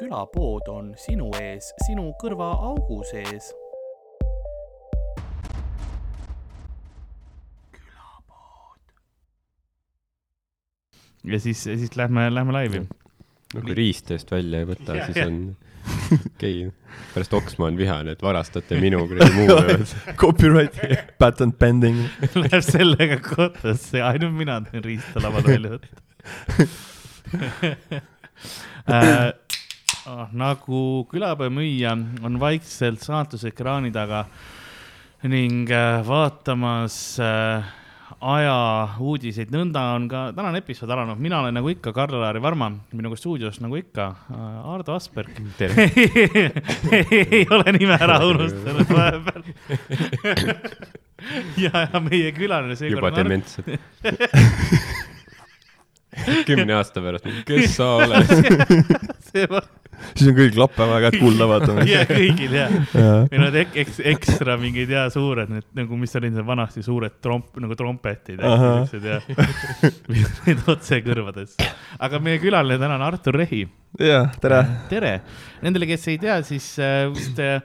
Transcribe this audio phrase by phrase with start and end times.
[0.00, 3.52] külapood on sinu ees, sinu kõrvaaugu sees.
[11.24, 12.80] ja siis, siis lähme, lähme laivi.
[13.54, 15.34] no kui riist eest välja ei võta, siis on
[16.14, 16.70] okei okay..
[17.14, 19.58] pärast Oksmaa on vihane, et varastate minu kuradi muu.
[20.16, 20.80] Copyright,
[21.18, 22.00] patent pending.
[22.42, 26.08] Läheb sellega kohtusse, ainult mina teen riista lavale välja võtta
[28.96, 29.30] äh,
[30.32, 31.92] nagu külapäevamüüja
[32.24, 34.24] on vaikselt saatusekraani taga
[35.28, 37.68] ning äh, vaatamas äh,
[38.20, 38.56] aja
[39.00, 43.60] uudiseid, nõnda on ka tänane episood alanud, mina olen nagu ikka Karl-Laari Varma, minuga stuudios
[43.60, 45.36] nagu ikka äh, Ardo Asperg.
[47.00, 49.42] ei ole nime ära unustanud vahepeal.
[51.60, 53.00] Ja, ja meie külaline seekord.
[53.00, 53.66] juba dementsed
[56.48, 58.30] kümne aasta pärast, kes sa oled
[60.14, 61.76] siis on kõigil klappe väga kuulda vaata.
[61.88, 63.10] ja kõigil ja, ja.
[63.30, 67.18] meil on ek, eks, ekstra mingid ja suured need nagu, mis olid seal vanasti suured
[67.24, 69.20] tromp nagu trompetid siuksed ja
[70.46, 71.70] need otse kõrvadesse.
[72.00, 73.64] aga meie külaline täna on Artur Rehi.
[74.00, 74.64] ja tere.
[74.90, 75.14] tere,
[75.64, 77.60] nendele, kes ei tea, siis äh, vist äh,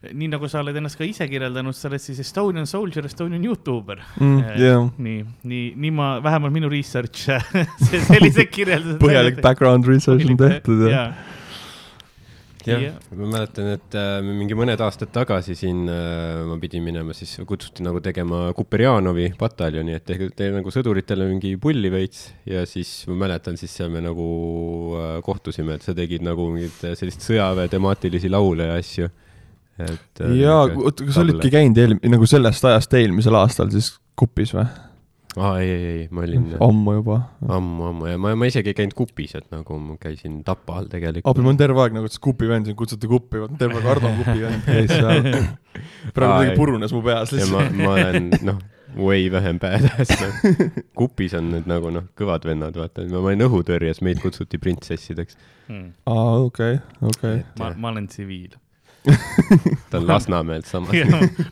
[0.00, 4.00] nii nagu sa oled ennast ka ise kirjeldanud, sa oled siis Estonian Soldier, Estonian Youtuber
[4.16, 4.38] mm,.
[4.56, 4.86] Yeah.
[4.96, 7.28] nii, nii, nii ma, vähemalt minu research
[8.08, 9.00] sellised kirjeldused.
[9.04, 11.04] põhjalik background research on tehtud ja, ja
[12.64, 17.14] jah ja., ma mäletan, et äh, mingi mõned aastad tagasi siin äh, ma pidin minema,
[17.16, 22.64] siis kutsuti nagu tegema Kuperjanovi pataljoni, et tehke te, nagu sõduritele mingi pulli veits ja
[22.68, 24.28] siis ma mäletan, siis seal me nagu
[24.96, 29.12] äh, kohtusime, et sa tegid nagu mingit sellist sõjaväe temaatilisi laule ja asju.
[29.86, 30.36] Et äh,.
[30.42, 34.68] jaa, oota, kas sa olidki käinud eel-, nagu sellest ajast eelmisel aastal siis Kupis või?
[35.36, 36.46] aa, ei, ei, ei, ma olin.
[36.60, 37.20] ammu juba.
[37.48, 40.90] ammu, ammu ja ma, ma isegi ei käinud kupis, et nagu ma käisin Tapa all
[40.90, 41.30] tegelikult.
[41.30, 43.88] abi, ma olen terve aeg nagu, et kupi vend siin kutsuti kuppi, vaata terve aeg
[43.94, 45.30] Ardo on kupi vend käis seal.
[46.16, 47.76] praegu kuidagi purunes mu peas lihtsalt.
[47.78, 48.58] ma, ma olen, noh,
[48.98, 50.64] way vähem badass noh.
[50.98, 55.92] kupis on need nagu noh, kõvad vennad, vaata, ma olin õhutõrjes, meid kutsuti printsessideks hmm..
[56.10, 57.44] aa, okei, okei.
[57.62, 58.58] ma, ma olen tsiviil
[59.90, 60.90] ta on Lasnamäelt samas.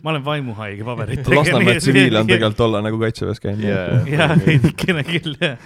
[0.02, 1.36] Ma olen vaimuhaige paberitega.
[1.36, 3.64] Lasnamäe tsiviil on tegelikult olla nagu kaitseväes käinud.
[3.64, 4.08] Yeah..
[4.12, 5.56] jaa, veidikene küll, jah.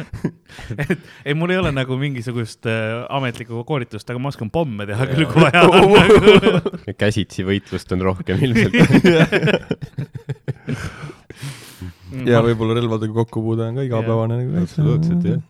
[0.79, 5.09] et ei, mul ei ole nagu mingisugust äh, ametlikku koolitust, aga ma oskan pomme teha
[5.11, 8.79] küll, kui vaja on käsitsi võitlust on rohkem ilmselt.
[12.29, 15.41] Ja võib-olla relvadega kokkupuude on ka igapäevane nagu absoluutselt, jah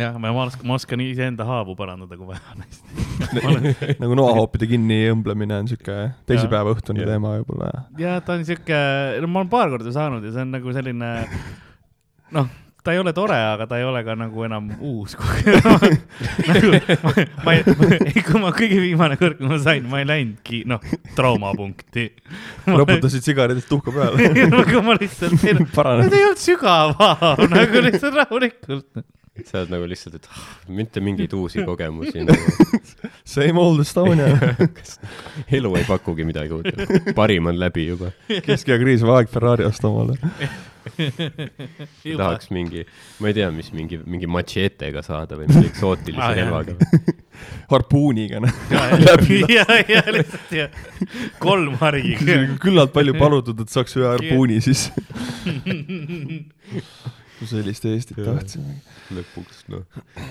[0.00, 2.64] jah, ma oskan, ma oskan iseenda haavu parandada, kui vaja on.
[2.64, 3.68] Hästi olen...
[4.00, 5.98] nagu noahoopide kinni õmblemine on siuke
[6.28, 7.70] teisipäeva õhtune teema võib-olla.
[8.00, 8.80] ja ta on siuke,
[9.22, 11.14] no ma olen paar korda saanud ja see on nagu selline
[12.32, 15.14] noh ta ei ole tore, aga ta ei ole ka nagu enam uus
[16.48, 16.72] nagu,
[17.04, 17.12] ma,
[17.46, 20.82] ma ei, kui ma kõige viimane kord, kui ma sain, ma ei läinudki, noh,
[21.14, 22.08] traumapunkti.
[22.80, 24.32] raputasid sigaretist tuhka peale.
[24.50, 29.06] Nagu ma lihtsalt, need ei olnud sügav haav, nagu lihtsalt rahulikult
[29.46, 32.80] sa oled nagu lihtsalt, et ah, mitte mingeid uusi kogemusi nagu.
[33.24, 34.28] Same old Estonia
[35.56, 38.12] elu ei pakugi midagi uut, parim on läbi juba.
[38.44, 40.18] keskeakriis, aeg Ferrari osta omale
[40.82, 42.82] tahaks mingi,
[43.22, 46.74] ma ei tea, mis mingi, mingi matšeetega saada või mingi eksootilise ah, relvaga.
[47.70, 48.60] harpuuniga, noh.
[49.48, 50.68] ja, ja lihtsalt ja
[51.42, 52.18] kolm hargi.
[52.60, 54.88] küllalt palju palutud, et saaks ühe harpuuni siis
[57.42, 58.72] kui sellist Eestit tahtsime.
[59.16, 59.82] lõpuks noh,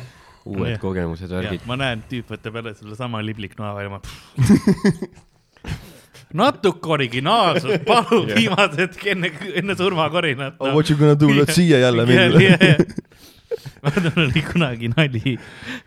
[0.52, 0.78] uued ja.
[0.82, 1.62] kogemused, värgid.
[1.70, 4.00] ma näen, tüüp võtab jälle sellesama libliknoa välja, ma
[6.42, 8.38] natuke originaalsust, palun yeah.
[8.40, 9.28] viimase hetke enne,
[9.60, 10.62] enne surmakorinat no..
[10.70, 12.28] Oh, what you gonna do, let's siia jälle minna.
[13.82, 15.24] ma mäletan, oli kunagi nali,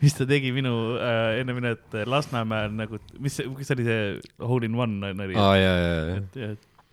[0.05, 4.01] mis ta tegi minu äh, enne minet Lasnamäel nagu, mis, mis oli see
[4.45, 5.35] hole in one nali?
[5.41, 5.93] aa, ja, ja,
[6.44, 6.49] ja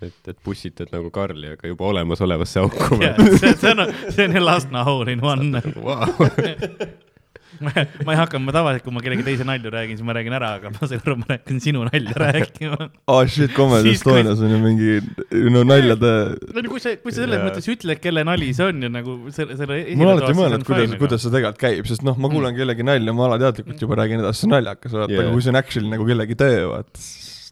[0.08, 3.18] et, et pussitad nagu Karli, aga juba olemasolevasse auku yeah,.
[3.38, 6.06] see, see on, see on Lasna hole in one wow.
[7.62, 7.72] ma,
[8.06, 10.52] ma ei hakka, ma tavaliselt, kui ma kellegi teise nalju räägin, siis ma räägin ära,
[10.60, 12.78] aga ma seekord ma hakkan sinu nalja rääkima.
[12.80, 14.98] aa oh, shit, Comedy Estonias on ju mingi,
[15.54, 16.14] no naljade.
[16.58, 19.58] no kui sa, kui sa selles mõttes ütled, kelle nali see on ja nagu selle,
[19.60, 19.82] selle.
[19.96, 22.54] ma olen alati mõelnud, kuidas, kuidas see tegelikult käib, sest noh, ma mm.
[22.62, 25.54] kellegi nalja, ma alateadlikult juba räägin edasi, see on naljakas, vaata yeah., aga kui see
[25.54, 27.06] on actually nagu kellegi töö, vaat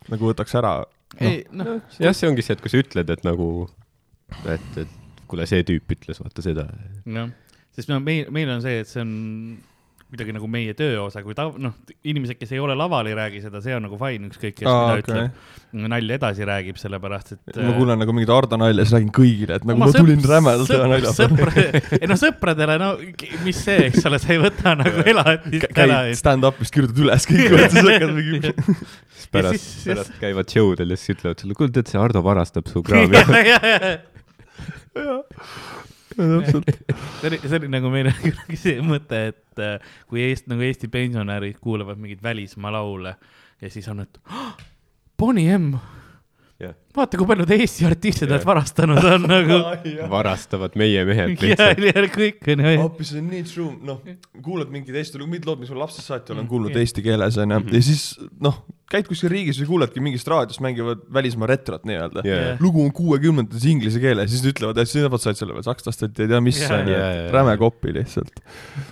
[0.09, 0.79] nagu võtaks ära
[1.17, 3.49] ei noh no, no, jah, see ongi see, et kui sa ütled, et nagu,
[4.45, 6.67] et, et kuule, see tüüp ütles vaata seda.
[7.05, 7.31] jah,
[7.75, 9.13] sest no meil, meil on see, et see on
[10.09, 11.75] midagi nagu meie tööosa, kui ta, noh,
[12.09, 14.79] inimesed, kes ei ole laval, ei räägi seda, see on nagu fine, ükskõik, kes Aa,
[14.79, 15.27] mida okay.
[15.27, 15.83] ütleb.
[15.93, 17.59] nalja edasi räägib, sellepärast et.
[17.61, 20.73] ma kuulen nagu mingit Ardo nalja, siis räägin kõigile, et nagu ma, ma tulin rämedalt
[20.73, 21.83] ühe nalja peale.
[21.99, 22.89] ei no sõpradele, no
[23.45, 26.01] mis see, eks ole, sa ei võta nagu elatist ära.
[26.23, 28.55] stand-up'ist kirjutad üles kõik, siis hakkad mingi.
[29.35, 32.81] pärast, pärast käivad show del ja siis ütlevad sulle, kuule, tead, see Ardo varastab su
[32.87, 33.13] kraami.
[36.19, 36.71] Täpselt.
[37.19, 40.91] see oli, see oli nagu meil kunagi see mõte, et äh, kui Eesti, nagu Eesti
[40.91, 43.15] pensionärid kuulavad mingeid välismaa laule
[43.61, 44.51] ja siis on, et oh,
[45.19, 45.73] Bonnie M
[46.59, 46.75] yeah..
[46.95, 48.43] vaata, kui paljud Eesti artistid yeah.
[48.45, 49.59] varastanud on nagu
[50.15, 51.83] varastavad meie mehed lihtsalt.
[51.85, 52.73] ja, ja kõik on ju.
[52.83, 54.01] hoopis see on nii true, noh,
[54.45, 56.83] kuulad mingid Eesti, mingid lood, mis ma lapsest saati olen kuulnud yeah.
[56.83, 57.79] eesti keeles onju mm -hmm.
[57.79, 58.05] ja siis
[58.43, 58.61] noh,
[58.91, 62.55] käid kuskil riigis või kuuledki mingist raadiost mängivad välismaa retrot nii-öelda yeah..
[62.59, 66.07] lugu on kuuekümnendates inglise keeles, siis nad ütlevad, et siis nemad said selle veel sakslast,
[66.09, 68.43] et ei tea mis yeah., yeah, räme kopi lihtsalt.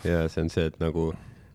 [0.08, 1.12] ja see on see, et nagu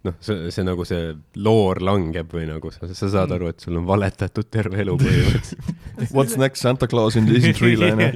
[0.07, 1.13] noh, see, see nagu see
[1.43, 5.69] loor langeb või nagu sa, sa saad aru, et sul on valetatud terve elu põhimõtteliselt.
[6.17, 8.11] What's next, Santa Claus in isn't real onju.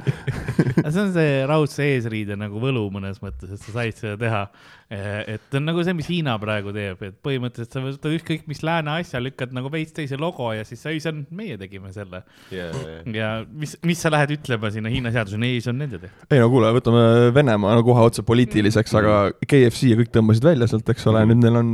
[0.87, 4.43] see on see raudse eesriide nagu võlu mõnes mõttes, et sa said seda teha
[4.87, 8.61] Eh, et on nagu see, mis Hiina praegu teeb, et põhimõtteliselt sa võtad ükskõik mis
[8.63, 11.89] lääne asja, lükkad nagu veits teise logo ja siis sa, ei, see on, meie tegime
[11.91, 12.21] selle
[12.55, 12.71] yeah,.
[12.71, 13.01] Yeah.
[13.17, 16.29] ja mis, mis sa lähed ütlema sinna Hiina seadusele, ei, see on nende tehtud.
[16.31, 17.01] ei no kuule, võtame
[17.35, 21.43] Venemaa no kohe otse poliitiliseks, aga KFC ja kõik tõmbasid välja sealt, eks ole, nüüd
[21.43, 21.73] neil on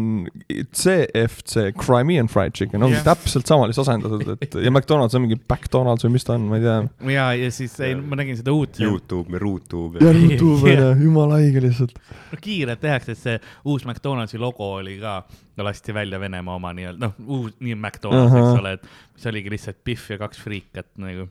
[0.74, 3.06] CFC, Crimean Fried Chicken, ongi yeah.
[3.12, 6.58] täpselt sama lihtsalt asendatud, et ja McDonalds on mingi McDonalds või mis ta on, ma
[6.58, 6.82] ei tea.
[7.14, 8.82] ja, ja siis ei, ma nägin seda uut.
[8.82, 10.02] Youtube, Rootube.
[10.02, 10.76] ja Rootube,
[11.06, 11.94] jumala haige lihtsalt.
[12.34, 15.20] no kiirelt tehakse tehakse, et see uus McDonaldsi logo oli ka,
[15.64, 18.52] lasti välja Venemaa oma nii-öelda, noh, uus, nii McDonalds uh, -huh.
[18.52, 21.28] eks ole, et mis oligi lihtsalt Pihv ja kaks friikat nagu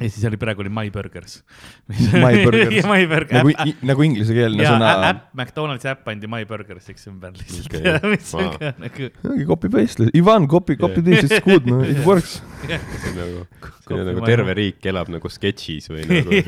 [0.00, 1.42] ja siis oli praegu oli My Burgers.
[2.24, 4.92] My Burgers My Burger, nagu, nagu inglisekeelne sõna.
[5.10, 8.12] äpp, McDonaldsi äpp pandi My Burgersiks ümber lihtsalt okay.
[8.14, 9.10] mis on ka nagu.
[9.48, 12.40] Copy paste, Ivan copy, copy this, it's good no,, it works.
[12.64, 12.78] see
[13.10, 13.44] on nagu,
[13.84, 16.40] see on nagu terve riik elab nagu sketšis või nagu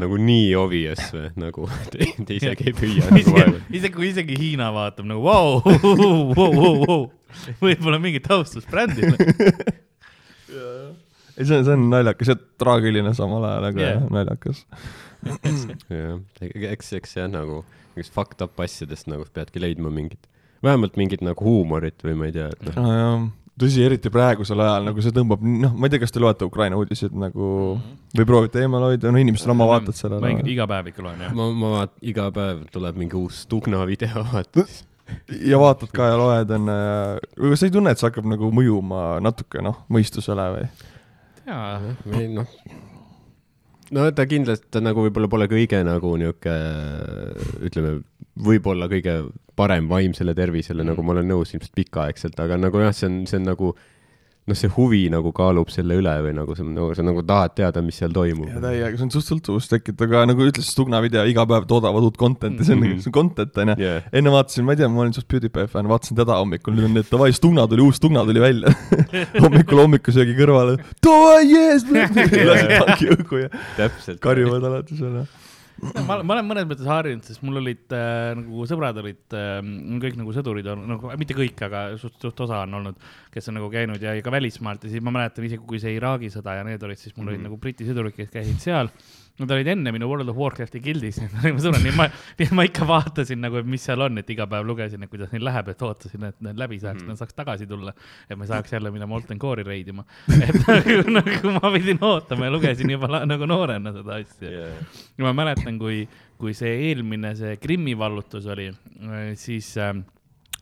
[0.00, 3.60] nagu nii obvious või nagu te, te isegi ei püüa nagu vaeva.
[3.70, 7.00] isegi kui isegi Hiina vaatab nagu vau, vau, vau, vau,
[7.60, 9.16] võib-olla mingi taustus brändile
[11.36, 14.04] ei, see on, see on naljakas ja traagiline samal ajal, aga yeah.
[14.12, 14.64] naljakas.
[15.90, 16.20] jah,
[16.72, 17.62] eks, eks jah, nagu
[17.96, 20.28] mingist fucked up asjadest nagu peadki leidma mingit,
[20.64, 23.10] vähemalt mingit nagu huumorit või ma ei tea, et noh no,
[23.60, 26.76] tõsi, eriti praegusel ajal nagu see tõmbab, noh, ma ei tea, kas te loete Ukraina
[26.80, 28.02] uudiseid nagu mm -hmm.
[28.20, 30.20] või proovite eemal hoida, no inimestel on oma vaated sellele.
[30.20, 31.32] ma iga päev ikka loen, jah.
[31.34, 34.66] ma, ma vaat-, iga päev tuleb mingi uus Tugna video, vaata
[35.46, 37.16] ja vaatad ka ja loed onju ja,
[37.46, 40.68] aga sa ei tunne, et see hakkab nagu mõjuma natuke noh, mõistusele või?
[41.46, 41.96] Jaa.
[42.06, 42.52] või noh,
[43.94, 46.54] no ta kindlasti, ta nagu võib-olla pole kõige nagu niuke,
[47.68, 47.98] ütleme,
[48.46, 49.18] võib-olla kõige
[49.56, 53.20] parem vaimsele tervisele mm., nagu ma olen nõus ilmselt pikaaegselt, aga nagu jah, see on,
[53.30, 53.72] see on nagu
[54.46, 57.82] noh, see huvi nagu kaalub selle üle või nagu sa nagu, sa nagu tahad teada,
[57.82, 58.48] mis seal toimub.
[58.52, 62.06] ja täiega, see on suht sõltuvust tekitav, aga nagu ütles Stugna video, iga päev toodavad
[62.06, 63.02] uut content'i, see on mm, -hmm.
[63.02, 63.78] see on content onju.
[63.82, 64.06] Yeah..
[64.12, 66.94] enne vaatasin, ma ei tea, ma olin suht PewDiePie fänn, vaatasin teda hommikul, nüüd on
[66.98, 68.74] need davai, Stugna tuli, uus Stugna tuli välja.
[69.42, 73.90] Hommikul hommikusöögi kõrvale, davai, yes, lasid tanki õhku ja
[74.22, 75.24] karjuvad alati seal
[75.82, 79.58] ma, ma olen mõnes mõttes harjunud, sest mul olid äh, nagu sõbrad olid äh,
[80.02, 83.58] kõik nagu sõdurid on nagu mitte kõik, aga suht, suht osa on olnud, kes on
[83.60, 86.66] nagu käinud ja ka välismaalt ja siis ma mäletan isegi, kui see Iraagi sõda ja
[86.66, 87.32] need olid, siis mul mm -hmm.
[87.32, 87.48] olid mhm.
[87.50, 88.92] nagu Briti sõdurid, kes käisid seal
[89.36, 92.06] Nad olid enne minu World of Warcrafti gildis, ma sõnan, nii ma,
[92.56, 95.68] ma ikka vaatasin nagu, mis seal on, et iga päev lugesin, et kuidas neil läheb,
[95.72, 97.92] et ootasin, et need läbi saaks mm., nad saaks tagasi tulla.
[98.30, 100.06] et ma saaks jälle minna Molten Core'i reidima.
[100.38, 104.98] et nagu, nagu ma pidin ootama ja lugesin juba nagu noorena seda asja yeah..
[105.18, 106.06] ja ma mäletan, kui,
[106.40, 108.70] kui see eelmine, see Krimmi vallutus oli,
[109.36, 109.92] siis äh,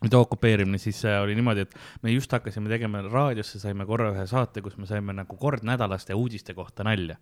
[0.03, 4.59] nüüd okupeerimine, siis oli niimoodi, et me just hakkasime tegema raadiosse, saime korra ühe saate,
[4.65, 7.15] kus me saime nagu kord nädalas uudiste kohta nalja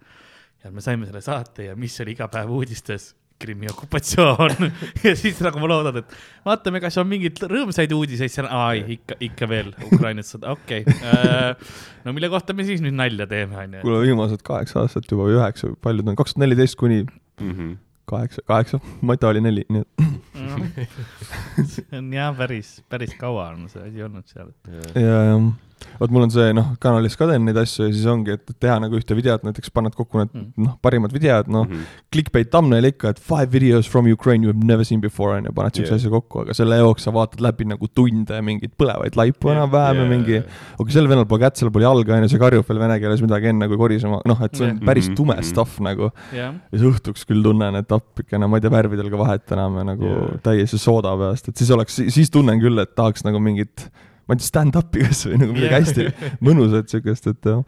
[0.64, 4.70] ja me saime selle saate ja mis oli iga päev uudistes Krimmi okupatsioon
[5.08, 6.14] ja siis nagu ma loodan, et
[6.46, 10.86] vaatame, kas on mingeid rõõmsaid uudiseid seal, aa ei, ikka, ikka veel Ukrainas sõda, okei
[10.86, 11.00] okay.
[11.02, 11.74] uh,.
[12.06, 13.82] no mille kohta me siis nüüd nalja teeme, onju.
[13.84, 17.52] kuule, viimased kaheksa aastat juba või üheksa, palju ta on, kaks tuhat neliteist kuni mm
[17.52, 17.76] -hmm.
[18.10, 23.84] Kaheksa, kaheksa, Mata oli neli, nii et see on jah, päris, päris kaua on see
[23.88, 24.52] asi olnud seal.
[24.68, 25.54] ja, jah
[26.00, 28.76] vot mul on see noh, kanalis ka teen neid asju ja siis ongi, et teha
[28.82, 30.48] nagu ühte videot, näiteks paned kokku need mm.
[30.66, 32.02] noh, parimad videod, noh mm -hmm.
[32.14, 35.54] clickbait thumbnail ikka, et five videos from Ukraine you have never seen before on ju,
[35.54, 36.02] paned siukse yeah.
[36.02, 39.58] asja kokku, aga selle jaoks sa vaatad läbi nagu tunde mingeid põlevaid laipu yeah.
[39.58, 40.10] enam-vähem yeah.
[40.10, 40.44] ja mingi.
[40.80, 43.22] okei, sel venel pole kätt, seal pole jalga on ju, see karjub veel vene keeles
[43.26, 44.86] midagi enne kui korisema, noh, et see on yeah.
[44.92, 45.50] päris tume mhm.
[45.52, 46.54] stuff nagu yeah..
[46.72, 49.86] ja siis õhtuks küll tunnen, et appikene, ma ei tea värvidel ka vahet enam ja
[49.94, 50.40] nagu yeah.
[50.46, 53.88] täiesti sooda peast, et siis oleks, siis tunnen küll, et tahaks nagu mingit
[54.28, 57.64] ma ei tea, stand-up'i kasvõi nagu midagi hästi mõnusat siukest, et jah.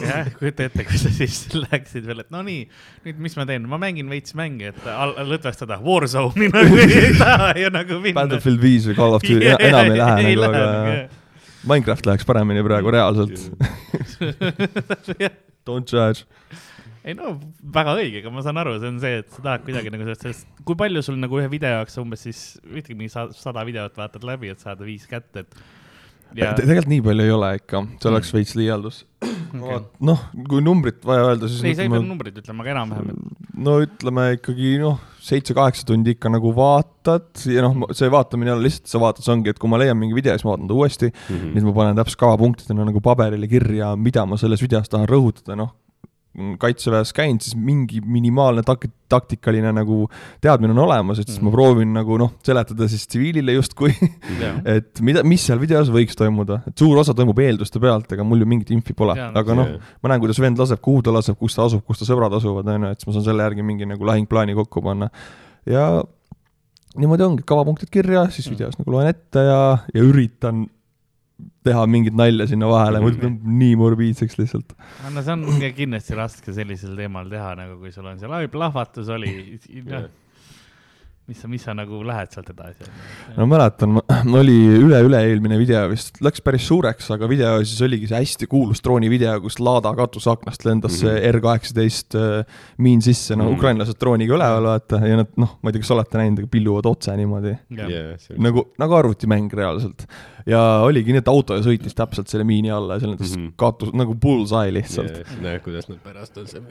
[0.00, 2.64] jah, kujuta ette, kui sa siis läksid veel, et no nii,
[3.06, 4.82] nüüd mis ma teen, ma mängin veits mänge, et
[5.28, 8.22] lõdvestada Warzone'i nagu ei taha ju nagu minna.
[8.22, 11.18] Battlefield viis või Call of Duty yeah, enam ei lähe ei nagu, aga yeah.
[11.62, 13.38] Minecraft läheks paremini praegu reaalselt
[15.62, 16.26] Don't judge
[17.02, 17.34] ei no
[17.74, 20.24] väga õige, aga ma saan aru, see on see, et sa tahad kuidagi nagu sellest,
[20.26, 24.26] sellest, kui palju sul nagu ühe video jaoks umbes siis, ütleme mingi sada videot vaatad
[24.26, 25.56] läbi, et saada viis kätte, et
[26.36, 26.52] ja...
[26.52, 26.62] Te.
[26.62, 28.38] tegelikult nii palju ei ole ikka, see oleks mm.
[28.38, 29.80] veits liialdus okay..
[30.08, 31.64] noh, kui numbrit vaja öelda, siis.
[31.66, 33.20] ei, sa ei pea numbrit ütlema, aga enam-vähem.
[33.66, 38.68] no ütleme ikkagi noh, seitse-kaheksa tundi ikka nagu vaatad ja noh, see vaatamine ei ole
[38.68, 40.78] lihtsalt, sa vaatad, see ongi, et kui ma leian mingi video, siis ma vaatan ta
[40.78, 41.34] uuesti mm.
[41.34, 41.52] -hmm.
[41.58, 45.74] siis ma panen täpselt kavapunktidena nagu paberile kirja, mida ma selles videos tahan rõhutada, noh
[46.60, 50.06] kaitseväes käinud, siis mingi minimaalne tak-, taktikaline nagu
[50.40, 51.48] teadmine on olemas, et siis mm.
[51.48, 53.92] ma proovin nagu noh, seletada siis tsiviilile justkui
[54.76, 58.44] et mida, mis seal videos võiks toimuda, et suur osa toimub eelduste pealt, ega mul
[58.44, 61.58] ju mingit infi pole, aga noh, ma näen, kuidas vend laseb, kuhu ta laseb, kus
[61.58, 63.88] ta asub, kus ta sõbrad asuvad, on ju, et siis ma saan selle järgi mingi
[63.92, 65.12] nagu lahingplaani kokku panna.
[65.68, 65.88] ja
[66.96, 68.56] niimoodi ongi, kavapunktid kirja, siis mm.
[68.56, 69.60] videos nagu loen ette ja,
[69.92, 70.64] ja üritan
[71.66, 74.74] teha mingit nalja sinna vahele, muidu läheb nii morbiidseks lihtsalt.
[75.14, 79.12] no see on kindlasti raske sellisel teemal teha, nagu kui sul on seal, oi plahvatus
[79.12, 79.32] oli,
[79.86, 80.10] noh
[81.30, 82.86] mis sa, mis sa nagu lähed sealt edasi?
[83.36, 84.00] no mäletan,
[84.40, 89.36] oli üle-üle-eelmine video vist, läks päris suureks, aga video siis oligi see hästi kuulus droonivideo,
[89.44, 91.36] kus laada katuseaknast lendas see mm -hmm.
[91.36, 93.58] R kaheksateist äh, miin sisse, no mm -hmm.
[93.58, 96.90] ukrainlased drooniga üleval vaata ja nad noh, ma ei tea, kas olete näinud, aga pilluvad
[96.90, 97.90] otse niimoodi yeah..
[97.90, 100.06] Yeah, nagu, nagu arvutimäng reaalselt
[100.48, 103.52] ja oligi nii, et auto sõitis täpselt selle miini alla ja seal lendas mm -hmm.
[103.60, 105.36] katus nagu bullseye lihtsalt yeah,.
[105.42, 106.62] näed, kuidas nad pärast on see.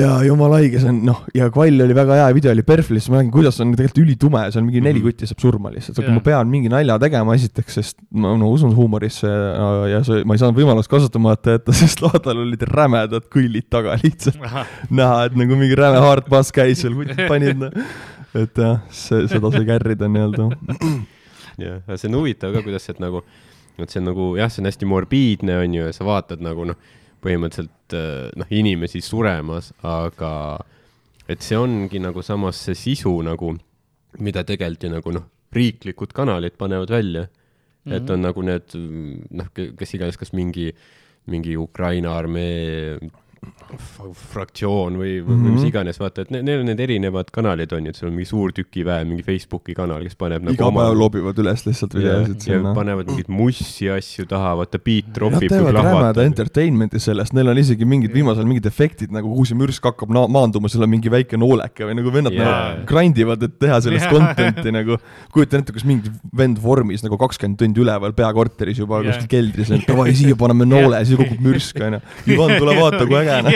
[0.00, 3.10] ja jumala haige, see on noh, ja kvall oli väga hea, video oli perfect, siis
[3.12, 5.08] ma nägin, kuidas on tegelikult ülitume, seal mingi neli mhm.
[5.08, 6.18] kutti saab surma lihtsalt, aga yeah.
[6.18, 10.36] ma pean mingi nalja tegema esiteks, sest ma no usun huumorisse ja, ja see, ma
[10.36, 14.40] ei saanud võimalust kasutamata jätta, sest laadal olid rämedad kõllid taga lihtsalt.
[14.90, 17.84] näha, et nagu mingi räme hardbass käis seal, kutid panid, noh.
[18.36, 20.50] et jah, see, seda sai kärrida nii-öelda
[21.60, 23.22] jah, aga see on huvitav ka, kuidas, et nagu,
[23.78, 26.66] et see on nagu jah, see on hästi morbiidne, on ju, ja sa vaatad nagu
[26.68, 26.80] noh,
[27.24, 30.32] põhimõtteliselt äh, noh, inimesi suremas, aga
[31.28, 33.54] et see ongi nagu samas see sisu nagu,
[34.22, 37.30] mida tegelikult ju nagu noh, riiklikud kanalid panevad välja mm.
[37.84, 37.96] -hmm.
[37.96, 38.76] et on nagu need
[39.30, 40.72] noh, kes iganes, kas mingi,
[41.26, 42.98] mingi Ukraina armee
[44.30, 45.54] fraktsioon või, või mm -hmm.
[45.56, 48.28] mis iganes, vaata, et neil on need erinevad kanalid on ju, et sul on mingi
[48.28, 52.74] suur tükiväe, mingi Facebooki kanal, kes paneb nagu iga päev lobivad üles lihtsalt videosid sinna.
[52.76, 55.50] panevad mingeid mussi asju taha, vaata beat tropib.
[55.50, 59.58] Nad teevad rämeda entertainment'i sellest, neil on isegi mingid viimasel mingid efektid nagu, kuhu see
[59.58, 62.52] mürsk hakkab maanduma, seal on mingi väike nooleke või nagu vennad yeah.
[62.76, 64.14] nagu grind ivad, et teha sellest yeah.
[64.14, 65.00] content'i nagu.
[65.34, 69.10] kujutan ette, kus mingi vend vormis nagu kakskümmend tundi üleval peakorteris juba yeah.
[69.10, 72.00] kuskil keldris, et davai, siia paneme noole, siis kukub mürsk onju.
[72.30, 73.52] Ivan, tule vaata, kui äge noh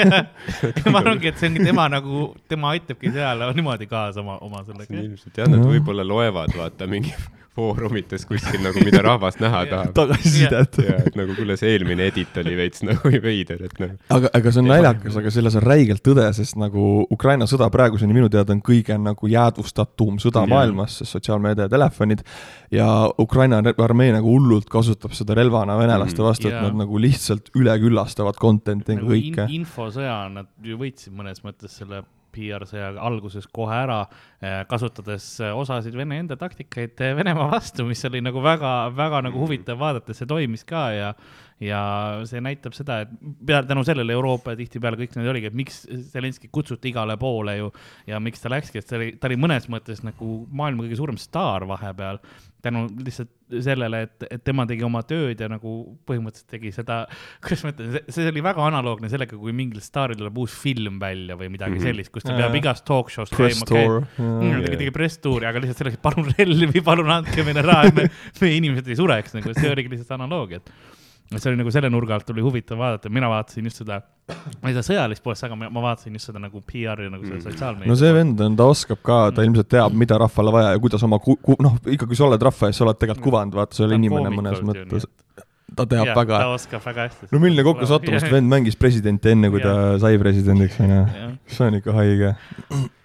[0.93, 4.97] ma arvangi, et see ongi tema nagu, tema aitabki seal niimoodi kaasa oma, oma sellega.
[5.03, 7.15] ilmselt jah, nad võib-olla loevad, vaata mingi
[7.57, 9.93] foorumites kuskil nagu, mida rahvas näha tahab.
[9.97, 10.79] tagasisidet.
[10.85, 13.97] ja, et nagu kuule, see eelmine edit oli veits nagu veider, et nagu.
[14.17, 18.15] aga, aga see on naljakas, aga selles on räigelt tõde, sest nagu Ukraina sõda praeguseni
[18.17, 20.53] minu teada on kõige nagu jäädvustatum sõda ja.
[20.55, 22.23] maailmas, sest sotsiaalmeedia ja telefonid.
[22.75, 22.87] ja
[23.19, 27.51] Ukraina armee nagu hullult kasutab seda relvana venelaste mm, vastu mm,, et nad nagu lihtsalt
[27.59, 29.61] üle küllastavad content'i nagu kõike in.
[29.63, 34.01] infosõja nad ju võitsid mõnes mõttes selle PR-sõja alguses kohe ära,
[34.41, 39.23] eh, kasutades eh, osasid Vene enda taktikaid eh, Venemaa vastu, mis oli nagu väga, väga
[39.29, 41.13] nagu huvitav vaadata, see toimis ka ja,
[41.63, 41.81] ja
[42.29, 43.15] see näitab seda, et
[43.47, 45.83] peale tänu sellele Euroopa tihtipeale kõik need oligi, et miks
[46.13, 47.73] Zelenskõi kutsuti igale poole ju
[48.11, 51.21] ja miks ta läkski, et ta oli, ta oli mõnes mõttes nagu maailma kõige suurem
[51.21, 52.23] staar vahepeal
[52.65, 53.31] tänu lihtsalt
[53.65, 55.75] sellele, et, et tema tegi oma tööd ja nagu
[56.09, 57.01] põhimõtteliselt tegi seda,
[57.45, 61.39] kuidas ma ütlen, see oli väga analoogne sellega, kui mingil staaril tuleb uus film välja
[61.41, 61.91] või midagi mm -hmm.
[61.91, 63.67] sellist, kus ta peab igas talk show's käima.
[64.21, 68.01] Mm, ta tegi press tour'i, aga lihtsalt selleks, palun relvi, palun andke meile raha, et
[68.01, 68.09] me,
[68.41, 70.99] meie inimesed ei sureks, nagu see oligi lihtsalt analoogia, et
[71.39, 74.75] see oli nagu selle nurga alt oli huvitav vaadata, mina vaatasin just seda, ma ei
[74.75, 77.45] tea sõjalist poolest, aga ma, vaatasin just seda nagu PR-i nagu seda mm.
[77.47, 77.91] sotsiaalmeediat.
[77.93, 81.07] no see vend on, ta oskab ka, ta ilmselt teab, mida rahvale vaja ja kuidas
[81.07, 83.79] oma ku-, ku-, noh, ikka kui sa oled rahva ees, sa oled tegelikult kuvand, vaata,
[83.79, 85.07] sa oled inimene mõnes mõttes.
[85.71, 86.43] ta teab ja, väga.
[86.43, 87.31] ta oskab väga hästi.
[87.31, 89.71] no milline kokkusattumus, et vend mängis presidenti enne, kui ja.
[89.71, 91.05] ta sai presidendiks, onju.
[91.47, 92.35] see on ikka haige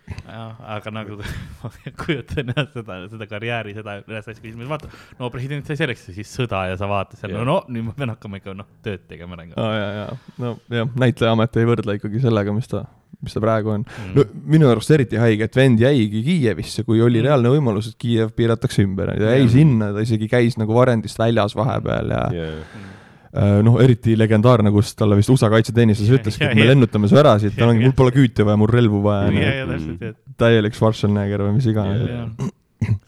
[0.07, 1.19] jah, aga nagu
[1.61, 1.71] ma
[2.01, 6.17] kujutan jah seda, seda karjääri, seda üles asja küsima, vaata, no president sai selleks ja
[6.17, 9.07] siis sõda ja sa vaatad seal, no, no nüüd ma pean hakkama ikka noh, tööd
[9.09, 9.39] tegema.
[9.39, 10.05] aa ja, ja,
[10.41, 12.85] no jah, näitlejaamet ei võrdle ikkagi sellega, mis ta,
[13.25, 13.85] mis ta praegu on.
[13.85, 14.15] Mm..
[14.17, 17.29] no minu arust eriti haige, et vend jäigi Kiievisse, kui oli mm.
[17.29, 21.57] reaalne võimalus, et Kiiev piiratakse ümber, ta jäi sinna, ta isegi käis nagu varendist väljas
[21.57, 23.04] vahepeal ja yeah Äh,
[23.35, 27.55] noh, eriti legendaarne, kus talle vist USA kaitseteenistus ütles, et me lennutame su ära siit,
[27.57, 30.13] tal ongi, mul pole küüte vaja, mul relvu vaja.
[30.39, 32.09] täielik Schwarzenegger või mis iganes.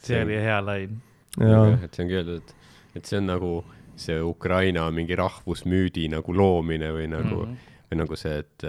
[0.04, 1.00] see oli hea lain.
[1.40, 3.54] et see ongi öeldud, et, et see on nagu
[3.98, 7.78] see Ukraina mingi rahvusmüüdi nagu loomine või nagu mm, -hmm.
[7.90, 8.68] või nagu see, et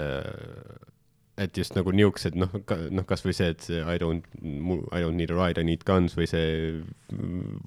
[1.39, 2.53] et just nagu niisugused noh,
[2.95, 6.17] noh, kasvõi see, et see I don't, I don't need a ride, I need guns
[6.19, 6.81] või see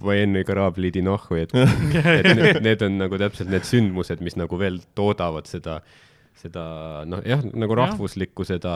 [0.03, 1.55] Vojennõi karablidi nahhu, et,
[2.17, 5.79] et need, need on nagu täpselt need sündmused, mis nagu veel toodavad seda,
[6.41, 6.65] seda
[7.09, 8.73] noh, jah, nagu rahvuslikku seda.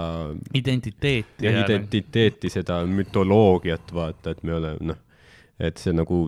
[0.55, 1.45] identiteeti.
[1.45, 5.03] jah, identiteeti, seda mütoloogiat, vaata, et me oleme noh,
[5.59, 6.25] et see nagu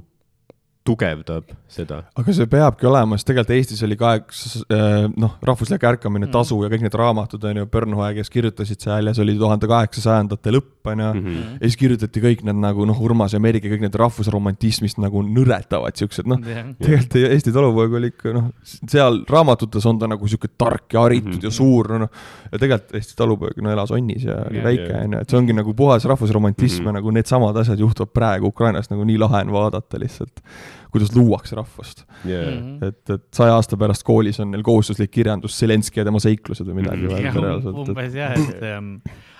[0.87, 2.01] tugevdab seda.
[2.15, 4.31] aga see peabki olema, sest tegelikult Eestis oli ka aeg
[4.73, 8.83] äh, noh, rahvuslik ärkamine mm., tasu ja kõik need raamatud on ju, Bernhoe, kes kirjutasid
[8.83, 11.25] seal ja see oli tuhande kaheksasajandate lõpp on ju mm.
[11.25, 11.57] -hmm.
[11.59, 15.99] ja siis kirjutati kõik need nagu noh, Urmas ja Merike, kõik need rahvusromantismist nagu nõretavad
[15.99, 16.71] siuksed, noh yeah..
[16.79, 21.33] tegelikult Eesti talupoeg oli ikka noh, seal raamatutes on ta nagu sihuke tark ja haritud
[21.33, 21.49] mm -hmm.
[21.49, 22.09] ja suur, noh.
[22.51, 25.39] ja tegelikult Eesti talupoeg no elas onnis ja oli yeah, väike on ju, et see
[25.39, 26.95] ongi nagu puhas rahvusromantism mm -hmm.
[26.95, 30.43] ja nagu needsamad asjad juhtuvad praegu Ukrainas nagu nii lahe on vaadata lihtsalt
[30.91, 32.47] kuidas luuakse rahvast yeah..
[32.51, 32.87] Mm -hmm.
[32.87, 36.81] et, et saja aasta pärast koolis on neil kohustuslik kirjandus Zelenskõi ja tema seiklused või
[36.81, 37.31] midagi mm.
[37.31, 37.81] -hmm.
[37.83, 38.89] umbes jah, et see on,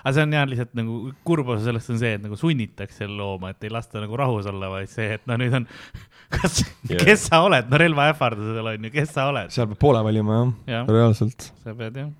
[0.03, 3.53] aga see on jah lihtsalt nagu kurb osa sellest on see, et nagu sunnitakse looma,
[3.55, 5.67] et ei lasta nagu rahus olla, vaid see, et no nüüd on,
[6.37, 9.51] kas yeah., kes sa oled, no relvaähvardusel on ju, kes sa oled.
[9.53, 11.51] seal peab poole valima jah ja., reaalselt.
[11.63, 12.15] sa pead jah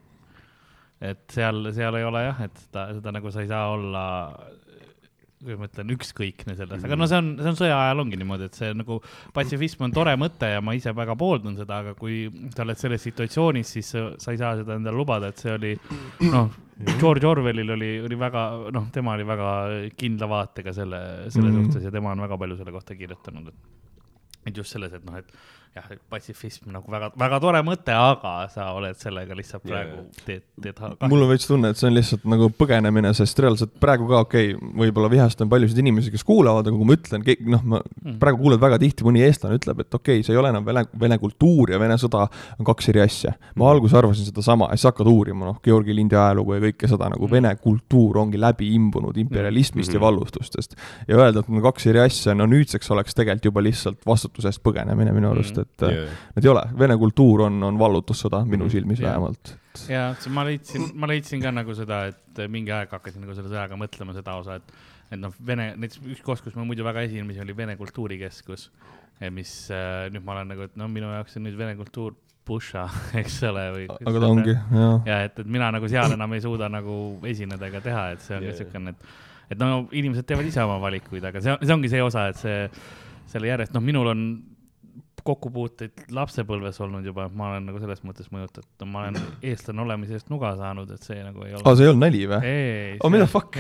[1.02, 4.06] et seal, seal ei ole jah, et seda, seda nagu sa ei saa olla
[5.38, 8.48] kui ma ütlen ükskõikne selles, aga no see on, see on sõja ajal ongi niimoodi,
[8.50, 8.98] et see nagu
[9.36, 12.24] patsifism on tore mõte ja ma ise väga pooldan seda, aga kui
[12.56, 15.76] sa oled selles situatsioonis, siis sa ei saa seda endale lubada, et see oli
[16.26, 16.50] noh,
[16.98, 19.52] George Orwellil oli, oli väga noh, tema oli väga
[19.98, 21.70] kindla vaatega selle, selle mm -hmm.
[21.70, 23.76] suhtes ja tema on väga palju selle kohta kirjutanud, et
[24.48, 25.32] et just selles, et noh, et
[25.76, 30.24] jah, patsifism nagu väga, väga tore mõte, aga sa oled sellega lihtsalt praegu yeah.
[30.28, 31.10] teed, teed kahju.
[31.12, 34.54] mul on veits tunne, et see on lihtsalt nagu põgenemine, sest reaalselt praegu ka okei
[34.54, 38.18] okay,, võib-olla vihastan paljusid inimesi, kes kuulavad, aga kui ma ütlen, noh, ma mm.
[38.22, 40.86] praegu kuulen väga tihti, mõni eestlane ütleb, et okei okay,, see ei ole enam vene,
[41.00, 42.24] vene kultuur ja Vene sõda
[42.58, 43.36] on kaks eri asja.
[43.56, 43.70] ma mm.
[43.70, 47.28] alguses arvasin sedasama ja siis hakkad uurima, noh, Georgi lindi ajalugu ja kõike seda nagu
[47.28, 47.34] mm.
[47.38, 50.02] Vene kultuur ongi läbi imbunud imperialismist mm -hmm.
[50.02, 50.76] ja vallustustest.
[51.08, 54.64] ja öelda, et need on kaks eri asja, no nüüdseks oleks tegelikult juba lihtsalt vastutusest
[54.64, 56.18] põgenemine minu arust -hmm et yeah.
[56.36, 58.74] need ei ole, vene kultuur on, on vallutussõda minu mhm.
[58.74, 59.16] silmis yeah.
[59.16, 59.56] vähemalt.
[59.92, 63.80] ja ma leidsin, ma leidsin ka nagu seda, et mingi aeg hakkasin nagu selle sõjaga
[63.80, 64.78] mõtlema seda osa, et,
[65.12, 68.70] et noh, vene, näiteks üks koht, kus ma muidu väga esinesin, oli Vene Kultuurikeskus,
[69.34, 72.18] mis äh, nüüd ma olen nagu, et no minu jaoks on nüüd Vene kultuur
[72.48, 72.86] Pusha,
[73.22, 73.88] eks ole, või.
[73.92, 75.08] aga ta ongi, jah.
[75.08, 78.38] ja et, et mina nagu seal enam ei suuda nagu esineda ega teha, et see
[78.38, 78.54] on yeah.
[78.54, 79.18] niisugune, et,
[79.52, 82.62] et no inimesed teevad ise oma valikuid, aga see, see ongi see osa, et see,
[83.28, 84.24] selle järjest, noh, minul on
[85.28, 90.32] kokkupuuteid lapsepõlves olnud juba, et ma olen nagu selles mõttes mõjutatud, ma olen eestlane olemisest
[90.34, 91.64] nuga saanud, et see nagu ei ole.
[91.64, 92.54] aa, see ei olnud nali või?
[93.02, 93.60] oh, mida fuck?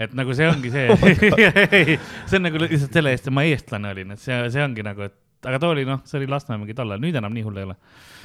[0.00, 0.86] et nagu see ongi see
[2.30, 5.10] see on nagu lihtsalt selle eest, et ma eestlane olin, et see, see ongi nagu,
[5.10, 7.66] et aga too oli noh, see oli Lasnamäe mingi tollal, nüüd enam nii hull ei
[7.68, 7.76] ole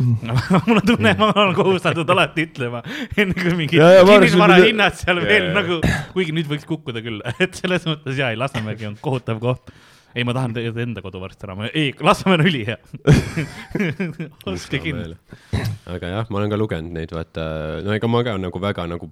[0.04, 0.32] mm.
[0.68, 2.84] mul on tunne, ma olen kohustatud alati ütlema,
[3.16, 5.80] enne kui mingi kinnisvarahinnad seal veel nagu,
[6.16, 9.72] kuigi nüüd võiks kukkuda küll, et selles mõttes jaa, ei Lasnamägi on kohutav koht
[10.16, 12.78] ei, ma tahan teie enda kodu varsti ära, ei, Lasnamäe on ülihea
[14.52, 15.18] ostke kinni.
[15.92, 17.48] aga jah, ma olen ka lugenud neid, vaata,
[17.86, 19.12] no ega ma ka nagu väga nagu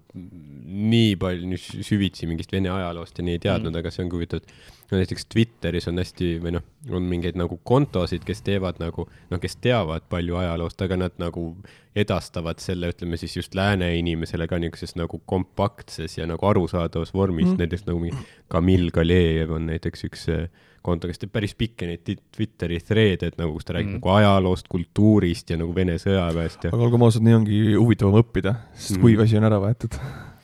[0.73, 4.41] nii palju süvitsi mingist Vene ajaloost ja nii ei teadnud mm., aga see on huvitav,
[4.41, 9.07] et no näiteks Twitteris on hästi või noh, on mingeid nagu kontosid, kes teevad nagu,
[9.31, 11.47] noh, kes teavad palju ajaloost, aga nad nagu
[11.97, 17.51] edastavad selle, ütleme siis just lääne inimesele ka niisuguses nagu kompaktses ja nagu arusaadavas vormis
[17.51, 18.13] mm., näiteks nagu
[18.53, 20.45] Kamil Galejev on näiteks üks äh,
[20.83, 24.01] konto, kes teeb päris pikki neid Twitteri thread'e, et nagu, kus ta räägib mm.
[24.01, 26.73] nagu ajaloost, kultuurist ja nagu Vene sõjaväest ja.
[26.75, 29.03] aga olgem ausad, nii ongi huvitavam õppida, sest mm.
[29.05, 29.99] kuiv asi on ära võetud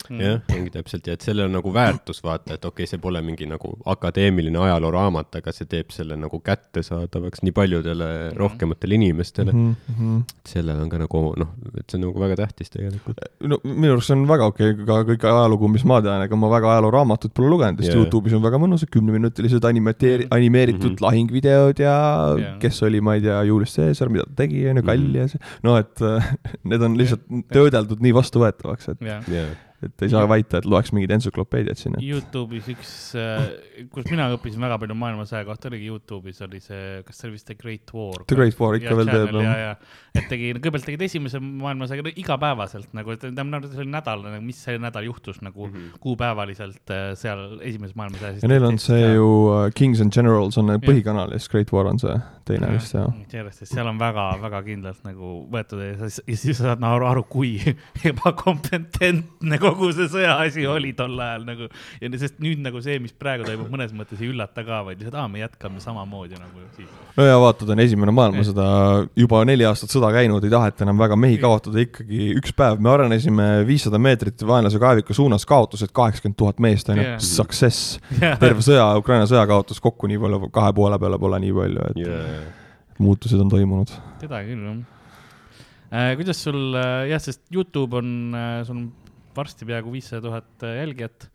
[0.09, 0.21] mm..
[0.23, 3.21] jah, ongi täpselt ja et sellel on nagu väärtus vaata, et okei okay,, see pole
[3.25, 8.37] mingi nagu akadeemiline ajalooraamat, aga see teeb selle nagu kättesaadavaks nii paljudele mm.
[8.39, 9.75] rohkematele inimestele mm.
[9.99, 10.21] -hmm.
[10.47, 13.21] sellel on ka nagu noh, et see on nagu väga tähtis tegelikult.
[13.43, 16.39] no minu arust see on väga okei okay,, ka kõik ajalugu, mis ma tean, ega
[16.39, 18.03] ma väga ajalooraamatut pole lugenud, sest yeah.
[18.03, 20.35] Youtube'is on väga mõnusad kümneminutilised animateeri-, mhm.
[20.39, 21.05] animeeritud mm -hmm.
[21.07, 21.95] lahingvideod ja
[22.37, 22.59] yeah.
[22.59, 25.41] kes oli, ma ei tea, Julius Caesar, mida ta tegi, on ju, Kall ja see,
[25.63, 26.05] no et
[26.69, 29.25] need on lihtsalt töödeldud nii vastuvõetavaks, et yeah.
[29.29, 32.01] Yeah et ei saa väita, et loeks mingit entsüklopeediat sinna.
[32.03, 37.19] Youtube'is üks, äh, kus mina õppisin väga palju maailmasõja kohta, oligi Youtube'is oli see, kas
[37.19, 38.25] see oli vist The Great War?
[38.27, 39.77] The Great War ikka veel teeb, jah.
[40.13, 44.59] et tegi, kõigepealt tegid esimese maailmasõjaga igapäevaselt nagu, et tähendab, see oli nädal, nagu mis
[44.65, 46.01] see nädal juhtus nagu mm -hmm.
[46.03, 48.43] kuupäevaliselt äh, seal esimeses maailmasõjas.
[48.43, 49.15] ja neil on see seal.
[49.15, 52.73] ju uh, Kings and Generals on põhikanal ja siis Great War on see teine ja,
[52.73, 53.13] vist, jah.
[53.33, 57.51] järjest, sest seal on väga-väga kindlalt nagu võetud ja siis sa saad aru, aru, kui
[58.11, 61.69] ebakompetentne kogu see sõjaasi oli tol ajal nagu.
[62.01, 65.17] ja sest nüüd nagu see, mis praegu toimub, mõnes mõttes ei üllata ka, vaid lihtsalt,
[65.21, 66.89] aa, me jätkame samamoodi nagu siis.
[67.17, 68.67] no ja vaatad, on esimene maailmasõda
[69.19, 72.93] juba neli aastat sõda käinud, ei taheta enam väga mehi kaotada, ikkagi üks päev me
[72.93, 78.37] arenesime viissada meetrit vaenlase kaeviku suunas, kaotused kaheksakümmend tuhat meest, on ju, success yeah..
[78.41, 82.05] terve sõja, Ukraina sõja kaotus kokku nii palju, kahe poole peale pole nii palju, et
[82.05, 82.39] yeah.
[82.99, 83.99] muutused on toimunud.
[84.21, 84.79] seda küll, jah
[85.91, 86.15] äh,.
[86.15, 88.89] kuidas sul äh,, jah, sest Youtube on äh,, sul on
[89.35, 91.27] varsti peaaegu viissada tuhat äh, jälgijat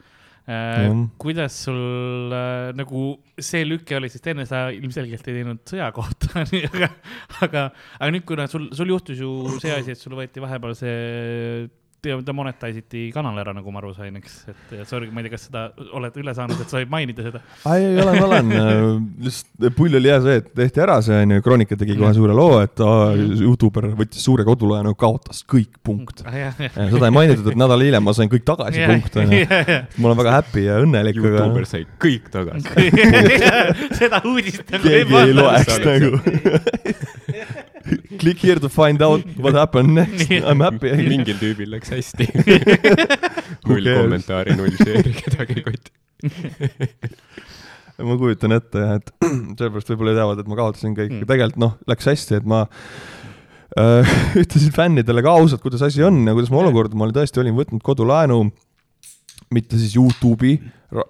[0.49, 0.89] äh,.
[1.21, 3.05] kuidas sul äh, nagu
[3.39, 6.91] see lüke oli, sest enne sa ilmselgelt ei teinud sõja kohta aga,
[7.47, 7.65] aga,
[8.01, 11.69] aga nüüd, kuna sul, sul juhtus ju see asi, et sul võeti vahepeal see
[12.25, 15.35] ta monetize iti kanal ära, nagu ma aru sain, eks, et sorry, ma ei tea,
[15.37, 15.65] kas seda
[15.97, 17.43] oled üle saanud, et sa võid mainida seda?
[17.73, 18.53] ei, ei ole, ma olen,
[19.25, 22.59] lihtsalt pull oli jah see, et tehti ära see onju, Kroonika tegi kohe suure loo,
[22.65, 22.85] et
[23.41, 26.25] Youtuber võttis suure kodulaenu, kaotas kõik, punkt.
[26.25, 29.43] seda ei mainitud, et nädal hiljem ma sain kõik tagasi, punkt onju.
[29.99, 31.21] ma olen väga happy ja õnnelik.
[31.25, 32.93] Youtuber sai kõik tagasi
[34.01, 35.15] seda uudist nagu ei pannud.
[35.15, 36.94] keegi ei loeks nagu
[38.19, 40.93] Click here to find out what happened next, I m happy.
[41.13, 42.29] mingil tüübil läks hästi.
[43.69, 45.91] Null kommentaari, null share'i, kedagi ei koti
[48.03, 49.11] ma kujutan ette jah, et
[49.59, 51.13] sellepärast võib-olla teavad, et ma kaotasin kõik.
[51.13, 52.65] Mm., tegelikult noh, läks hästi, et ma
[53.79, 57.57] äh, ütlesin fännidele ka ausalt, kuidas asi on ja kuidas mu olukord, ma tõesti olin
[57.59, 58.43] võtnud kodulaenu
[59.55, 60.57] mitte siis Youtube'i,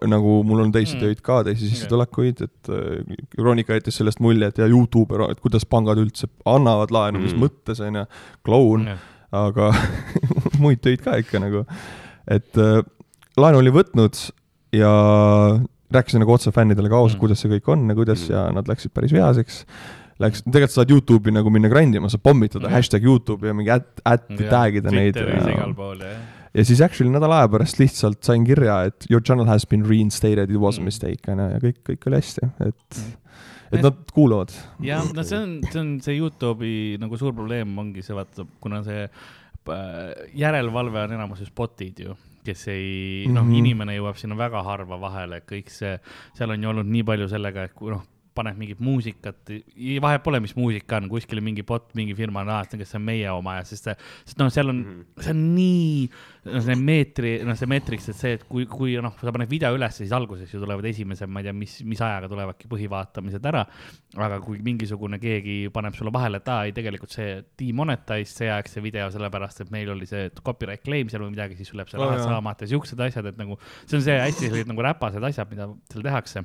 [0.08, 1.02] nagu mul on teisi mm.
[1.02, 5.66] töid ka, teisi sissetulekuid, et äh, Kroonika jättis sellest mulje, et ja Youtuber, et kuidas
[5.68, 8.06] pangad üldse annavad laenu mm., mis mõttes, on ju,
[8.46, 9.70] kloun mm., aga
[10.62, 11.64] muid töid ka ikka nagu.
[12.30, 12.80] et äh,
[13.40, 14.20] laenu oli võtnud
[14.74, 14.94] ja
[15.94, 18.34] rääkisin nagu otse fännidele ka ausalt mm., kuidas see kõik on ja kuidas mm.
[18.34, 19.64] ja nad läksid päris vihaseks
[20.22, 22.76] läks, tegelikult saad Youtube'i nagu minna grindima, saad pommitada mm.
[22.76, 25.16] hashtag Youtube ja mingi at, at'i tag ida neid.
[25.16, 26.24] Twitteris igal pool, jah
[26.54, 30.50] ja siis actually nädala aja pärast lihtsalt sain kirja, et your channel has been reinstated,
[30.50, 30.90] it was a mm.
[30.90, 33.14] mistake, on ju, ja kõik, kõik oli hästi, et mm.
[33.74, 34.54] et nad kuulavad.
[34.86, 38.84] jah, no see on, see on see Youtube'i nagu suur probleem ongi see, vaata, kuna
[38.86, 43.34] see äh, järelevalve on enamuses bot'id ju kes ei mm, -hmm.
[43.34, 43.54] noh, mhm.
[43.54, 45.96] inimene jõuab sinna väga harva vahele, kõik see,
[46.36, 49.52] seal on ju olnud nii palju sellega, et kui noh, paned mingit muusikat,
[50.02, 53.30] vahet pole, mis muusika on, kuskil mingi bot, mingi firma on, kas see on meie
[53.30, 53.94] oma ja siis see,
[54.26, 55.22] sest noh, seal on mm, -hmm.
[55.26, 56.08] see on nii,
[56.48, 59.70] noh, see meetri, noh, see meetriks, et see, et kui, kui noh, sa paned video
[59.76, 63.64] üles, siis alguses ju tulevad esimesed, ma ei tea, mis, mis ajaga tulevadki põhivaatamised ära.
[64.14, 68.68] aga kui mingisugune keegi paneb sulle vahele, et aa, ei, tegelikult see demonetize see aeg
[68.70, 71.90] see video, sellepärast et meil oli see copyright claim seal või midagi, siis sul läheb
[71.90, 75.30] see raha oh, saamata, siuksed asjad, et nagu see on see hästi sellised nagu räpased
[75.30, 76.44] asjad, mida seal tehakse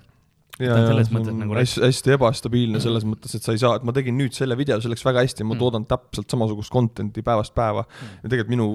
[0.60, 3.88] ja, ja selles mõttes nagu hästi, hästi ebastabiilne selles mõttes, et sa ei saa, et
[3.88, 5.64] ma tegin nüüd selle video, see läks väga hästi, ma mm.
[5.64, 8.22] toodan täpselt samasugust content'i päevast päeva mm.
[8.24, 8.70] ja tegelikult minu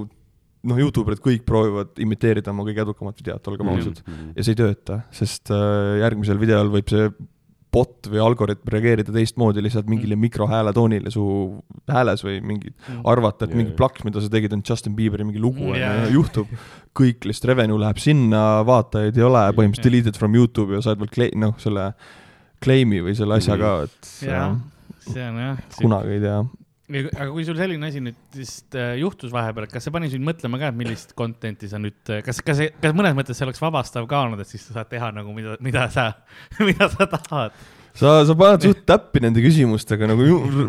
[0.64, 3.78] noh, Youtuberid kõik proovivad imiteerida oma kõige edukamat videot, olgem mm.
[3.78, 4.32] ausad mm.
[4.38, 7.10] ja see ei tööta, sest äh, järgmisel videol võib see
[7.74, 10.26] bot või algoritm reageerida teistmoodi lihtsalt mingile mm.
[10.28, 11.26] mikrohääletoonile su
[11.90, 13.02] hääles või mingi mm.
[13.10, 13.60] arvata, et yeah.
[13.62, 16.02] mingi plaks, mida sa tegid, on Justin Bieberi mingi lugu mm, yeah.
[16.04, 16.50] ja juhtub.
[16.94, 19.96] kõik lihtsalt revenue läheb sinna, vaatajaid ei ole, põhimõtteliselt yeah.
[19.98, 21.88] deleted from Youtube'i ja saad veel claim, noh, selle
[22.64, 24.12] claim'i või selle asja ka, et.
[24.28, 24.54] jah,
[25.08, 25.64] see on jah.
[25.80, 26.38] kunagi ei tea
[26.92, 30.26] aga kui sul selline asi nüüd vist äh, juhtus vahepeal, et kas see pani sind
[30.26, 33.62] mõtlema ka, et millist content'i sa nüüd, äh, kas, kas, kas mõnes mõttes see oleks
[33.62, 36.10] vabastav ka olnud, et siis sa saad teha nagu mida, mida sa,
[36.68, 37.56] mida sa tahad?
[37.96, 40.26] sa, sa paned suht täppi nende küsimustega nagu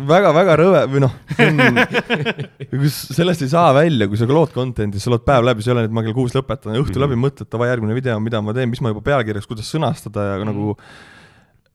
[0.08, 1.18] väga-väga rõve või noh,
[2.70, 5.76] kus sellest ei saa välja, kui sa lood content'i, sa lood päev läbi, sa ei
[5.76, 8.56] ole nüüd ma kell kuus lõpetan, õhtu mm läbi mõtled, davai, järgmine video, mida ma
[8.56, 10.80] teen, mis ma juba pealkirjaks, kuidas sõnastada ja mm -hmm.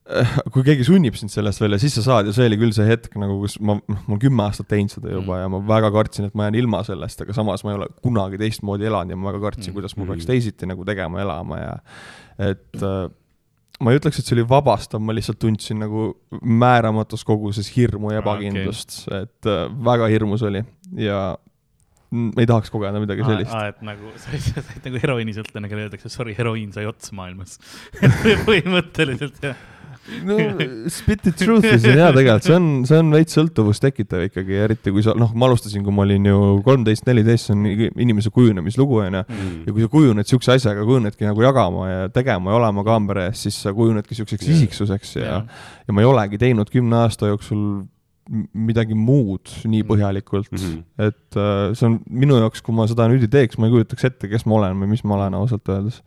[0.09, 2.87] Nagu kui keegi sunnib sind sellest välja, siis sa saad ja see oli küll see
[2.87, 5.43] hetk nagu, kus ma, noh, ma olen kümme aastat teinud seda juba mm.
[5.43, 8.39] ja ma väga kartsin, et ma jään ilma sellest, aga samas ma ei ole kunagi
[8.41, 11.75] teistmoodi elanud ja ma väga kartsin mm., kuidas mul peaks teisiti nagu tegema, elama ja
[12.49, 13.03] et äh,
[13.81, 16.09] ma ei ütleks, et see oli vabastav, ma lihtsalt tundsin nagu
[16.41, 20.63] määramatus koguses hirmu ja ebakindlust okay., et äh, väga hirmus oli
[20.97, 21.21] ja
[22.11, 23.53] ei tahaks kogeda midagi sellist.
[23.69, 27.61] et nagu sa said nagu heroiinisõltlane, kellele öeldakse sorry, heroiin sai otsa maailmas
[28.49, 29.69] põhimõtteliselt jah
[30.27, 30.37] no
[30.95, 34.93] spit the truth is hea tegelikult, see on, see on veits sõltuvust tekitav ikkagi, eriti
[34.93, 39.01] kui sa, noh, ma alustasin, kui ma olin ju kolmteist, neliteist, see on inimese kujunemislugu,
[39.05, 39.23] onju.
[39.27, 39.55] Mm.
[39.67, 43.45] ja kui sa kujuned siukse asjaga, kujunedki nagu jagama ja tegema ja olema kaamera ees,
[43.47, 44.59] siis sa kujunedki siukseks yeah.
[44.59, 47.83] isiksuseks ja yeah., ja ma ei olegi teinud kümne aasta jooksul
[48.53, 49.87] midagi muud nii mm.
[49.89, 51.07] põhjalikult mm, -hmm.
[51.07, 54.07] et uh, see on minu jaoks, kui ma seda nüüd ei teeks, ma ei kujutaks
[54.07, 55.99] ette, kes ma olen või mis ma olen ausalt öeldes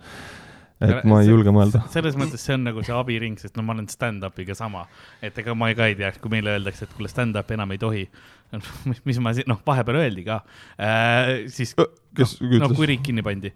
[0.82, 1.84] et ma ei julge mõelda.
[1.94, 4.87] selles mõttes see on nagu see abiring, sest no ma olen stand-up'iga sama,
[5.24, 8.06] et ega ma ka ei tea, kui meile öeldakse, et kuule, stand-up'i enam ei tohi,
[9.08, 10.40] mis ma, noh, vahepeal öeldi ka.
[10.78, 11.74] Äh,, siis
[12.16, 13.50] kes no, no kui riik kinni pandi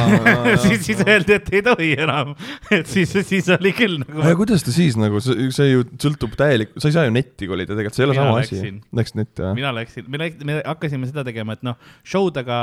[0.64, 2.32] siis, siis öeldi, et ei tohi enam,
[2.72, 4.22] et siis, siis oli küll nagu.
[4.22, 7.74] aga kuidas ta siis nagu, see ju sõltub täielik, sa ei saa ju netti kolida,
[7.74, 8.60] tegelikult see ei ole sama asi.
[9.00, 9.56] Läksid netti, jah?
[9.58, 12.60] mina läksin, me läksime, me hakkasime seda tegema, et noh, show dega,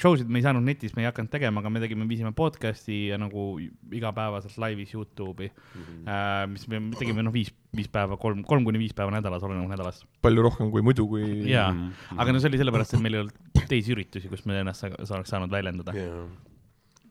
[0.00, 3.06] show sid me ei saanud netis, me ei hakanud tegema, aga me tegime, viisime podcast'i
[3.12, 6.04] ja nagu igapäevaselt laivis Youtube'i mm, -hmm.
[6.12, 9.72] äh, mis me tegime, noh, viis, viis päeva, kolm, kolm kuni viis päeva nädalas, olenevalt
[9.76, 10.06] nädalast.
[10.24, 11.24] palju rohkem kui muidu, kui.
[11.48, 11.72] jaa
[12.16, 15.30] aga no see oli sellepärast, et meil ei olnud teisi üritusi, kus me ennast oleks
[15.34, 15.94] saanud väljendada.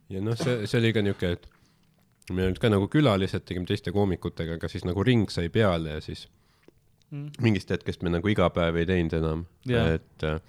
[0.10, 1.48] ja noh, see, see oli ka niuke, et
[2.32, 6.04] meil olid ka nagu külalised, tegime teiste koomikutega, aga siis nagu ring sai peale ja
[6.04, 6.28] siis
[7.12, 7.40] mm.
[7.44, 10.40] mingist hetkest me nagu iga päev ei teinud enam, et äh,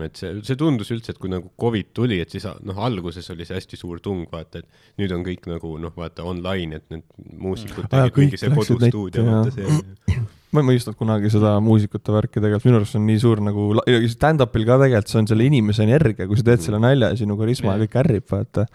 [0.00, 3.44] et see, see tundus üldse, et kui nagu Covid tuli, et siis noh, alguses oli
[3.44, 7.04] see hästi suur tung, vaata, et nüüd on kõik nagu noh, vaata online, et need
[7.36, 12.66] muusikud tegid mingi see kodustuudio, vaata see ma ei mõistnud kunagi seda muusikute värki tegelikult,
[12.68, 13.68] minu arust see on nii suur nagu,
[14.12, 17.38] stand-up'il ka tegelikult see on selle inimese energia, kui sa teed selle nalja ja sinu
[17.40, 18.66] karisma ja kõik ärrib, vaata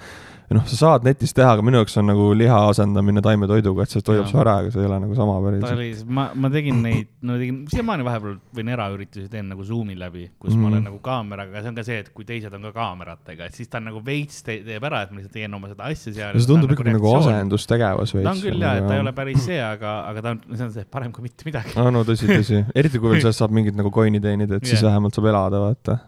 [0.55, 4.03] noh, sa saad netis teha, aga minu jaoks on nagu liha asendamine taimetoiduga, et see
[4.05, 6.03] toidab su ära, aga see ei ole nagu sama päris.
[6.07, 10.53] ma, ma tegin neid, no tegin, siiamaani vahepeal võin eraüritusi teen nagu Zoomi läbi, kus
[10.53, 10.61] mm.
[10.61, 10.87] ma olen mhm.
[10.87, 13.71] nagu kaameraga, aga see on ka see, et kui teised on ka kaameratega, et siis
[13.71, 16.39] ta on nagu veits te, teeb ära, et ma lihtsalt teen oma seda asja seal.
[16.39, 18.29] see tundub ikkagi nagu, nagu asendustegevus veits.
[18.29, 20.67] ta on küll jah, et ta ei ole päris see, aga, aga ta on, see
[20.69, 21.66] on see parem kui mitte midagi.
[21.75, 24.73] No, no tõsi, tõsi, eriti kui veel sellest saab mingit nagu coin'i teenida, et yeah.
[24.73, 25.99] siis vähemalt saab elada, vaata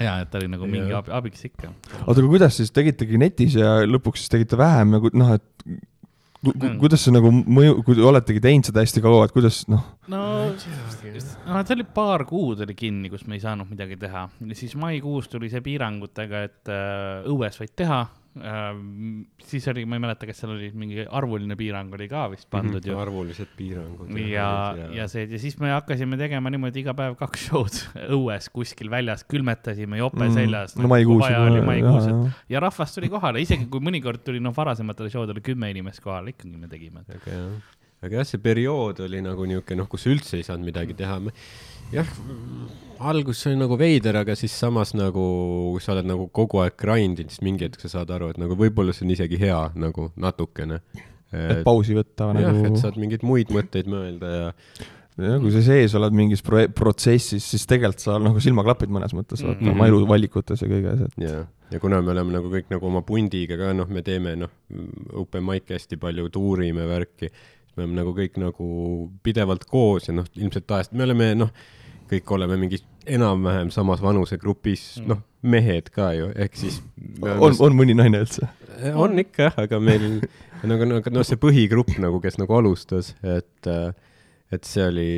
[0.00, 1.70] ja, et ta oli nagu mingi abi, abiks ikka.
[2.04, 5.80] oota, aga kuidas siis tegitegi netis ja lõpuks siis tegite vähem ja noh, et
[6.42, 9.84] ku, ku, kuidas see nagu mõju, kui oletegi teinud seda hästi kaua, et kuidas noh?
[10.12, 14.58] no, no see oli paar kuud oli kinni, kus me ei saanud midagi teha ja
[14.58, 18.02] siis maikuus tuli see piirangutega, et äh, õues võid teha.
[18.32, 22.78] Siis oli, ma ei mäleta, kas seal oli mingi arvuline piirang oli ka vist pandud
[22.78, 22.98] mm -hmm, ju.
[22.98, 24.08] arvulised piirangud.
[24.16, 27.76] ja, ja, ja see, ja siis me hakkasime tegema niimoodi iga päev kaks show'd
[28.16, 30.76] õues kuskil väljas, külmetasime jope mm, seljas.
[30.76, 35.42] no maikuus et ja rahvas tuli kohale, isegi kui mõnikord tuli, noh, varasematel show del
[35.44, 37.04] kümme inimest kohale, ikkagi me tegime.
[38.02, 41.20] aga jah, see periood oli nagu niisugune, noh, kus üldse ei saanud midagi teha.
[41.92, 42.08] jah
[43.10, 45.24] algus oli nagu veider, aga siis samas nagu,
[45.74, 48.40] kui sa oled nagu kogu aeg grind inud, siis mingi hetk sa saad aru, et
[48.40, 50.80] nagu võib-olla see on isegi hea nagu natukene.
[51.32, 52.66] et pausi võtta jah, nagu.
[52.68, 54.50] et saad mingeid muid mõtteid mõelda ja
[55.20, 59.42] jah, kui sa sees oled mingis pro protsessis, siis tegelikult sa nagu silmaklapid mõnes mõttes
[59.44, 59.72] mm -hmm.
[59.72, 61.18] oma eluvalikutes ja kõiges, et.
[61.24, 64.52] ja, ja kuna me oleme nagu kõik nagu oma pundiga ka, noh, me teeme noh,
[65.24, 67.32] open mic'e hästi palju, tuurime värki,
[67.76, 68.66] me oleme nagu kõik nagu
[69.22, 71.52] pidevalt koos ja noh, ilmselt ajast, me oleme noh
[72.12, 76.78] kõik oleme mingis enam-vähem samas vanusegrupis mm., noh, mehed ka ju, ehk siis.
[77.22, 78.48] on, on mõni naine üldse?
[78.98, 80.06] on ikka jah, aga meil
[80.70, 83.92] nagu, nagu noh, see põhigrupp nagu, kes nagu alustas, et äh,
[84.52, 85.12] et see oli,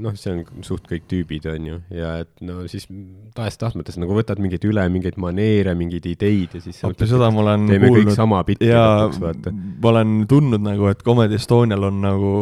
[0.00, 2.86] noh, see on suht kõik tüübid, on ju, ja et no siis
[3.36, 7.66] tahes-tahtmates nagu võtad mingeid üle, mingeid maneere, mingeid ideid ja siis appi seda ma olen
[7.68, 8.08] teeme kuulnud.
[8.08, 9.52] kõik sama bitti lõpuks, vaata.
[9.52, 12.32] ma olen tundnud nagu, et Comedy Estonial on nagu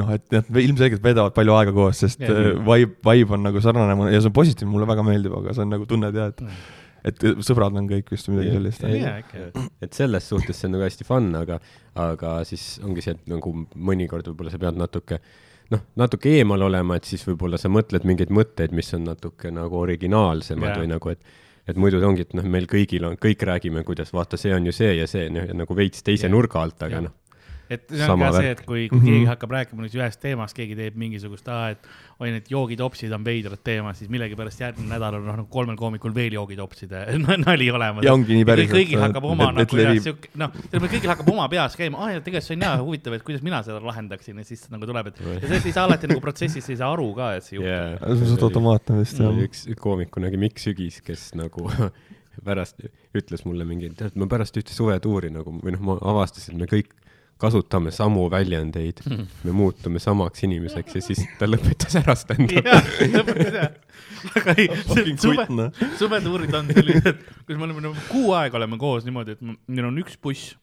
[0.00, 3.62] noh, et nad ilmselgelt veedavad palju aega koos, sest ja, äh, vibe, vibe on nagu
[3.64, 6.44] sarnane ja see on positiivne, mulle väga meeldib, aga see on nagu tunned jah, et
[6.44, 6.60] mm.
[7.10, 8.86] et sõbrad on kõik vist midagi sellist.
[9.86, 11.58] et selles suhtes see on nagu hästi fun, aga,
[12.06, 15.20] aga siis ongi see, et nagu mõnikord võib-olla sa pead natuke
[15.72, 19.80] noh, natuke eemal olema, et siis võib-olla sa mõtled mingeid mõtteid, mis on natuke nagu
[19.80, 20.80] originaalsemad yeah.
[20.82, 24.38] või nagu, et et muidu ongi, et noh, meil kõigil on, kõik räägime, kuidas vaata,
[24.38, 26.34] see on ju see ja see, noh, nagu veits teise yeah.
[26.36, 27.22] nurga alt, aga noh
[27.70, 29.10] et see on ka see, et kui, kui mm -hmm.
[29.10, 31.88] keegi hakkab rääkima nüüd ühest teemast, keegi teeb mingisugust, et
[32.20, 36.14] oi, need joogitopsid on veidrad teemad, siis millegipärast järgmine nädal on noh, nagu kolmel koomikul
[36.14, 37.04] veel joogitopside
[37.46, 38.04] nali olemas.
[38.04, 38.78] ja ongi nii päriselt.
[38.78, 42.20] kõigil hakkab oma et, nagu jah, sihuke, noh, kõigil hakkab oma peas käima, aa ja
[42.20, 45.22] tegelikult see on hea huvitav, et kuidas mina seda lahendaksin ja siis nagu tuleb, et
[45.26, 47.98] ja sellest ei saa alati nagu protsessis ei saa aru ka, et see juhtub yeah..
[48.00, 49.42] see on suht automaatne vist jah.
[49.46, 51.66] üks koomiku nägi Mikk Sügis, kes nagu
[52.48, 52.84] pärast
[53.16, 56.70] ütles mulle mingi, tead, ma pärast ühte suvetuuri nagu või noh, ma avastasin, et me
[56.70, 56.94] kõik
[57.40, 59.02] kasutame samu väljendeid,
[59.44, 62.62] me muutume samaks inimeseks ja siis ta lõpetas ära stand-up'i.
[63.12, 63.74] lõpetas jah,
[64.40, 64.68] aga ei,
[65.20, 65.46] suve,
[66.00, 70.00] suvetuurid on sellised, kus me oleme nagu kuu aega oleme koos niimoodi, et meil on
[70.00, 70.56] üks buss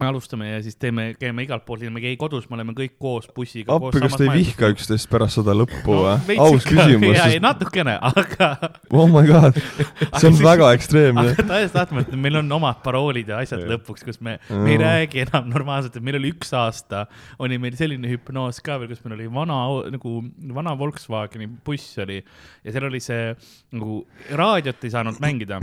[0.00, 2.96] me alustame ja siis teeme, käime igalt poolt, me ei käi kodus, me oleme kõik
[3.00, 3.76] koos bussiga.
[3.76, 6.46] appi, kas te ei vihka üksteist pärast seda lõppu või no,?
[6.46, 7.16] aus küsimus.
[7.16, 7.40] Sest...
[7.44, 8.50] natukene, aga
[8.92, 9.60] oh my god,
[10.20, 11.26] see on väga ekstreemne.
[11.32, 15.24] aga täiesti tahtmata, meil on omad paroolid ja asjad lõpuks, kus me, me ei räägi
[15.26, 17.06] enam normaalselt, et meil oli üks aasta,
[17.42, 19.60] oli meil selline hüpnoos ka veel, kus meil oli vana,
[19.96, 20.18] nagu
[20.56, 23.32] vana Volkswageni buss oli ja seal oli see
[23.76, 24.02] nagu
[24.36, 25.60] raadiot ei saanud mängida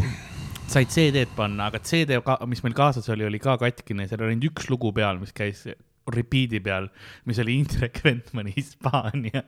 [0.68, 4.52] said CD-d panna, aga CD, mis meil kaasas oli, oli ka katkine, seal oli ainult
[4.52, 5.66] üks lugu peal, mis käis
[6.14, 6.90] repeat'i peal,
[7.30, 9.44] mis oli Indrek Ventmani Hispaania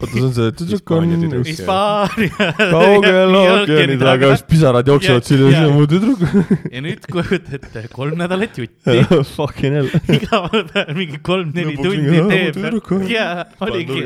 [0.00, 1.12] oota, see on see tüdruk on
[1.44, 2.48] Hispaania.
[2.74, 6.22] kaugel ookeani taga, siis pisarad jooksevad siin ja siis on mu tüdruk.
[6.70, 8.98] ja nüüd kujuta ette, kolm nädalat jutti
[9.36, 9.90] Fucking hell.
[10.18, 12.60] iga päev mingi kolm-neli tundi teeb.
[13.10, 14.04] jaa, oligi.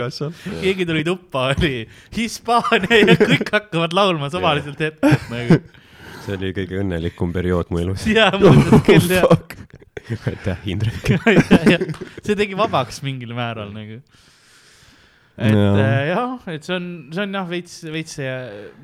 [0.62, 1.74] keegi tuli tuppa, oli
[2.16, 5.60] Hispaania ja kõik hakkavad laulma suvaliselt nagu
[6.28, 8.06] see oli kõige õnnelikum periood mu elus.
[8.10, 9.28] jaa, mõttes küll jah.
[10.30, 11.12] aitäh, Indrek
[12.24, 14.00] see tegi vabaks mingil määral nagu.
[15.38, 15.66] et ja.
[15.78, 18.32] äh, jah, et see on, see on jah, veits, veits see,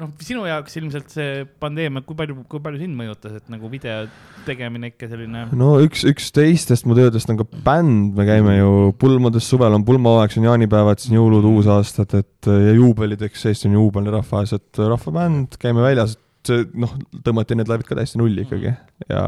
[0.00, 4.04] noh, sinu jaoks ilmselt see pandeemia, kui palju, kui palju sind mõjutas, et nagu video
[4.46, 5.46] tegemine ikka selline.
[5.58, 9.84] no üks, üks teistest mu töödest on ka bänd, me käime ju pulmades, suvel on
[9.88, 14.14] pulmaaeg, siis on jaanipäevad, siis on jõulud, uusaastad, et ja juubelid, eks Eesti on juubelne
[14.14, 16.14] rahvas, et rahvabänd, käime väljas,
[16.48, 16.94] see noh,
[17.26, 18.72] tõmmati need laivid ka täiesti nulli ikkagi
[19.08, 19.24] ja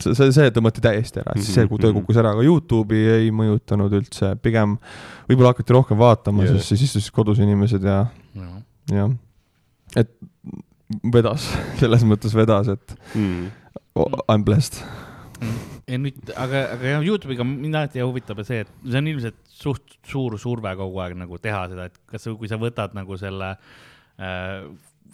[0.00, 3.32] see, see, tõmmati täiesti ära, et siis see, kui töö kukkus ära, aga Youtube'i ei
[3.34, 4.76] mõjutanud üldse, pigem
[5.28, 8.04] võib-olla hakati rohkem vaatama yeah., sest siis istusid kodus inimesed ja
[8.38, 8.50] no.,
[8.92, 9.12] jah.
[10.00, 10.12] et
[11.14, 11.48] vedas,
[11.82, 13.52] selles mõttes vedas, et mm.
[13.94, 14.80] I m blessed
[15.40, 15.58] mm.
[15.90, 19.98] ja nüüd, aga, aga jah, Youtube'iga mind alati huvitab see, et see on ilmselt suht
[20.08, 23.54] suur surve kogu aeg nagu teha seda, et kas, kui sa võtad nagu selle
[24.18, 24.66] äh,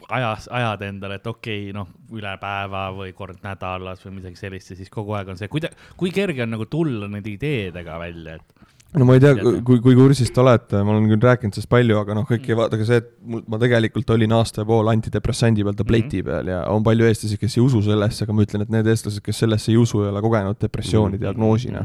[0.09, 4.71] ajas, ajad endale, et okei okay,, noh, üle päeva või kord nädalas või midagi sellist
[4.71, 8.39] ja siis kogu aeg on see, kuida-, kui kerge on nagu tulla nende ideedega välja,
[8.41, 8.61] et
[8.99, 11.99] no ma ei tea, kui, kui kursis te olete, ma olen küll rääkinud sellest palju,
[12.01, 12.59] aga noh, kõik ei mm.
[12.59, 16.27] vaata ka see, et mul, ma tegelikult olin aasta ja pool antidepressandi peal, tableti mm
[16.27, 16.31] -hmm.
[16.31, 19.23] peal ja on palju eestlasi, kes ei usu sellesse, aga ma ütlen, et need eestlased,
[19.27, 21.27] kes sellesse ei usu, ei ole kogenud depressiooni mm -hmm.
[21.27, 21.85] diagnoosina.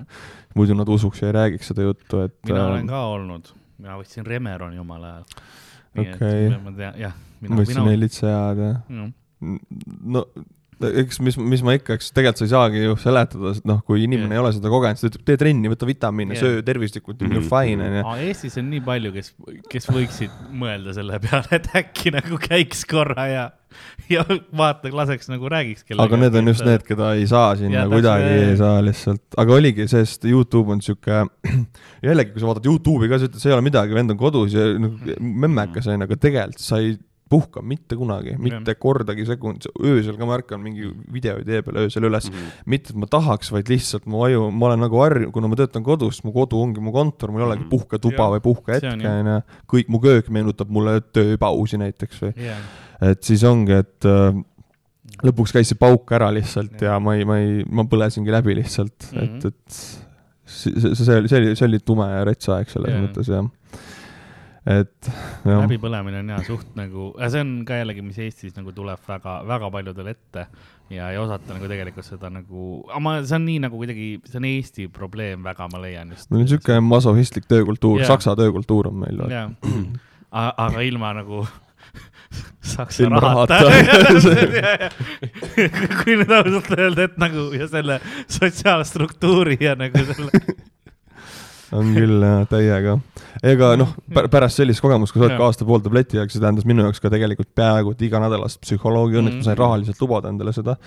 [0.55, 2.33] muidu nad usuks ja ei räägiks seda juttu, et.
[2.47, 5.23] mina olen äh, ka olnud, mina võtsin Remeroni omal ajal.
[5.97, 7.11] okei okay.,
[7.45, 9.09] jah mõtlesin Helitsa ja no.
[10.03, 10.25] no
[10.83, 14.03] eks mis, mis ma ikka, eks tegelikult sa ei saagi ju seletada, et noh, kui
[14.03, 14.39] inimene yeah.
[14.39, 17.35] ei ole seda kogenud, siis ta ütleb, tee trenni, võta vitamiine yeah., söö tervislikult mm,
[17.35, 17.51] -hmm.
[17.51, 18.15] fine onju.
[18.27, 19.31] Eestis on nii palju, kes,
[19.71, 23.45] kes võiksid mõelda selle peale, et äkki nagu käiks korra ja,
[24.11, 24.25] ja
[24.63, 26.11] vaata, laseks nagu räägiks kellegagi.
[26.11, 29.87] aga need on just need, keda ei saa sinna kuidagi, ei saa lihtsalt, aga oligi,
[29.91, 31.23] sest Youtube on sihuke,
[32.09, 34.59] jällegi, kui sa vaatad Youtube'i ka, sa ütled, see ei ole midagi, vend on kodus
[34.59, 36.97] ja nagu memmekas onju, aga tegelikult sa ei
[37.29, 38.77] puhka mitte kunagi, mitte ja.
[38.77, 42.35] kordagi sekund, öösel ka märkan mingi videoidee peale öösel üles mm.
[42.37, 42.65] -hmm.
[42.69, 45.83] mitte, et ma tahaks, vaid lihtsalt mu aju, ma olen nagu harjunud, kuna ma töötan
[45.83, 47.71] kodus, mu kodu ongi mu kontor, mul ei olegi mhm.
[47.73, 49.39] puhketuba või puhkehetke, onju.
[49.73, 52.61] kõik mu köök meenutab mulle tööpausi näiteks või yeah..
[53.01, 54.37] et siis ongi, et äh,
[55.25, 58.53] lõpuks käis see pauk ära lihtsalt ja, ja ma ei, ma ei, ma põlesingi läbi
[58.61, 59.37] lihtsalt mm, -hmm.
[59.37, 62.93] et, et see, see, see oli, see oli, see oli tume ja rets aeg selles
[62.93, 63.01] yeah.
[63.01, 63.49] mõttes jah
[64.65, 65.09] et
[65.45, 69.69] läbipõlemine on ja suht nagu, see on ka jällegi, mis Eestis nagu tuleb väga, väga
[69.73, 70.47] paljudel ette
[70.93, 74.39] ja ei osata nagu tegelikult seda nagu, aga ma, see on nii nagu kuidagi, see
[74.41, 76.31] on Eesti probleem väga, ma leian just.
[76.31, 79.21] meil on niisugune masohhistlik töökultuur, saksa töökultuur on meil.
[79.29, 79.53] jah,
[80.33, 81.45] aga ilma nagu
[82.75, 83.61] saksa rahata.
[86.01, 90.33] kui nüüd ausalt öelda, et nagu ja selle sotsiaalstruktuuri ja nagu selle
[91.73, 92.95] on küll jah, täiega.
[93.43, 93.91] ega noh,
[94.31, 97.11] pärast sellist kogemust, kui sa oled ka aasta-pool tableti jaoks, see tähendas minu jaoks ka
[97.13, 99.45] tegelikult peaaegu et iganädalast psühholoogi, õnneks mm -hmm.
[99.45, 99.63] ma sain mhm.
[99.63, 100.77] rahaliselt lubada endale seda.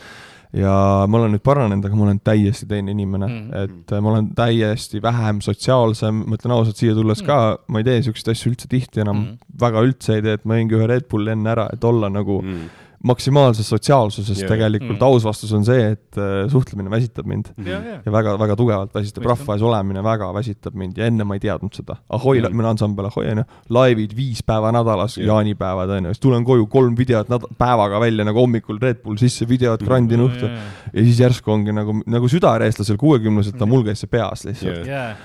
[0.53, 3.65] ja ma olen nüüd paranenud, aga ma olen täiesti teine inimene mm, -hmm.
[3.65, 7.59] et äh, ma olen täiesti vähem sotsiaalsem, ma ütlen ausalt, siia tulles mm -hmm.
[7.59, 9.61] ka, ma ei tee siukseid asju üldse tihti enam mm, -hmm.
[9.61, 12.43] väga üldse ei tee, et ma jõingi ühe Red Bulli enne ära, et olla nagu
[12.43, 14.49] mm -hmm maksimaalsest sotsiaalsusest Jaa.
[14.51, 15.05] tegelikult Mm.
[15.07, 17.99] aus vastus on see, et äh, suhtlemine väsitab mind ja, ja.
[18.07, 21.73] ja väga-väga tugevalt väsitab, rahva ees olemine väga väsitab mind ja enne ma ei teadnud
[21.75, 21.97] seda.
[22.11, 22.49] Ahoi Mm.
[22.51, 26.67] mm., mina ansambel Ahoi onju, laivid viis päeva nädalas yeah., jaanipäevad onju, siis tulen koju
[26.67, 30.51] kolm videot näd- päevaga välja nagu hommikul Red Bull sisse, videod grandin õhtul
[30.93, 35.17] ja siis järsku ongi nagu, nagu südareestlasel kuuekümneselt, mul käis see peas lihtsalt Jah.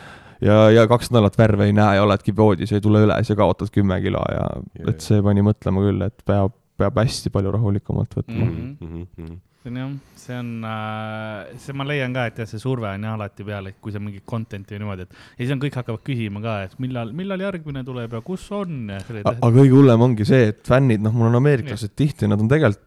[0.42, 3.36] ja, ja, ja kaks nädalat värve ei näe ja oledki voodis, ei tule üles ja
[3.36, 4.48] kaotad kümme kilo ja
[4.88, 8.78] et see pani mõtlema küll, et peab, peab hästi palju rahulikumalt võtma Mhm.
[8.82, 9.36] Mhm, mhm.
[9.64, 13.06] see on jah, see on äh,, see ma leian ka, et jah, see surve on
[13.08, 15.78] jah alati peal, et kui sa mingit content'i või niimoodi, et ja siis on kõik
[15.80, 20.26] hakkavad küsima ka, et millal, millal järgmine tuleb ja kus on aga kõige hullem ongi
[20.28, 22.84] see, et fännid, noh, mul on ameeriklased tihti, nad on tegelikult,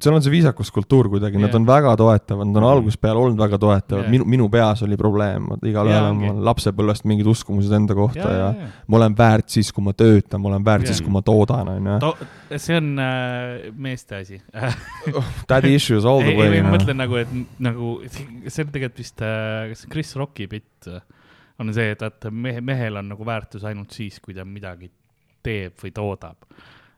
[0.00, 1.56] seal on see viisakuskultuur kuidagi, nad Jah.
[1.60, 2.70] on väga toetavad, nad on Mhm.
[2.72, 6.44] algusest peale olnud väga toetavad Jah., minu, minu peas oli probleem, igalühel Jaa, on mul
[6.48, 8.68] lapsepõlvest mingid uskumused enda kohta ja, ja, ja, ja ja.
[8.88, 10.94] ma olen väärt siis, kui ma töötan, ma olen väärt Jah.
[10.94, 11.98] siis, kui ma toodan, onju.
[12.00, 12.12] To,
[12.56, 14.40] see on äh, meeste asi
[15.48, 17.32] Daddy issues all the way ei, ma mõtlen nagu, et
[17.62, 21.00] nagu see on tegelikult vist äh,, kas Chris Rocki bitt äh,
[21.60, 24.90] on see, et, et mehe, mehel on nagu väärtus ainult siis, kui ta midagi
[25.42, 26.36] teeb või toodab.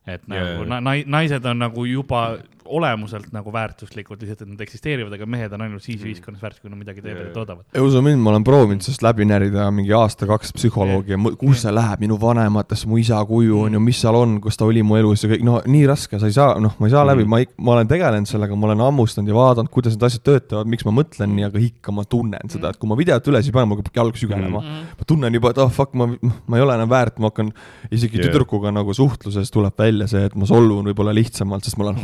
[0.06, 0.80] et nagu jaa.
[0.84, 2.36] na, naised on nagu juba
[2.66, 6.74] olemuselt nagu väärtuslikud, lihtsalt et nad eksisteerivad, aga mehed on ainult siis ühiskonnas väärtuslikud, kui
[6.74, 7.64] nad midagi teevad Jaa, ja toodavad.
[7.74, 11.62] ja usu mind, ma olen proovinud sellest läbi närida mingi aasta-kaks psühholoogi ja mu- kus
[11.64, 14.82] see läheb, minu vanematesse, mu isa kuju on ju, mis seal on, kus ta oli
[14.82, 17.24] mu elus ja kõik, no nii raske, sa ei saa, noh, ma ei saa läbi,
[17.24, 17.30] Mhm.
[17.30, 20.66] ma ei, ma olen tegelenud sellega, ma olen hammustanud ja vaadanud, kuidas need asjad töötavad,
[20.66, 23.52] miks ma mõtlen nii, aga ikka ma tunnen seda, et kui ma videot üles ei
[23.52, 24.70] pane, mul hakkab jalg sügelema Mhm.
[24.70, 24.98] mm.
[24.98, 26.06] ma tunnen juba, et oh fuck, ma,
[26.46, 27.52] ma ei ole enam väärt, ma hakkan
[27.90, 28.28] isegi yeah.
[28.32, 32.00] tüdrukuga nagu suhtluses tuleb välja see, et ma sollun võib-olla lihtsamalt, sest ma olen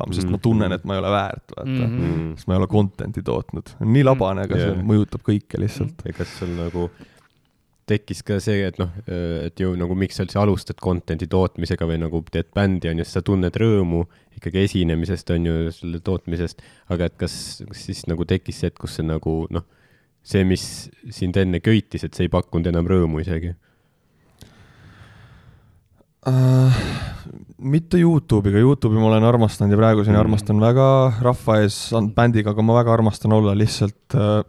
[0.00, 0.42] haavatavam, sest ma Mhm.
[0.48, 1.86] tunnen, et ma ei ole väärt, vaata mm.
[1.86, 2.34] -hmm Mhm.
[2.36, 4.82] sest ma ei ole content'i tootnud, nii labane, aga see Jaa.
[4.90, 6.04] mõjutab kõike lihtsalt.
[6.06, 6.90] ja kas sul nagu
[7.90, 11.98] tekkis ka see, et noh, et ju nagu miks sa üldse alustad content'i tootmisega või
[11.98, 14.04] nagu teed bändi on ju, siis sa tunned rõõmu
[14.38, 18.78] ikkagi esinemisest on ju, selle tootmisest, aga et kas, kas siis nagu tekkis see, et
[18.78, 19.64] kus see nagu noh,
[20.22, 23.54] see, mis sind enne köitis, et see ei pakkunud enam rõõmu isegi
[26.28, 26.80] Uh,
[27.64, 30.18] mitte Youtube'iga, Youtube'i ma olen armastanud ja praeguseni Mm.
[30.18, 30.26] mm.
[30.26, 30.86] armastan väga
[31.24, 31.78] rahva ees
[32.16, 34.42] bändiga, aga ma väga armastan olla lihtsalt uh,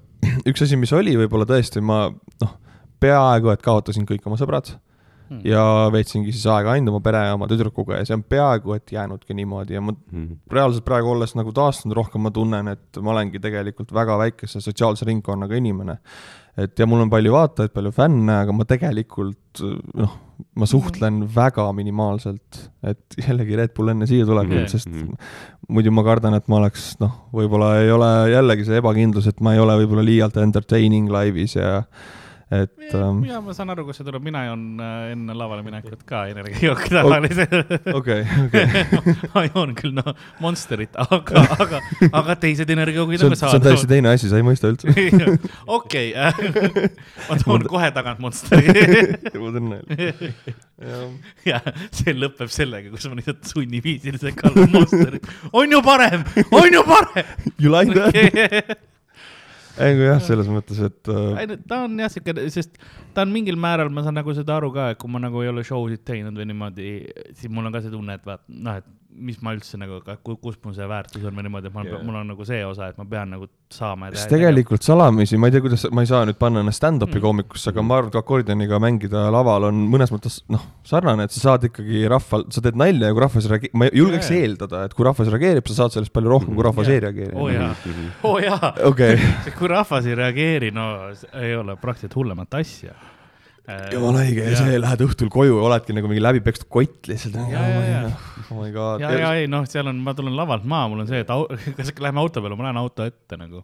[0.50, 2.56] üks asi, mis oli võib-olla tõesti, ma noh,
[3.00, 4.74] peaaegu et kaotasin kõik oma sõbrad
[5.32, 5.40] Hmm.
[5.48, 5.62] ja
[5.94, 9.36] veetsingi siis aega ainult oma pere ja oma tüdrukuga ja see on peaaegu et jäänudki
[9.38, 10.42] niimoodi ja ma mm..
[10.52, 15.08] reaalselt praegu olles nagu taastunud rohkem, ma tunnen, et ma olengi tegelikult väga väikese sotsiaalse
[15.08, 15.96] ringkonnaga inimene.
[16.60, 19.64] et ja mul on palju vaatajaid, palju fänne, aga ma tegelikult
[20.02, 20.18] noh,
[20.56, 24.58] ma suhtlen väga minimaalselt, et jällegi Red Bull enne siia tuleb Mhm.
[24.64, 25.14] mm, sest Mhm.
[25.70, 29.54] muidu ma kardan, et ma oleks noh, võib-olla ei ole jällegi see ebakindlus, et ma
[29.54, 31.84] ei ole võib-olla liialt entertaining laivis ja
[32.52, 36.02] et ähm, ja ma saan aru, kust see tuleb, mina joon äh, enne lavale minekut
[36.08, 37.72] ka energiajooki tavaliselt.
[37.96, 38.66] okei, okei,
[39.34, 40.10] ma joon küll noh,
[40.44, 41.80] Monsterit, aga, aga,
[42.10, 44.92] aga teised energiajoogid on ka see on täiesti teine asi, sa ei mõista üldse.
[45.80, 46.12] okei,
[47.30, 48.76] ma toon kohe tagant Monsteri
[49.32, 49.82] jõuad õnne.
[51.48, 51.64] ja
[51.96, 55.32] see lõpeb sellega, kus ma lihtsalt sunniviisiliselt kallan Monsterit.
[55.56, 57.36] on ju parem, on ju parem.
[57.62, 58.88] You like that?
[59.78, 62.80] ei, jah, selles mõttes, et äh, ta on jah siuke, sest
[63.16, 65.52] ta on mingil määral, ma saan nagu seda aru ka, et kui ma nagu ei
[65.52, 66.90] ole show sid teinud või niimoodi,
[67.38, 70.00] siis mul on ka see tunne, et vaat noh, et mis ma üldse nagu,
[70.42, 71.94] kus mul see väärtus on või niimoodi, et ma Jaa.
[71.98, 74.10] yeah., mul on nagu see osa, et ma pean nagu saama.
[74.16, 77.22] siis tegelikult salamisi, ma ei tea, kuidas, ma ei saa nüüd panna ennast stand-up'i Mm.
[77.26, 81.40] koomikusse, aga ma arvan, et akordioniga mängida laval on mõnes mõttes noh, sarnane, et sa
[81.50, 84.48] saad ikkagi rahval, sa teed nalja ja kui rahvas reageerib, ma julgeks Jaa, jaa.
[84.48, 86.94] eeldada, et kui rahvas reageerib, sa saad sellest palju rohkem, kui rahvas Jaa.
[86.96, 87.36] ei reageeri.
[87.36, 88.10] oo jaa, Mhm.
[88.24, 89.16] oo jaa, okei,
[89.60, 90.90] kui rahvas ei reageeri, no
[91.34, 92.94] ei ole praktiliselt hullemat asja.
[93.94, 97.38] Jumala õige ja see, lähed õhtul koju ja oledki nagu mingi läbipekstud kott lihtsalt.
[97.52, 98.10] Jaa, jaa, jaa.
[98.48, 99.04] oh my god.
[99.04, 101.48] ja, ja ei noh, seal on, ma tulen lavalt maha, mul on see, et au,
[101.78, 103.64] kas lähme auto peale, ma lähen auto ette nagu.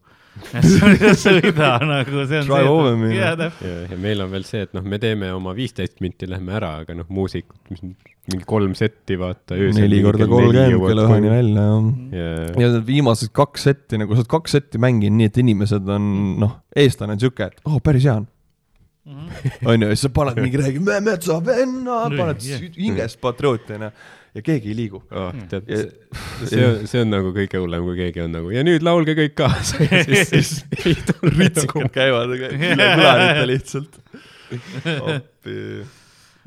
[1.18, 3.14] sõida nagu, see on Drive over me.
[3.14, 3.32] see.
[3.42, 3.64] täpselt.
[3.72, 6.76] ja, ja meil on veel see, et noh, me teeme oma viisteist minti, lähme ära,
[6.84, 7.84] aga noh, muusikud, mis
[8.28, 9.56] mingi kolm setti, vaata.
[9.78, 14.24] neli korda kolmkümmend kella üheni välja, jah ja, ja need viimased kaks setti nagu sa
[14.24, 16.10] oled kaks setti mänginud nii, et inimesed on
[16.44, 18.28] noh, eestlane on siuke, et oh, päris hea on.
[19.08, 22.46] onju, ja siis sa paned mingi räägi, me metsavenna, paned
[22.78, 23.92] hingest patriooti onju
[24.38, 25.02] ja keegi ei liigu.
[25.12, 25.86] oh, tead Ja-,
[26.46, 29.38] see on, see on nagu kõige hullem, kui keegi on nagu ja nüüd laulge kõik
[29.40, 30.52] kaasa ja siis, siis
[30.86, 34.02] ei tule nagu ritsikad käivad üle kõlarite lihtsalt.
[35.16, 35.58] appi.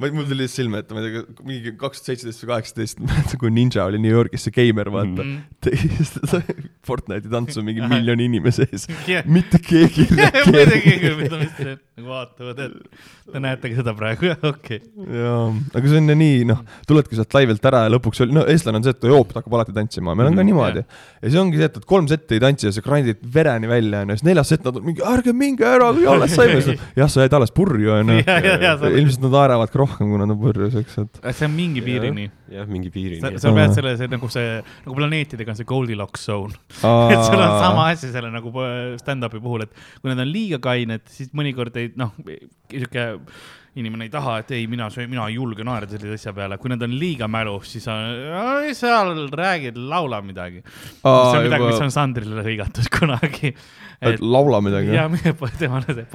[0.01, 3.40] Vaid mul tuli silme ette, ma ei tea, mingi kaks tuhat seitseteist või kaheksateist, mäletan,
[3.42, 5.30] kui Ninja oli New Yorgis, see geimer, vaata mm.
[5.30, 5.57] -hmm.
[5.66, 6.40] tegi seda
[6.86, 9.26] Fortnite'i tantsu mingi miljoni inimese ees yeah..
[9.26, 10.53] mitte keegi ei reageerinud.
[10.55, 14.81] ma ei tea, keegi, ma ütlesin, nagu vaatavad, et te näetegi seda praegu, jah, okei
[14.81, 15.18] okay..
[15.20, 15.45] jaa,
[15.78, 18.81] aga see on ju nii, noh, tuledki sealt laivilt ära ja lõpuks oli, no eestlane
[18.81, 20.51] on see, et ta joobib, ta hakkab alati tantsima, meil on ka mhm.
[20.51, 21.05] niimoodi yeah..
[21.22, 24.05] ja see ongi see, et, et kolm setti ei tantsi ja sa grind'id vereni välja,
[24.05, 26.61] onju, siis neljas sett nad on mingi, ärge minge ära, alles saime
[27.01, 28.20] jah, sa jäid alles purju, onju.
[29.01, 31.20] ilmselt nad naeravad ka rohkem, kui nad on purjus, eks, et.
[31.31, 32.26] see on mingi piirini.
[32.51, 33.39] jah, mingi piirini.
[33.43, 36.57] sa pead selle, see nagu see, nagu planeetidega on see Goldilocks zone.
[37.12, 38.53] et sul on sama asi selle nagu
[39.01, 42.14] stand-up'i puhul, et kui nad on liiga kained, siis mõnikord ei, noh,
[42.70, 43.07] sihuke
[43.79, 46.83] inimene ei taha, et ei, mina, mina ei julge naerda sellise asja peale, kui nad
[46.83, 50.64] on liiga mälus, siis on, seal räägid, laula midagi.
[50.64, 53.55] see on midagi, mis on Sandrile hõigatud kunagi.
[54.01, 54.94] Et laula midagi?
[54.96, 55.09] jaa,
[55.61, 56.07] tema see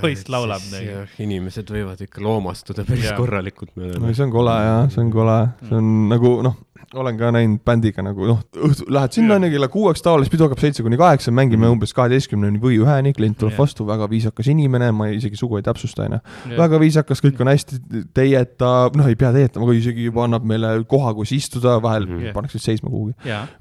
[0.00, 1.24] poiss laulab midagi.
[1.24, 3.16] inimesed võivad ikka loomastuda päris ja.
[3.18, 3.74] korralikult.
[3.76, 6.62] no see on kole jah, see on kole, see on nagu noh
[6.94, 10.62] olen ka näinud bändiga nagu noh, õhtu, lähed sinna onju kella kuueks tavaliselt, pidu hakkab
[10.62, 11.74] seitse kuni kaheksa, mängime mm.
[11.74, 15.66] umbes kaheteistkümneni või üheni, klient tuleb vastu, väga viisakas inimene, ma ei, isegi sugu ei
[15.66, 16.20] täpsusta onju
[16.56, 17.80] väga viisakas, kõik on hästi,
[18.16, 22.34] teieta, noh, ei pea teietama, kui isegi juba annab meile koha, kus istuda, vahel yeah.
[22.36, 23.16] pannakse seisma kuhugi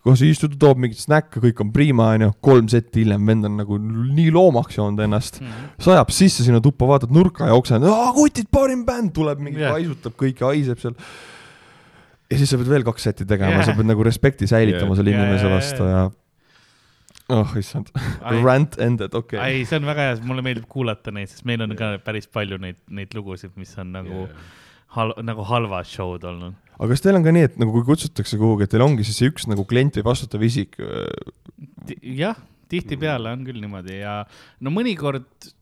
[0.05, 3.64] kus istuda, toob mingit snäkke, kõik on prima onju, kolm setti hiljem vend on nagu
[3.65, 5.69] nii loomaks joonud ennast mm..
[5.85, 9.75] sajab sisse sinna tuppa, vaatad nurka ja oksendad, kutid, parim bänd, tuleb mingi yeah.
[9.75, 10.99] paisutab kõike, haiseb seal
[12.31, 14.99] ja siis sa pead veel kaks seti tegema yeah., sa pead nagu respekti säilitama yeah.
[15.01, 16.05] selle inimese yeah, vastu ja
[17.33, 17.89] oh issand,
[18.43, 19.61] rant ended, okei okay..
[19.61, 22.59] ei, see on väga hea, mulle meeldib kuulata neid, sest meil on ka päris palju
[22.61, 24.49] neid, neid lugusid, mis on nagu yeah.
[24.97, 26.57] hal-, nagu halvad show'd olnud.
[26.77, 29.23] aga kas teil on ka nii, et nagu kui kutsutakse kuhugi, et teil ongi siis
[29.29, 30.77] üks nagu klient või vastutav isik?
[32.01, 32.37] jah,
[32.75, 34.21] tihtipeale on küll niimoodi ja
[34.61, 35.53] no mõnikord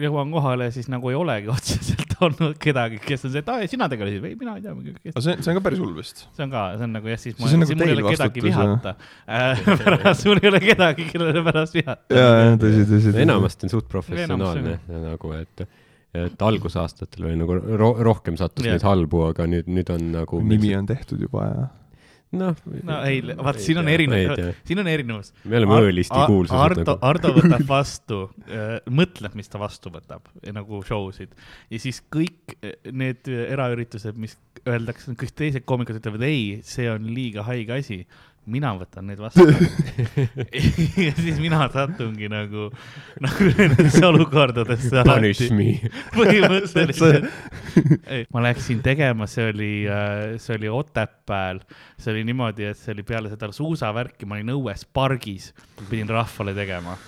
[0.00, 3.88] jõuan kohale, siis nagu ei olegi otseselt olnud kedagi, kes on see, et aa, sina
[3.92, 4.72] tegelesid või mina ei tea.
[4.72, 6.24] aga see, see on ka päris hull vist.
[6.36, 8.44] see on ka, see on nagu jah, siis, ma, siis nagu mul ei ole kedagi
[8.44, 8.94] vihata
[9.28, 12.16] äh, pärast mul ei ole kedagi, kellele pärast vihata.
[12.16, 15.66] ja, ja tõsi, tõsi, enamasti on suht professionaalne nagu, et
[16.20, 20.40] et algusaastatel oli nagu ro rohkem sattus neid halbu, aga nüüd, nüüd on nagu.
[20.42, 21.68] nimi on tehtud juba ja
[22.38, 22.58] noh.
[22.86, 25.32] no ei, vaat siin on erinevus, siin on erinevus.
[25.44, 26.60] me oleme õõlisti kuulsused.
[26.60, 31.34] Ardo nagu., Ardo võtab vastu äh,, mõtleb, mis ta vastu võtab, nagu show sid
[31.72, 34.36] ja siis kõik äh, need eraüritused, mis
[34.68, 38.02] öeldakse, kõik teised koomikud ütlevad ei, see on liiga haige asi
[38.52, 39.46] mina võtan neid vastu
[41.06, 42.68] ja siis mina satungi nagu,
[43.24, 45.04] nagu nendesse olukordadesse.
[45.06, 45.76] Punish me.
[46.16, 47.30] põhimõtteliselt
[48.34, 51.62] ma läksin tegema, see oli, äh, see oli Otepääl,
[52.00, 55.52] see oli niimoodi, et see oli peale seda suusavärki, ma olin õues pargis,
[55.88, 56.98] pidin rahvale tegema.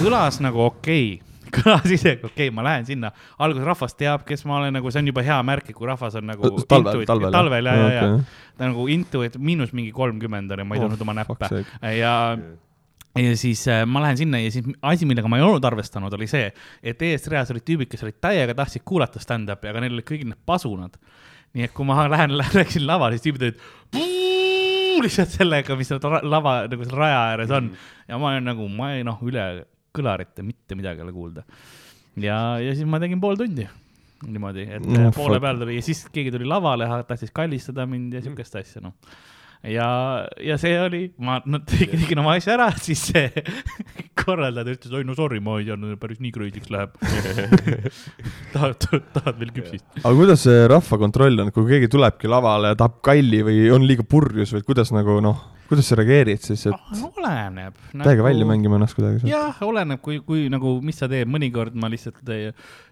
[0.00, 4.46] kõlas nagu okei okay kõlas isegi, okei okay,, ma lähen sinna, alguses rahvas teab, kes
[4.48, 7.70] ma olen, nagu see on juba hea märk, kui rahvas on nagu talvel, talvel, talvel
[7.70, 11.00] ja, ja, ja, ja ta nagu into, et miinus mingi kolmkümmend oli, ma ei tundnud
[11.00, 11.64] oh, oma näppe.
[11.96, 12.14] ja
[13.18, 16.28] ja siis äh, ma lähen sinna ja siis asi, millega ma ei olnud arvestanud, oli
[16.30, 16.50] see,
[16.82, 20.30] et ees reas olid tüübid, kes olid täiega tahtsid kuulata stand-up'i, aga neil olid kõigil
[20.30, 21.00] need pasunad.
[21.56, 24.08] nii et kui ma lähen, läksin lavale, siis tüübid olid
[25.00, 27.70] lihtsalt sellega, mis seal lava nagu seal raja ääres on.
[27.70, 27.92] Mm.
[28.08, 29.46] ja ma olen nagu, ma ei noh, üle
[29.96, 31.46] kõlarit ja mitte midagi ei ole kuulda.
[32.20, 33.68] ja, ja siis ma tegin pool tundi
[34.28, 35.44] niimoodi, et no, poole fuck.
[35.46, 38.92] peal tuli ja siis keegi tuli lavale, tahtis kallistada mind ja siukest asja, noh.
[39.64, 39.86] ja,
[40.44, 43.44] ja see oli, ma no, tegin, tegin oma asja ära, siis see
[44.20, 46.98] korraldaja ütles, oi no sorry, ma ei teadnud, päris nii krõidiks läheb
[48.54, 49.86] tahad, tahad veel küpsist?
[50.02, 54.04] aga kuidas see rahvakontroll on, kui keegi tulebki lavale ja tahab kalli või on liiga
[54.04, 58.04] purjus või kuidas nagu noh kuidas sa reageerid siis, et ah, oleneb nagu....
[58.04, 59.30] täiega välja mängima ennast kuidagi?
[59.30, 62.22] jah, oleneb, kui, kui nagu, mis sa teed, mõnikord ma lihtsalt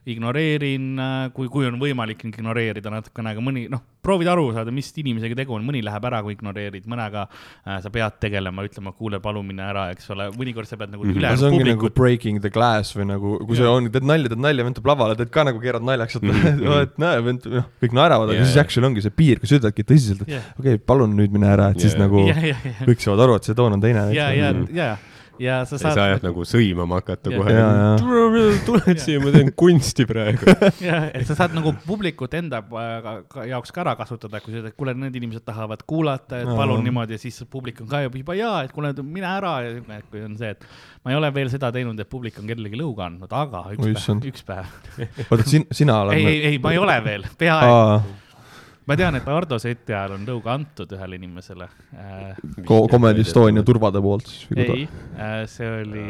[0.08, 0.96] ignoreerin,
[1.36, 5.56] kui, kui on võimalik ignoreerida natukene, aga mõni, noh, proovid aru saada, mis inimesega tegu
[5.56, 9.64] on, mõni läheb ära, kui ignoreerid, mõnega äh, sa pead tegelema, ütlema, kuule, palun mine
[9.66, 11.20] ära, eks ole, mõnikord sa pead nagu mm -hmm.
[11.20, 11.82] ülejäänud publikut.
[11.82, 13.64] nagu breaking the glass või nagu, kui ja.
[13.64, 16.22] sa on, teed nalja, teed nalja, vend tuleb lavale, teed ka nagu keerad naljaks, et
[16.22, 16.80] -hmm.
[16.86, 18.46] et näe, vend, noh, kõik naeravad, aga yeah.
[18.46, 20.44] siis actually ongi see piir, kui sa ütledki tõsiselt, et yeah.
[20.58, 21.88] okei okay,, palun nüüd mine ära, et yeah.
[21.88, 22.67] siis nagu yeah, yeah, yeah.
[22.88, 24.08] kõik saavad aru, et see toon on teine.
[24.16, 24.90] ja, ja, ja
[25.38, 25.92] ja sa saad.
[25.92, 27.54] ei saa jah nagu sõimama hakata kohe.
[28.66, 30.50] tuled siia, ma teen kunsti praegu.
[30.88, 32.60] ja, et sa saad nagu publikut enda
[33.48, 37.16] jaoks ka ära kasutada, kui sa ütled, kuule, need inimesed tahavad kuulata, et palun niimoodi
[37.16, 40.52] ja siis publik on ka juba jaa, et kuule, mine ära ja kui on see,
[40.56, 40.68] et
[41.04, 43.94] ma ei ole veel seda teinud, et publik on kellelegi lõuga andnud, aga üks Oi,
[43.98, 45.28] päev, üks päev.
[45.28, 46.18] oota, sina oled?
[46.18, 48.16] ei, ei, ei, ma ei ole veel, peaaegu
[48.88, 52.36] ma tean, et Ardo seti ajal on lõuga antud ühele inimesele äh,
[52.68, 52.86] Ko.
[52.90, 54.52] Comedy Estonia turvade poolt siis?
[54.56, 54.84] ei,
[55.20, 56.04] äh, see oli,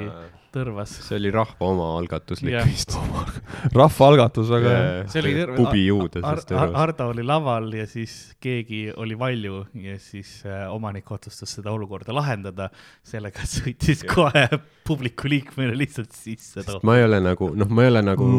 [0.54, 0.92] Tõrvas.
[1.04, 2.68] see oli rahva omaalgatuslik yeah.
[2.68, 2.94] vist.
[3.80, 5.08] rahvaalgatus, aga yeah..
[5.10, 6.42] see oli pubi juudes Ar.
[6.62, 11.74] Ar Ardo oli laval ja siis keegi oli valju ja siis äh, omanik otsustas seda
[11.74, 12.70] olukorda lahendada
[13.06, 14.14] sellega, et sõitis yeah.
[14.14, 16.62] kohe publiku liikmele lihtsalt sisse.
[16.86, 18.30] ma ei ole nagu, noh, ma ei ole nagu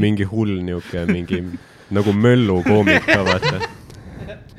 [0.00, 1.44] mingi hull niuke, mingi
[1.90, 3.60] nagu möllukoomik ka vaata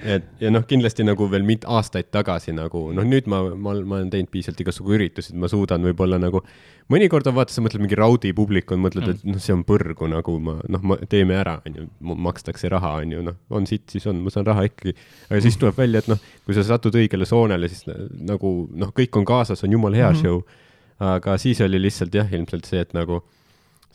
[0.02, 4.00] et ja noh, kindlasti nagu veel mit-, aastaid tagasi nagu noh, nüüd ma, ma, ma
[4.00, 6.42] olen teinud piisavalt igasugu üritusi, et ma suudan võib-olla nagu,
[6.92, 10.10] mõnikord on vaata, sa mõtled mingi raudi publik on, mõtled et noh, see on põrgu
[10.12, 11.88] nagu ma noh, teeme ära, onju,
[12.28, 14.96] makstakse raha, onju, noh, on sitt, siis on, ma saan raha ikkagi.
[15.30, 17.86] aga siis tuleb välja, et noh, kui sa satud õigele soonele, siis
[18.32, 20.22] nagu noh, kõik on kaasas, on jumala hea mm -hmm.
[20.22, 20.42] show.
[21.02, 23.24] aga siis oli lihtsalt jah, ilmselt see, et nagu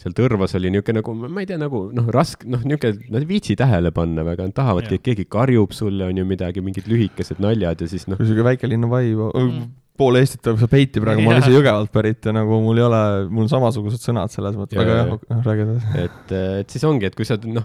[0.01, 3.30] seal Tõrvas oli niisugune nagu, ma ei tea, nagu noh, raske, noh, niisugune, nad ei
[3.30, 7.40] viitsi tähele panna väga, nad tahavadki, et keegi karjub sulle, on ju midagi, mingid lühikesed
[7.42, 8.20] naljad ja siis noh.
[8.20, 9.66] niisugune väikelinna vibe mm.,
[9.97, 12.84] pool Eestit tuleb sa peiti praegu, ma olen ise Jõgevalt pärit ja nagu mul ei
[12.84, 15.92] ole, mul on samasugused sõnad selles mõttes, aga jah, räägi edasi.
[16.03, 17.64] et, et siis ongi, et kui sa noh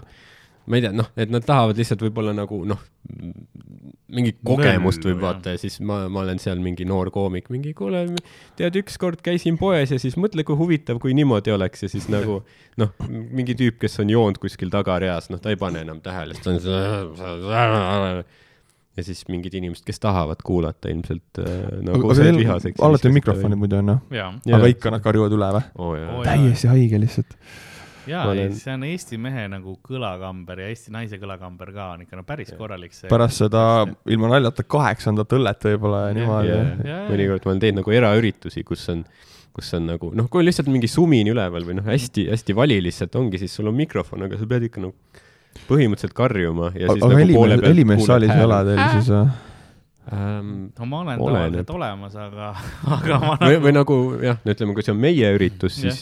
[0.66, 2.82] ma ei tea, noh, et nad tahavad lihtsalt võib-olla nagu noh,
[4.12, 8.04] mingit kogemust võib vaata ja siis ma, ma olen seal mingi noor koomik, mingi kuule,
[8.58, 11.86] tead, ükskord käisin poes ja siis mõtle, kui huvitav, kui niimoodi oleks.
[11.86, 12.42] Ja siis nagu
[12.80, 16.46] noh, mingi tüüp, kes on joonud kuskil tagareas, noh, ta ei pane enam tähele, sest
[16.46, 18.22] ta on
[18.92, 21.52] ja siis mingid inimesed, kes tahavad kuulata ilmselt äh,
[21.86, 22.80] nagu aga see vihaseks.
[22.84, 23.94] alati on mikrofonid muidu onju,
[24.52, 25.62] aga ikka nad karjuvad üle või?
[25.80, 26.18] Oh,?
[26.26, 27.32] täiesti haige lihtsalt
[28.10, 32.18] jaa olen..., see on Eesti mehe nagu kõlakamber ja Eesti naise kõlakamber ka on ikka
[32.18, 33.10] no päris korralik see.
[33.12, 33.64] pärast seda
[34.10, 36.56] ilma naljata kaheksandat õllet võib-olla ja niimoodi.
[37.10, 39.04] mõnikord ma olen teinud nagu eraüritusi, kus on,
[39.56, 43.20] kus on nagu noh, kui on lihtsalt mingi sumin üleval või noh, hästi-hästi vali lihtsalt
[43.20, 44.96] ongi, siis sul on mikrofon, aga sa pead ikka nagu
[45.68, 49.24] põhimõtteliselt karjuma ja siis aga nagu poole pealt helimees saalis ei ole teil siis või?
[50.12, 52.48] No ma olen tavaliselt olemas, aga,
[52.96, 53.46] aga ma nagu.
[53.46, 56.00] või, või nagu jah, no ütleme, kui see on meie üritus, siis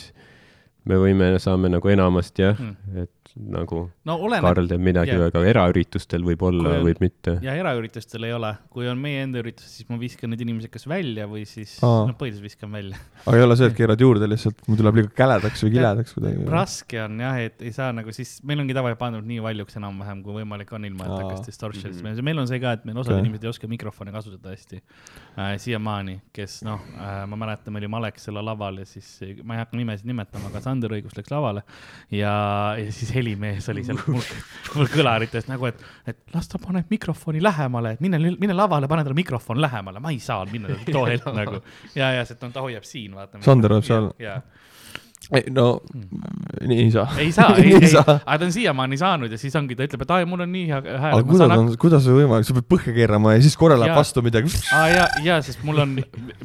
[0.88, 5.42] me võime, saame nagu enamasti jah mm., et nagu no, oleneb, Karl teeb midagi aga
[5.46, 7.36] eraüritustel võib olla, võib mitte.
[7.44, 10.86] ja eraüritustel ei ole, kui on meie enda üritus, siis ma viskan need inimesed kas
[10.90, 12.98] välja või siis, noh, põhiliselt viskan välja.
[13.24, 16.48] aga ei ole see, et keerad juurde lihtsalt, mul tuleb liiga käledaks või kiledaks kuidagi?
[16.50, 20.24] raske on jah, et ei saa nagu siis, meil ongi tavaliselt pandud nii valjuks enam-vähem,
[20.26, 22.28] kui võimalik on, ilma et hakkaks distortion'ist mm -hmm.
[22.30, 23.24] meil on see ka, et meil osad okay.
[23.24, 28.00] inimesed ei oska mikrofoni kasutada hästi äh, siiamaani, kes noh äh,, ma mäletan, me olime
[28.00, 31.62] Alexela laval ja siis ma ei hakka nimesid nimetama, aga Sander Õigus läks lavale
[32.10, 32.34] ja,
[32.78, 34.24] ja siis helimees oli seal mul,
[34.74, 39.04] mul kõlarites nagu, et, et las ta paneb mikrofoni lähemale, et mine, mine lavale, pane
[39.06, 41.62] talle mikrofon lähemale, ma ei saa minna too hetk nagu.
[41.94, 43.42] ja, ja, sest ta hoiab siin, vaata.
[43.44, 44.10] Sander on seal
[45.54, 45.66] no
[46.66, 47.06] nii ei saa.
[47.18, 50.12] ei saa, ei, ei, aga ta on siiamaani saanud ja siis ongi, ta ütleb, et
[50.14, 51.14] aa, mul on nii hea hääl.
[51.14, 54.24] aga kuidas on, kuidas see võimalik, sa pead põhja keerama ja siis korra läheb vastu
[54.26, 54.52] midagi.
[54.76, 55.96] aa ja, ja sest mul on,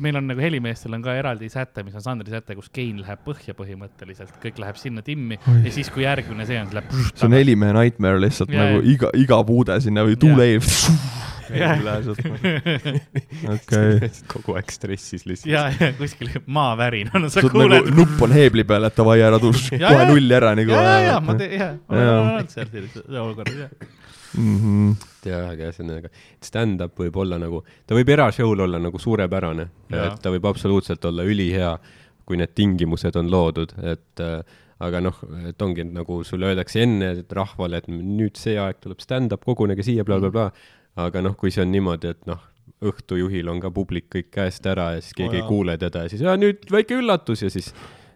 [0.02, 3.26] meil on nagu helimeestel on ka eraldi säte, mis on Sandri säte, kus gain läheb
[3.26, 5.62] põhja põhimõtteliselt, kõik läheb sinna timmi Oi.
[5.68, 6.98] ja siis, kui järgmine see on, siis läheb.
[7.14, 10.20] see on helimehe nightmare lihtsalt ja, nagu iga, iga puude sinna või
[11.50, 12.10] tuuleiv
[13.56, 14.12] okei.
[14.32, 15.52] kogu aeg stressis lihtsalt.
[15.52, 17.96] ja, ja kuskil maavärin on, sa kuuled nagu,.
[18.02, 20.74] nupp on heebli peal, et davai, ära tuus, kohe nulli ära nagu.
[20.76, 23.94] ja, ja, ja ma teen, ja, ma olen olnud seal sellises olukorras, jah
[24.38, 24.96] mm -hmm.
[25.26, 26.12] jah, aga ühesõnaga,
[26.44, 31.24] stand-up võib olla nagu, ta võib erashow'l olla nagu suurepärane, et ta võib absoluutselt olla
[31.24, 31.78] ülihea,
[32.26, 34.42] kui need tingimused on loodud, et äh,
[34.80, 39.46] aga noh, et ongi nagu sulle öeldakse enne rahvale, et nüüd see aeg tuleb stand-up,
[39.46, 40.52] kogunege siia bla,, blablabla
[40.96, 42.42] aga noh, kui see on niimoodi, et noh,
[42.86, 46.12] õhtujuhil on ka publik kõik käest ära ja siis keegi oh, ei kuule teda ja
[46.12, 47.46] siis nüüd väike üllatus.
[47.46, 47.72] Ja siis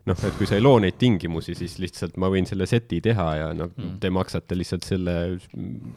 [0.08, 3.28] noh, et kui sa ei loo neid tingimusi, siis lihtsalt ma võin selle seti teha
[3.38, 5.16] ja noh mm., te maksate lihtsalt selle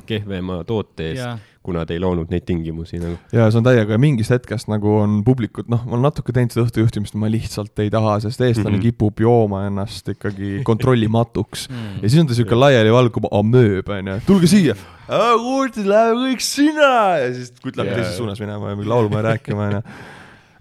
[0.09, 3.15] kehvema toote eest yeah., kuna te ei loonud neid tingimusi nagu.
[3.31, 6.65] ja see on täiega, mingist hetkest nagu on publikut, noh, ma olen natuke teinud seda
[6.67, 8.87] õhtujuhtimist, ma lihtsalt ei taha, sest eestlane mm -hmm.
[8.89, 12.01] kipub jooma ennast ikkagi kontrollimatuks mm.
[12.03, 14.75] ja siis on ta siuke laialivalguv amööb, onju, tulge siia.
[15.07, 17.95] kuulge, lähme kõik sinna ja siis läheb yeah.
[18.01, 19.85] teises suunas minema ja laulma ja rääkima, onju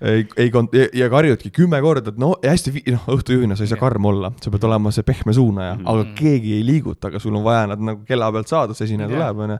[0.01, 3.81] ei, ei kont-, ja karjudki kümme korda, et no hästi, noh, õhtujuhina sa ei saa
[3.81, 5.93] karm olla, sa pead olema see pehme suunaja mm, -hmm.
[5.93, 9.11] aga keegi ei liiguta, aga sul on vaja nad nagu kella pealt saada, see esineja
[9.11, 9.57] tuleb, onju.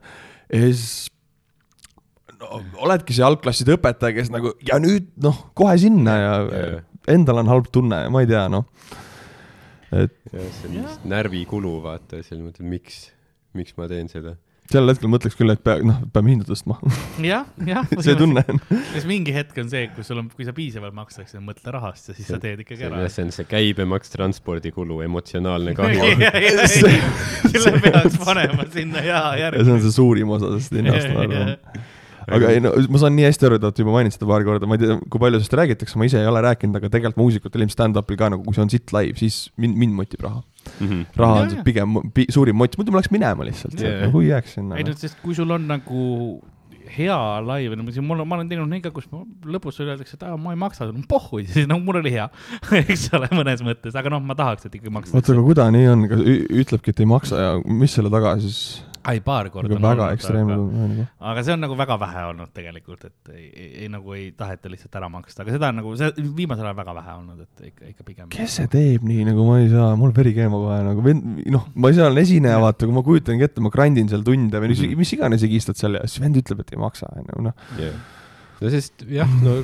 [0.54, 1.12] ja siis
[2.39, 6.82] no, oledki see algklasside õpetaja, kes nagu ja nüüd noh, kohe sinna ja, ja
[7.12, 8.66] endal on halb tunne ja ma ei tea, noh.
[9.92, 10.16] et.
[10.32, 13.04] jah, see on lihtsalt närvikulu, vaata, selles mõttes, miks,
[13.58, 14.38] miks ma teen seda
[14.74, 16.78] sel hetkel mõtleks küll, et pea, noh, peame hinda tõstma.
[17.24, 17.88] jah, jah.
[18.05, 18.61] see tunne on.
[18.93, 22.17] sest mingi hetk on see, kui sul on, kui sa piisavalt makstakse, mõtle rahast ja
[22.17, 23.03] siis see, sa teed ikkagi ära.
[23.11, 26.11] see on see käibemaks, transpordikulu, emotsionaalne kahju
[27.51, 29.61] selle peaks panema sinna ja järgi.
[29.61, 31.57] ja see on see suurim osa sellest hinnast, ma arvan
[32.28, 34.69] aga ei no ma saan nii hästi aru, te olete juba maininud seda paar korda,
[34.69, 37.65] ma ei tea, kui palju sellest räägitakse, ma ise ei ole rääkinud, aga tegelikult muusikutel
[37.65, 40.88] ilmselt stand-up'il ka nagu, kui see on sitt live, siis mind, mind motib raha mm.
[40.88, 41.03] -hmm.
[41.24, 44.57] raha on ja, pigem pi, suurim mott, muidu ma läheks minema lihtsalt yeah., nagu jääks
[44.59, 44.78] sinna.
[44.78, 46.07] ei no sest kui sul on nagu
[46.91, 50.38] hea laiv, mul on, ma olen teinud neid ka, kus ma, lõpus öeldakse, et aa,
[50.41, 52.28] ma ei maksa, pohhu, siis no mul oli hea
[52.82, 55.17] eks ole, mõnes mõttes, aga noh, ma tahaks, et ikkagi makstakse.
[55.17, 56.07] oota, aga kuida nii on,
[56.63, 58.82] ütlebki, et ei maksa ja mis selle taga siis?
[59.08, 59.80] Ai, paar korda.
[59.82, 60.58] väga ekstreemne.
[60.58, 61.06] Nagu.
[61.32, 64.72] aga see on nagu väga vähe olnud tegelikult, et ei, ei, ei nagu ei taheta
[64.72, 67.89] lihtsalt ära maksta, aga seda on nagu, see viimasel ajal väga vähe olnud, et ikka,
[67.93, 68.32] ikka pigem.
[68.36, 71.18] kes see teeb nii, nagu ma ei saa, mul veri keema kohe nagu,
[71.58, 74.74] noh, ma ise olen esineja, vaata, kui ma kujutangi ette, ma grandin seal tunde või
[74.74, 75.04] mm -hmm.
[75.04, 78.20] mis iganes higistad seal ja siis vend ütleb, et ei maksa, onju, noh yeah
[78.62, 79.55] no sest jah, no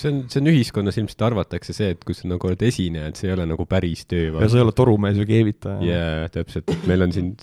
[0.00, 3.20] see on, see on ühiskonnas ilmselt arvatakse see, et kui sa nagu oled esineja, et
[3.20, 4.32] see ei ole nagu päris töö.
[4.32, 5.84] ja sa ei ole torumees või keevitaja.
[5.86, 7.34] jaa, täpselt, meil on siin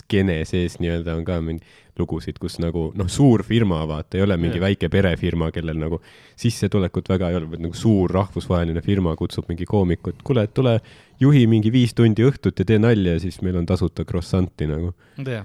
[0.00, 4.38] skeene sees nii-öelda on ka mingi lugusid, kus nagu noh, suur firma, vaata, ei ole
[4.40, 4.70] mingi yeah.
[4.70, 6.00] väike perefirma, kellel nagu
[6.40, 10.78] sissetulekut väga ei ole, vaid nagu suur rahvusvaheline firma kutsub mingi koomikut, kuule, tule
[11.20, 14.94] juhi mingi viis tundi õhtut ja tee nalja ja siis meil on tasuta croissant'i nagu.
[15.20, 15.44] jah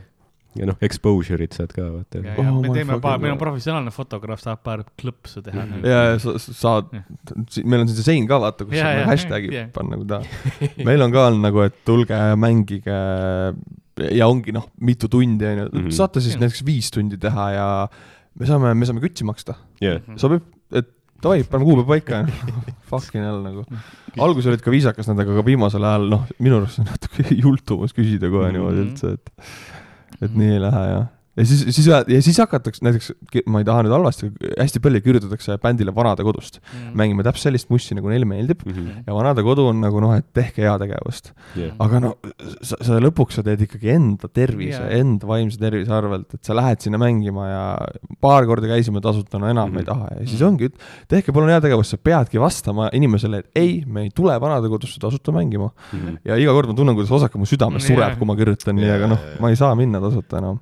[0.55, 2.21] ja noh, exposure'it saad ka vaata.
[2.39, 5.71] Oh, me teeme paar, meil on professionaalne fotograaf, saab paar klõpsu teha mm.
[5.73, 5.87] -hmm.
[5.91, 6.91] ja, ja sa saad,
[7.63, 9.71] meil on siin see sein ka vaata, kus ja, saab nagu hashtag'i yeah.
[9.75, 10.27] panna, kui tahad.
[10.89, 12.99] meil on ka olnud nagu, et tulge mängige
[14.11, 15.93] ja ongi noh, mitu tundi onju, mhm.
[15.95, 17.69] saate siis näiteks viis tundi teha ja
[18.39, 20.01] me saame, me saame kütsi maksta yeah..
[20.19, 20.43] sobib,
[20.75, 20.91] et
[21.23, 22.23] davai, paneme kuupäeva paika
[22.89, 23.63] Fucking hell nagu.
[24.21, 28.29] alguses olid ka viisakas nad, aga viimasel ajal noh, minu arust on natuke jultumus küsida
[28.33, 28.91] kohe niimoodi mhm.
[28.91, 29.74] üldse, et
[30.21, 33.11] et nii ei lähe jah ja siis, siis ja siis hakatakse näiteks,
[33.51, 36.67] ma ei taha nüüd halvasti, hästi palju kirjutatakse bändile Vanadekodust mm.
[36.77, 36.93] -hmm.
[37.01, 38.71] mängime täpselt sellist mussi, nagu neile meeldib mm.
[38.71, 39.03] -hmm.
[39.07, 41.75] ja Vanadekodu on nagu noh, et tehke heategevust yeah..
[41.79, 42.13] aga no
[42.61, 46.55] sa, sa lõpuks sa teed ikkagi enda tervise yeah., enda vaimse tervise arvelt, et sa
[46.55, 47.65] lähed sinna mängima ja
[48.21, 49.79] paar korda käisime tasuta, no enam mm -hmm.
[49.79, 50.47] ei taha ja siis mhm.
[50.47, 50.69] ongi,
[51.07, 55.69] tehke palun heategevust, sa peadki vastama inimesele, et ei, me ei tule Vanadekodusse tasuta mängima
[55.91, 55.99] mm.
[55.99, 56.17] -hmm.
[56.25, 57.99] ja iga kord ma tunnen, kuidas osake mu südames yeah.
[57.99, 58.87] sureb, kui ma kirjutan yeah.
[58.87, 60.59] nii, aga noh, ma ei saa minna tasuta enam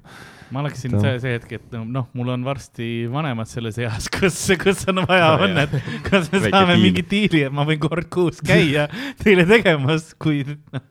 [0.54, 4.86] ma oleksin see, see hetk, et noh, mul on varsti vanemad selles eas, kus, kus
[4.92, 5.74] on vaja on, et
[6.10, 6.84] kas me saame diil.
[6.88, 8.88] mingi diili, et ma võin kord kuus käia
[9.24, 10.90] teile tegemas, kui noh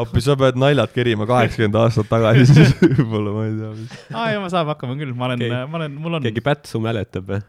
[0.00, 3.96] appi, sa pead naljad kerima kaheksakümmend aastat tagasi, siis võib-olla ma ei tea mis.
[4.14, 6.24] aa ja ma saan hakkama küll, ma olen okay., ma olen, mul on.
[6.24, 7.40] keegi Pätsu mäletab või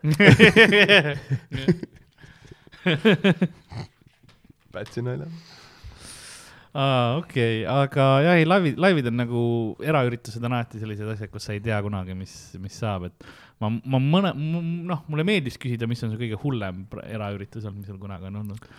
[4.76, 5.32] Pätsi naljad
[6.76, 9.42] aa, okei okay., aga jah, ei laivid, laivid on nagu,
[9.84, 13.28] eraüritused on alati sellised asjad, kus sa ei tea kunagi, mis, mis saab, et
[13.64, 17.92] ma, ma mõne, noh, mulle meeldis küsida, mis on see kõige hullem eraüritus olnud, mis
[17.92, 18.70] sul kunagi on olnud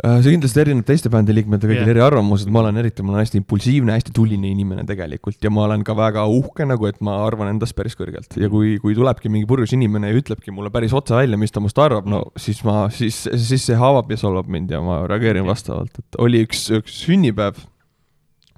[0.00, 1.92] see kindlasti erineb teiste bändi liikmete kõigil yeah.
[1.92, 5.84] eriarvamused, ma olen eriti, ma olen hästi impulsiivne, hästi tuline inimene tegelikult ja ma olen
[5.84, 8.32] ka väga uhke nagu, et ma arvan endast päris kõrgelt.
[8.40, 11.60] Ja kui, kui tulebki mingi purjus inimene ja ütlebki mulle päris otse välja, mis ta
[11.60, 15.48] must arvab, no siis ma, siis, siis see haavab ja solvab mind ja ma reageerin
[15.48, 17.60] vastavalt, et oli üks, üks sünnipäev,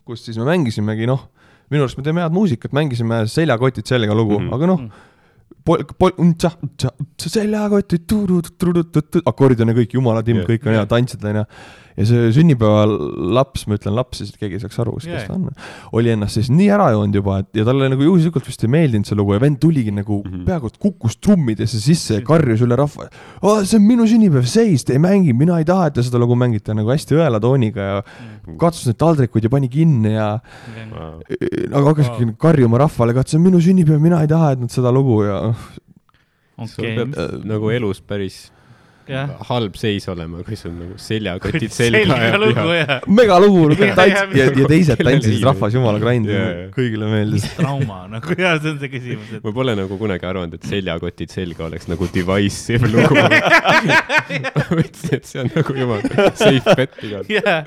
[0.06, 1.26] kus siis me mängisimegi, noh,
[1.72, 4.54] minu arust me teeme head muusikat, mängisime seljakotid selga lugu mm, -hmm.
[4.60, 5.08] aga noh mm
[5.66, 6.14] pol-, pol-,
[7.22, 8.06] seljakotid,
[9.24, 11.46] akordion ja kõik, jumala timm, kõik on hea, tantsid onju
[11.96, 15.26] ja see sünnipäevalaps, ma ütlen laps, siis keegi ei saaks aru, kes yeah.
[15.28, 15.50] ta on,
[15.98, 19.08] oli ennast siis nii ära joonud juba, et ja talle nagu juhuslikult vist ei meeldinud
[19.08, 20.44] see lugu ja vend tuligi nagu mm -hmm.
[20.48, 23.08] peaaegu et kukkus trummidesse sisse ja karjus üle rahva.
[23.64, 26.36] see on minu sünnipäev, seis, te ei mängi, mina ei taha, et te seda lugu
[26.36, 28.56] mängite nagu hästi õelatooniga ja mm -hmm.
[28.56, 30.40] katsus neid taldrikuid ja pani kinni ja
[30.92, 31.20] wow.
[31.72, 32.34] aga hakkaski wow.
[32.38, 35.54] karjuma rahvale, et see on minu sünnipäev, mina ei taha, et nad seda lugu ja
[36.56, 37.06] okay..
[37.44, 38.52] nagu elus päris
[39.48, 42.18] halb seis olema, kui sul nagu seljakotid selga
[42.80, 47.46] ja megalugu, tants- ja, ja teised tantsisid rahvas jumala grind'i yeah., kõigile meeldis.
[47.58, 49.44] trauma nagu ja see on see küsimus et....
[49.44, 53.18] ma pole nagu kunagi arvanud, et seljakotid selga oleks nagu divisive lugu.
[54.32, 57.36] Ma mõtlesin, et see on nagu jumala safe bet igal juhul.
[57.36, 57.58] jaa,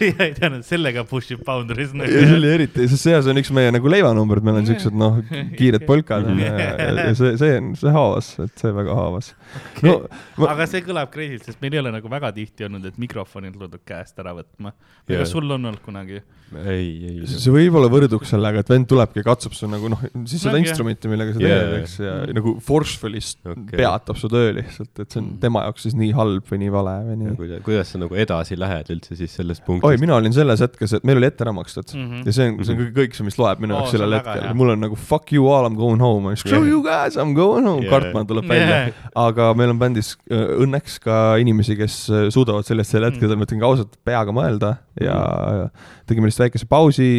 [0.00, 2.10] ei teadnud, sellega push ib boundaries nagu.
[2.10, 5.20] ja see oli eriti, sest see on üks meie nagu leivanumbrid, meil on siuksed noh,
[5.58, 9.32] kiired polkad ja, ja see, see, see haavas, et see väga haavas.
[9.72, 9.88] Okay..
[9.88, 9.96] no
[10.38, 10.52] ma...
[10.54, 13.56] aga see kõlab crazy'lt, sest meil ei ole nagu väga tihti olnud, et mikrofoni on
[13.56, 14.74] tuldud käest ära võtma.
[15.08, 16.22] kas sul on olnud kunagi?
[16.58, 17.26] ei, ei.
[17.30, 21.10] see võib olla võrduks sellega, et vend tulebki, katsub su nagu noh, siis seda instrumenti,
[21.10, 22.34] millega sa teed, eks, ja mm.
[22.38, 23.76] nagu forcefully okay.
[23.78, 25.38] peatab su töö lihtsalt, et see on mm.
[25.44, 27.60] tema jaoks siis nii halb või nii vale või nii.
[27.66, 29.86] kuidas, sa nagu edasi lähed üldse siis sellest punktist?
[29.86, 32.26] oi, mina olin selles hetkes, et meil oli ette ära makstud mm -hmm.
[32.26, 34.48] ja see on, see on kõik see, mis loeb minu jaoks oh, sellel hetkel.
[34.58, 36.74] mul on nagu fuck you all, I m going home, screw yeah.
[36.74, 38.82] you guys, I m going home yeah., Kartman tuleb välja
[39.28, 43.48] aga meil on bändis äh, õnneks ka inimesi, kes äh, suudavad sellistel hetkedel mm., ma
[43.48, 45.88] ütlen ka ausalt, peaga mõelda ja mm.
[46.10, 47.10] tegime lihtsalt väikese pausi,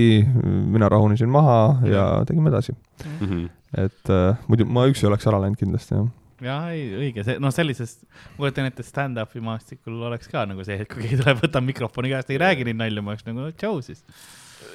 [0.46, 3.20] mina rahunesin maha ja tegime edasi mm.
[3.22, 3.46] -hmm.
[3.86, 6.10] et äh, muidu ma üksi oleks ära läinud kindlasti, jah
[6.42, 8.06] jah, ei õige, see noh, sellisest,
[8.36, 12.14] ma kujutan ette, stand-up'i maastikul oleks ka nagu see, et kui keegi tuleb, võtab mikrofoni
[12.14, 14.02] käest, ei räägi neid nalju, ma oleks nagu tšau siis.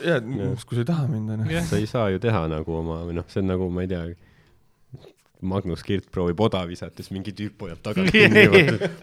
[0.06, 1.64] ja, kui sa ei taha mind, onju.
[1.66, 4.04] sa ei saa ju teha nagu oma või noh, see on nagu, ma ei tea,
[5.40, 8.46] Magnus Kirt proovib oda visata, siis mingi tüüp hoiab tagant kinni.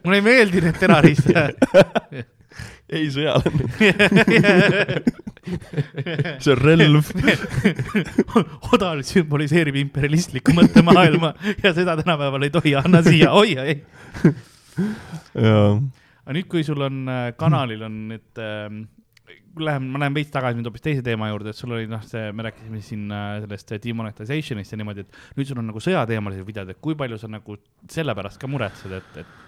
[0.04, 1.30] mulle ei meeldi need terrorist.
[2.94, 3.66] Ei sõjaline
[6.40, 7.10] see on relv.
[8.74, 13.82] Oda sümboliseerib imperialistlikku mõttemaailma ja seda tänapäeval ei tohi, anna siia, hoia, ei.
[15.36, 18.70] aga nüüd, kui sul on äh, kanalil on nüüd äh,
[19.60, 22.32] läheme, ma lähen veits tagasi nüüd hoopis teise teema juurde, et sul oli noh, see,
[22.36, 26.74] me rääkisime siin äh, sellest demonetization'ist ja niimoodi, et nüüd sul on nagu sõjateemalised videod,
[26.74, 27.58] et kui palju sa nagu
[27.92, 29.42] selle pärast ka muretsed, et, et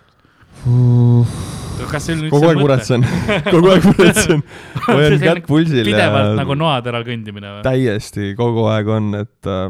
[1.92, 3.04] kas see on kogu aeg muretsen
[3.50, 4.44] kogu aeg muretsen.
[4.88, 5.84] hoian kätt pulsil.
[5.88, 6.38] pidevalt ja...
[6.40, 7.66] nagu noateral kõndimine või?
[7.66, 9.68] täiesti, kogu aeg on, et äh,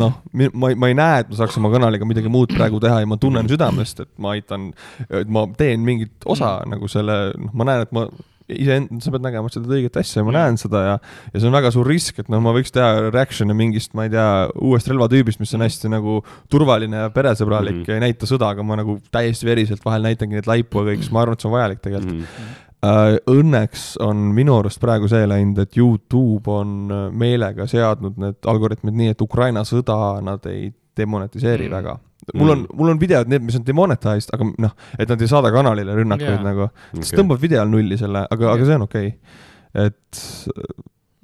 [0.00, 3.10] noh, ma, ma ei näe, et ma saaks oma kanaliga midagi muud praegu teha ja
[3.10, 4.72] ma tunnen südamest, et ma aitan,
[5.08, 6.74] et ma teen mingit osa mm.
[6.74, 8.08] nagu selle, noh, ma näen, et ma
[8.52, 10.96] iseend-, sa pead nägema seda õiget asja ja ma näen seda ja,
[11.32, 14.12] ja see on väga suur risk, et noh, ma võiks teha reaction'e mingist, ma ei
[14.12, 14.26] tea,
[14.60, 16.18] uuest relvatüübist, mis on hästi nagu
[16.52, 17.94] turvaline ja peresõbralik mm -hmm.
[17.94, 21.02] ja ei näita sõda, aga ma nagu täiesti veriselt vahel näitangi neid laipu ja kõik,
[21.02, 22.28] siis ma arvan, et see on vajalik tegelikult mm.
[22.28, 22.62] -hmm.
[22.84, 28.92] Uh, õnneks on minu arust praegu see läinud, et Youtube on meelega seadnud need algoritmid
[28.94, 31.72] nii, et Ukraina sõda nad ei demonetiseeri mm.
[31.78, 31.94] väga
[32.32, 32.76] mul on, mm.
[32.78, 36.30] mul on videod, need, mis on demonetized, aga noh, et nad ei saada kanalile rünnakuid
[36.30, 36.44] yeah.
[36.44, 37.18] nagu, siis okay.
[37.20, 39.88] tõmbab videol nulli selle, aga yeah., aga see on okei okay..
[39.88, 40.22] et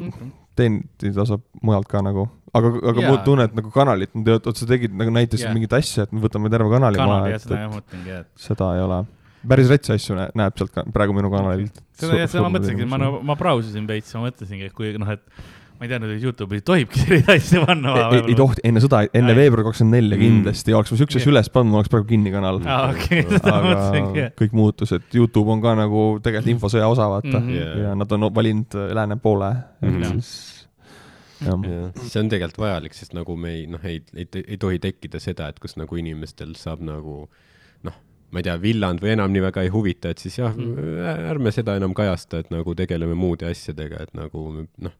[0.09, 0.33] okay.
[0.61, 3.15] teenida tasub mujalt ka nagu, aga, aga yeah.
[3.15, 5.57] ma tunnen, et nagu kanalit, oot sa tegid nagu näitasid yeah.
[5.57, 9.05] mingit asja, et me võtame terve kanali maha, et, et, et seda ei ole
[9.49, 11.79] päris rets asju näeb sealt ka praegu minu kanalilt.
[11.97, 15.25] seda, seda ma mõtlesingi, ma, ma brausisin veits, ma mõtlesingi, et kui noh, et
[15.81, 17.95] ma ei teadnud, et Youtube'is tohibki selliseid asju panna.
[18.13, 20.21] ei, ei tohti, enne sõda, enne veebruar kakskümmend neli mm.
[20.27, 22.93] kindlasti oleks ma siukse asja üles pannud, oleks praegu kinni kanal ah,.
[22.93, 23.25] Okay,
[23.57, 27.49] aga kõik muutus, et Youtube on ka nagu tegelikult infosõja osa, vaata mm.
[27.49, 27.57] -hmm.
[27.57, 27.83] Yeah.
[27.87, 30.21] ja nad on valinud lääne poole, et mm -hmm.
[30.21, 30.59] siis
[31.41, 31.57] Ja.
[32.05, 35.49] see on tegelikult vajalik, sest nagu me ei, noh, ei, ei, ei tohi tekkida seda,
[35.49, 37.31] et kus nagu inimestel saab nagu
[37.89, 37.95] noh,
[38.31, 41.01] ma ei tea, villand või enam nii väga ei huvita, et siis jah mm.,
[41.33, 45.00] ärme seda enam kajasta, et nagu tegeleme muude asjadega, et nagu noh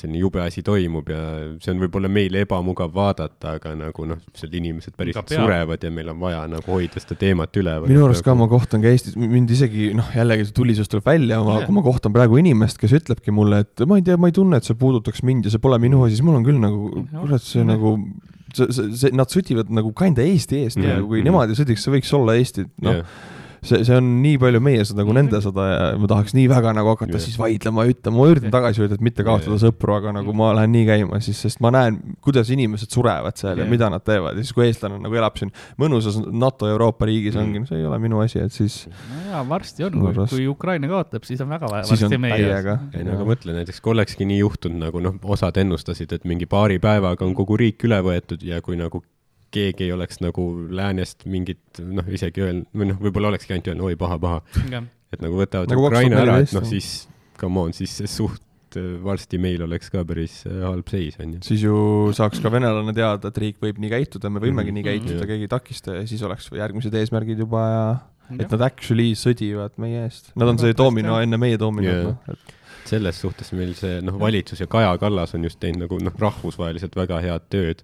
[0.00, 1.20] selline jube asi toimub ja
[1.62, 6.10] see on võib-olla meile ebamugav vaadata, aga nagu noh, seal inimesed päriselt surevad ja meil
[6.12, 7.88] on vaja nagu hoida seda teemat üleval.
[7.90, 11.40] minu arust ka ma kohtan ka Eestis, mind isegi noh, jällegi see tulisus tuleb välja,
[11.64, 14.60] kui ma kohtan praegu inimest, kes ütlebki mulle, et ma ei tea, ma ei tunne,
[14.60, 17.44] et see puudutaks mind ja see pole minu asi, siis mul on küll nagu, kurat,
[17.44, 17.96] see nagu
[18.52, 21.96] see, see, see, nad sõdivad nagu kinda Eesti eest ja kui nemad ei sõdiks, see
[21.96, 23.00] võiks olla Eesti, noh.
[23.00, 23.34] Yeah
[23.66, 26.72] see, see on nii palju meie sõda kui nende sõda ja ma tahaks nii väga
[26.76, 27.24] nagu hakata yeah.
[27.24, 29.62] siis vaidlema ja ütlema, ma üritan tagasi öelda, et mitte kaotada yeah.
[29.66, 33.54] sõpru, aga nagu ma lähen nii käima siis, sest ma näen, kuidas inimesed surevad seal
[33.54, 33.64] yeah.
[33.64, 37.36] ja mida nad teevad ja siis, kui eestlane nagu elab siin mõnusas NATO Euroopa riigis
[37.36, 37.42] mm.
[37.42, 38.78] ongi, no see ei ole minu asi, et siis.
[39.10, 39.98] no jaa, varsti on,
[40.30, 41.88] kui Ukraina kaotab, siis on väga vaja.
[41.90, 42.78] siis on täiega.
[42.94, 46.48] ei no aga mõtle näiteks, kui olekski nii juhtunud, nagu noh, osad ennustasid, et mingi
[46.50, 49.02] paari päevaga on kogu riik üle võetud ja kui nagu
[49.56, 53.90] keegi ei oleks nagu läänest mingit noh, isegi öelnud, või noh, võib-olla olekski ainult öelnud
[53.90, 54.42] oi paha-paha.
[55.14, 57.06] et nagu võtavad nagu Ukraina ära, et noh, siis
[57.40, 61.44] come on, siis suht äh, varsti meil oleks ka päris äh, halb seis, on ju.
[61.46, 61.78] siis ju
[62.16, 64.80] saaks ka venelane teada, et riik võib nii käituda, me võimegi mm -hmm.
[64.80, 65.32] nii käituda mm, -hmm.
[65.32, 67.88] keegi ei takista ja siis oleks järgmised eesmärgid juba ja
[68.34, 70.32] et nad actually sõdivad meie eest.
[70.34, 72.54] Nad on see domino enne meie dominot yeah., noh, et
[72.86, 76.96] selles suhtes meil see noh, valitsus ja Kaja Kallas on just teinud nagu noh, rahvusvaheliselt
[76.98, 77.82] väga head tööd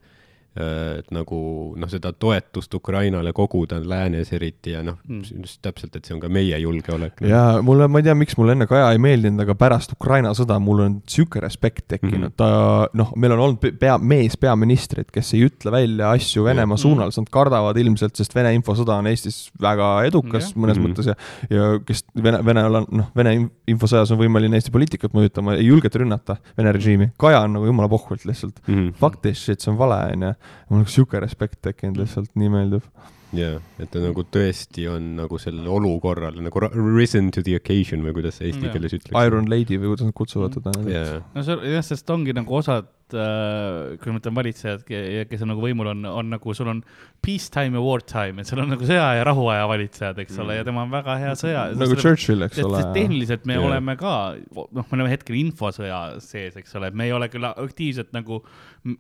[0.53, 1.37] et nagu
[1.81, 6.29] noh, seda toetust Ukrainale koguda läänes eriti ja noh mm., täpselt, et see on ka
[6.29, 7.23] meie julgeolek.
[7.25, 10.59] ja mulle, ma ei tea, miks mulle enne Kaja ei meeldinud, aga pärast Ukraina sõda
[10.61, 12.37] mul on sihuke respekt tekkinud mm, -hmm.
[12.37, 16.83] ta noh, meil on olnud pea, meespeaministrid, kes ei ütle välja asju Venemaa mm -hmm.
[16.85, 20.67] suunal, sest nad kardavad ilmselt, sest Vene infosõda on Eestis väga edukas mm -hmm.
[20.67, 20.93] mõnes mm -hmm.
[20.93, 21.15] mõttes ja,
[21.49, 23.35] ja kes Vene, Vene, noh, Vene
[23.67, 27.11] infosõjas on võimeline Eesti poliitikat mõjutama, ei julgeta rünnata Vene režiimi.
[27.17, 28.93] Kaja on nagu jumala pohvult lihtsalt mm -hmm..
[29.01, 30.35] Fuck this shit, see on vale, onju
[30.71, 32.87] mul on sihuke respekt tekkinud lihtsalt, nii meeldib.
[33.33, 36.61] Jaa, et ta nagu tõesti on nagu sellele olukorrale nagu
[36.93, 39.17] risen to the occasion või kuidas eesti keeles ütleks.
[39.17, 41.23] Iron Lady või kuidas nad kutsuvad teda yeah..
[41.33, 44.85] no see jah, sest ongi nagu osad äh,, kui ma mõtlen valitsejad,
[45.31, 46.83] kes on nagu võimul, on, on nagu sul on
[47.23, 50.67] peacetime ja wartime, et sul on nagu sõja ja rahuaja valitsejad, eks ole mm., ja
[50.67, 51.65] tema on väga hea sõja.
[51.79, 52.83] nagu Churchill, eks ole.
[52.97, 53.67] tehniliselt me yeah.
[53.69, 54.15] oleme ka,
[54.51, 58.41] noh, me oleme hetkel infosõja sees, eks ole, et me ei ole küll aktiivselt nagu,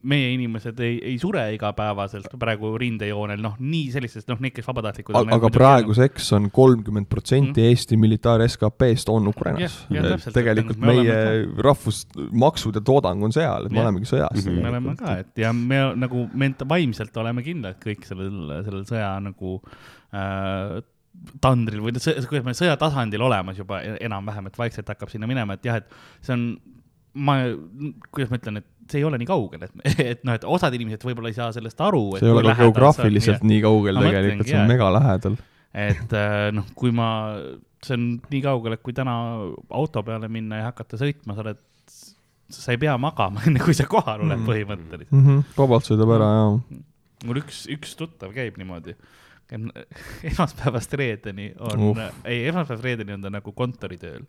[0.06, 5.18] meie inimesed ei, ei sure igapäevaselt praegu rindejoonel, noh, nii sellistes, noh, need, kes vabatahtlikud
[5.18, 5.34] on.
[5.34, 7.70] aga praeguseks on kolmkümmend protsenti mhm.
[7.72, 9.80] Eesti militaar SKP-st on Ukrainas.
[10.30, 11.18] tegelikult meie
[11.66, 14.48] rahvusmaksud ja toodang on seal, et me olemegi olemegi sõjas mm.
[14.48, 14.62] -hmm.
[14.62, 19.14] me oleme ka, et ja me nagu ment-, vaimselt oleme kindlad kõik sellel, sellel sõja
[19.22, 19.60] nagu
[20.12, 20.82] äh,
[21.40, 25.64] tandril või kuidas me sõja tasandil olemas juba enam-vähem, et vaikselt hakkab sinna minema, et
[25.64, 26.46] jah, et see on,
[27.14, 27.38] ma,
[28.10, 29.74] kuidas ma ütlen, et see ei ole nii kaugel, et,
[30.12, 32.16] et noh, et osad inimesed võib-olla ei saa sellest aru.
[32.18, 35.36] see ei ole ka geograafiliselt nii kaugel ma tegelikult, see on mega lähedal.
[35.72, 37.10] et äh, noh, kui ma,
[37.84, 39.14] see on nii kaugel, et kui täna
[39.70, 41.60] auto peale minna ja hakata sõitma, sa oled,
[42.56, 44.48] sa ei pea magama, enne kui sa kohal oled mm.
[44.48, 45.26] põhimõtteliselt mm.
[45.26, 45.56] -hmm.
[45.58, 46.54] vabalt sõidab ära, jaa.
[47.28, 48.96] mul üks, üks tuttav käib niimoodi
[50.30, 54.22] esmaspäevast reedeni on uh., ei, esmaspäevast reedeni on ta nagu kontoritööl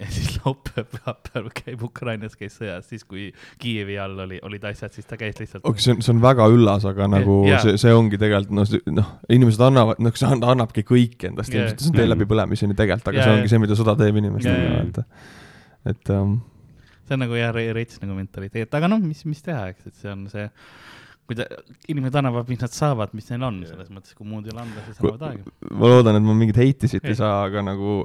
[0.00, 3.28] ja siis laupäev, pühapäev käib Ukrainas, käis sõjas, siis kui
[3.62, 5.64] Kiievi all oli, olid asjad, siis ta käis lihtsalt.
[5.64, 7.62] okei see on, see on väga üllas, aga nagu yeah.
[7.62, 11.64] see, see ongi tegelikult noh, noh, inimesed annavad, noh, see annabki kõik endast yeah.
[11.64, 14.68] ilmselt, see on tee läbipõlemiseni tegelikult, aga yeah, see ongi see, mida sõda teeb inimestega
[14.68, 16.38] yeah., et, et um....
[17.06, 20.12] see on nagu jah, reits nagu mentaliteet, aga noh, mis, mis teha, eks, et see
[20.12, 20.46] on see
[21.26, 21.46] kui ta,
[21.90, 24.82] inimesed annavad, mis nad saavad, mis neil on, selles mõttes, kui muud ei ole anda,
[24.86, 25.54] siis annavad aega.
[25.72, 27.16] ma loodan, et ma mingit heiti siit ei.
[27.18, 27.98] saa, aga nagu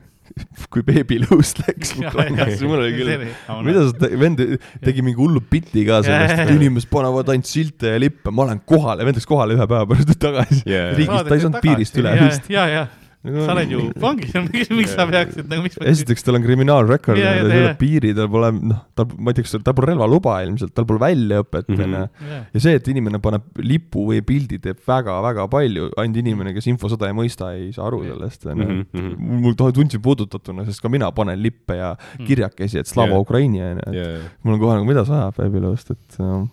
[0.72, 3.26] kui beebilõust läks Ukrainas, mul oli küll,
[3.66, 4.44] mida sa, vend
[4.84, 8.62] tegi mingi hullu biti ka sellest, et inimesed panevad ainult silte ja lippe, ma lähen
[8.62, 10.62] kohale, vend läks kohale ühe päeva pärast tagasi.
[10.62, 10.94] Yeah..
[10.98, 12.14] riigist, ta ei saanud piirist üle.
[12.22, 12.50] vist.
[12.54, 12.86] ja, ja,
[13.20, 17.20] Nagu sa oled ju vangis, miks, miks sa peaksid nagu, miks esiteks, tal on kriminaalrekord,
[17.20, 20.38] tal ei ole piiri, tal pole, noh, tal, ma ei tea, kas tal pole relvaluba
[20.46, 21.82] ilmselt, tal pole väljaõpet, mhm.
[21.84, 22.38] onju.
[22.56, 27.10] ja see, et inimene paneb lipu või pildi, teeb väga-väga palju, ainult inimene, kes infosõda
[27.10, 28.68] ei mõista, ei saa aru sellest, onju.
[28.70, 29.42] Mhm, mhm.
[29.44, 31.92] mul tundsin puudutatuna, sest ka mina panen lippe ja
[32.24, 36.18] kirjakesi, et Slava Ukraini, onju, et mul on kohe nagu, mida sa ajad, Babylost, et
[36.24, 36.48] noh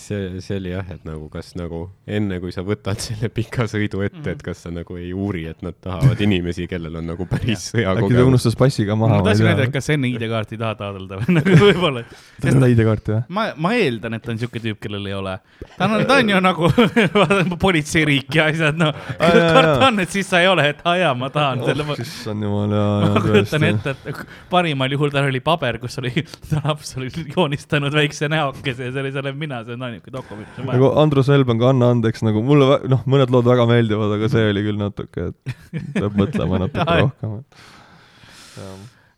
[0.00, 4.02] see, see oli jah, et nagu kas nagu enne, kui sa võtad selle pika sõidu
[4.06, 4.44] ette, et mhm.
[4.46, 8.10] kas sa nagu ei uuri, et nad tahavad inimesi, kellel on nagu päris sõjakogemus.
[8.10, 9.20] äkki ta unustas passi ka maha.
[9.20, 12.04] ma tahtsin öelda, et kas enne ID-kaarti ei taha taotleda või nagu võib-olla.
[12.40, 13.22] tal ei ole ID-kaarti või?
[13.38, 15.36] ma, ma eeldan, et ta on siuke tüüp, kellel ei ole.
[15.76, 16.72] ta on, ta on ju nagu
[17.66, 18.94] politseiriik ja asjad, noh.
[19.18, 21.88] karta on, et siis sa ei ole, et aa jaa, ma tahan oh, selle.
[22.06, 23.12] issand jumal, jaa, jaa.
[23.14, 26.14] ma kujutan ette, et parimal juhul tal oli paber, kus oli,
[26.50, 30.46] ta laps oli joonistanud väikse näokese ja see oli selle mina, see on ainuke dokument,
[30.46, 30.78] mis on vaja.
[30.78, 34.48] nagu Andrus Elban ka, anna andeks, nagu mulle, noh, mõned lood väga meeldivad, aga see
[34.54, 37.68] oli küll natuke, et peab mõtlema natuke rohkem, et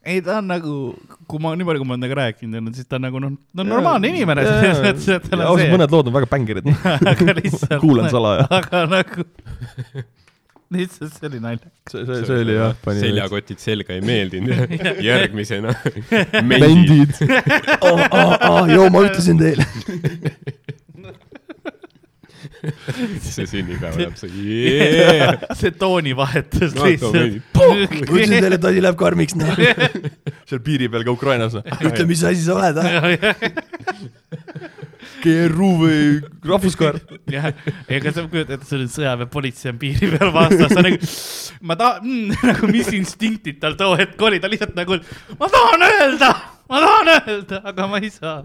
[0.03, 0.73] ei, ta on nagu,
[1.31, 3.67] kui ma, nii palju, kui ma olen temaga rääkinud, siis ta on nagu noh, no
[3.67, 5.69] normaalne inimene selles mõttes, et tal on see.
[5.71, 6.67] mõned lood on väga bängirid
[7.85, 8.49] kuulan salaja.
[8.59, 9.27] aga nagu
[10.73, 11.93] lihtsalt see oli naljakas.
[11.93, 12.75] see, see, see oli jah.
[12.99, 15.75] seljakotid selga ei meeldinud järgmisena
[16.49, 17.15] mendid.
[17.79, 19.67] oh, oh, oh, joo, ma ütlesin teile
[23.33, 25.39] see sünnipäev läheb see yeah.
[25.61, 27.41] see toonivahetus no, lihtsalt.
[27.57, 29.51] ütlesin teile, et asi läheb karmiks, noh.
[30.49, 31.67] seal piiri peal ka Ukrainas, noh.
[31.83, 32.87] ütle, mis asi sa oled, ah.
[35.23, 35.99] GRU või
[36.47, 37.01] rahvuskaar.
[37.31, 37.51] jah,
[37.91, 41.13] ega sa kujutad ette, sul on sõjaväepolitsei on piiri peal vastas, sa nagu,
[41.67, 45.03] ma tahan mm,, nagu mis instinktid tal too hetk oli, ta lihtsalt nagu,
[45.39, 46.33] ma tahan öelda,
[46.71, 48.43] ma tahan öelda, aga ma ei saa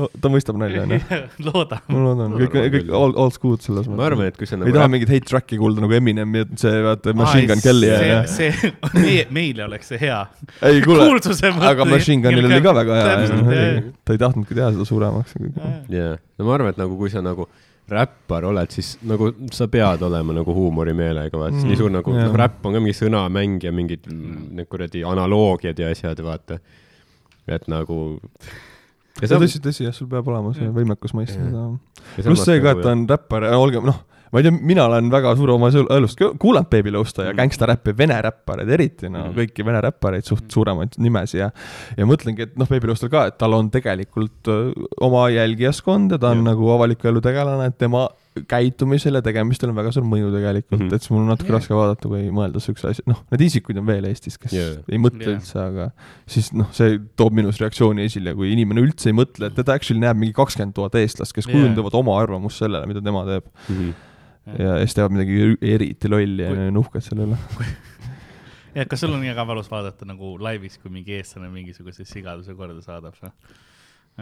[0.00, 0.98] no ta mõistab nalja, onju.
[1.46, 1.84] loodan.
[1.92, 4.00] ma loodan, kõik, kõik all, all school'd selles mõttes.
[4.00, 6.54] ma arvan, et kui sa nagu ei taha mingit hate track'i kuulda nagu Eminemi, et
[6.62, 8.20] see vaata Machine Gun Kelly ja, ja.
[8.30, 10.20] see, meie, meile oleks see hea.
[10.70, 11.08] ei kuule,
[11.70, 13.72] aga Machine Gunil oli ka väga hea,
[14.04, 15.36] ta ei tahtnudki teha seda suuremaks.
[15.92, 17.48] jaa, no ma arvan, et nagu kui sa nagu
[17.90, 22.34] räppar oled, siis nagu sa pead olema nagu huumorimeelega, vaata mm,, nii suur nagu, noh,
[22.38, 26.60] räpp on ka mingi sõnamäng ja mingid need kuradi analoogiad ja asjad, vaata.
[27.50, 27.98] et nagu
[29.20, 31.66] tõsi, tõsi, jah, sul peab olema see võimekus mõista seda.
[32.22, 33.98] pluss see ka, et ta on räppar, olgem, noh,
[34.30, 37.40] ma ei tea, mina olen väga suur oma elust kuulanud Baby Losta ja mm.
[37.40, 39.36] gängstaräppi, vene räppareid eriti, no mm.
[39.38, 40.54] kõiki vene räppareid, suht mm.
[40.54, 41.50] suuremaid nimesi ja
[41.98, 44.50] ja mõtlengi, et noh, Baby Lostal ka, et tal on tegelikult
[45.02, 46.50] oma jälgijaskond ja ta on ja.
[46.52, 48.06] nagu avaliku elu tegelane, et tema
[48.50, 50.94] käitumisel ja tegemistel on väga suur mõju tegelikult mm, -hmm.
[50.94, 51.56] et siis mul on natuke yeah.
[51.58, 54.76] raske vaadata, kui mõelda siukse asja, noh, need isikuid on veel Eestis, kes yeah.
[54.86, 55.34] ei mõtle yeah.
[55.34, 55.88] üldse, aga
[56.30, 60.02] siis noh, see toob minus reaktsiooni esile, kui inimene üldse ei mõtle, et teda actually
[60.02, 61.58] näeb mingi kakskümmend tuhat eestlast, kes yeah.
[61.58, 63.80] kujundavad oma arvamust sellele, mida tema teeb mm.
[63.80, 64.58] -hmm.
[64.62, 67.40] ja siis teevad midagi eriti lolli ja on uhked selle üle
[68.78, 72.78] ja kas sul on ka valus vaadata nagu laivis, kui mingi eestlane mingisuguse sigaduse korda
[72.84, 73.34] saadab, noh?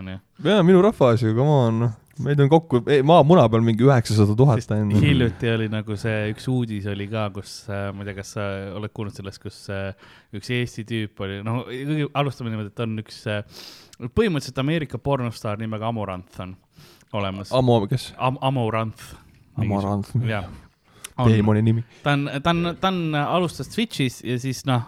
[0.01, 0.19] On ju.
[0.51, 1.97] jaa, minu rahvas ju, come on, noh.
[2.25, 4.93] meid on kokku, maamuna peal mingi üheksasada tuhat on.
[5.03, 8.47] hiljuti oli nagu see üks uudis oli ka, kus äh,, ma ei tea, kas sa
[8.79, 9.91] oled kuulnud sellest, kus äh,
[10.35, 11.67] üks Eesti tüüp oli, noh,
[12.19, 13.43] alustame niimoodi, et on üks äh,
[14.07, 16.57] põhimõtteliselt Ameerika pornostaar nimega Amoranth on
[17.19, 17.53] olemas.
[17.57, 18.37] Amo, kes Am?
[18.45, 19.13] Amoranth.
[19.59, 20.15] Amoranth.
[20.29, 20.49] jah
[21.19, 21.85] teemoni nimi.
[22.05, 24.87] ta on, ta on, ta on, alustas Twitch'is ja siis noh,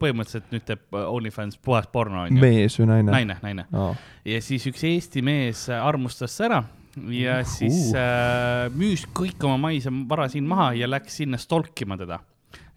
[0.00, 2.40] põhimõtteliselt nüüd teeb OnlyFans puhas porno onju.
[2.42, 3.12] mees või naine?
[3.12, 3.94] naine, naine oh..
[4.28, 6.64] ja siis üks Eesti mees armustas ta ära
[7.12, 8.00] ja siis uh.
[8.00, 12.20] äh, müüs kõik oma maise vara siin maha ja läks sinna stalkima teda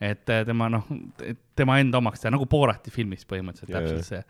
[0.01, 0.87] et äh, tema noh,
[1.57, 4.21] tema enda omaks teha, nagu Borati filmis põhimõtteliselt ja, täpselt see.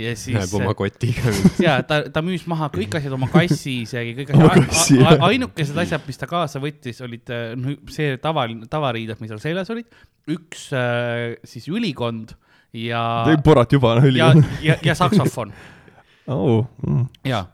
[0.00, 0.36] ja siis.
[0.38, 1.32] Läheb oma kotiga
[1.66, 5.24] ja ta, ta müüs maha kõik asjad oma kassi isegi, kõik asjad.
[5.28, 10.00] ainukesed asjad, mis ta kaasa võttis, olid no, see tavaline, tavariided, mis tal seljas olid,
[10.32, 12.32] üks äh, siis ülikond
[12.72, 13.02] ja.
[13.44, 14.48] Borat juba on ülikond.
[14.62, 15.52] ja, ja, ja saksofon
[16.32, 16.64] oh..
[16.86, 17.06] Mm.
[17.28, 17.44] ja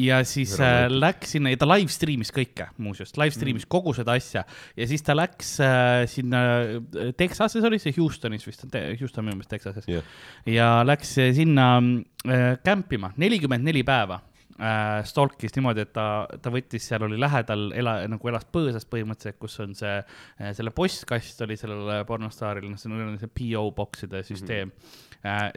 [0.00, 3.72] ja siis äh, läks sinna ja ta live stream'is kõike, muuseas, live stream'is mm.
[3.72, 4.44] kogu seda asja
[4.76, 6.42] ja siis ta läks äh, sinna
[7.18, 10.04] Texases oli see, Houstonis vist, Houston minu meelest Texases yeah.
[10.48, 11.74] ja läks sinna
[12.64, 14.22] kämpima nelikümmend neli päeva
[14.56, 16.08] äh, stalkis niimoodi, et ta,
[16.40, 19.96] ta võttis, seal oli lähedal, ela, nagu elas põõsas põhimõtteliselt, kus on see,
[20.56, 24.76] selle postkast oli sellel pornostaaril, noh, see on see PO box'ide süsteem mm.
[24.76, 25.11] -hmm Äh,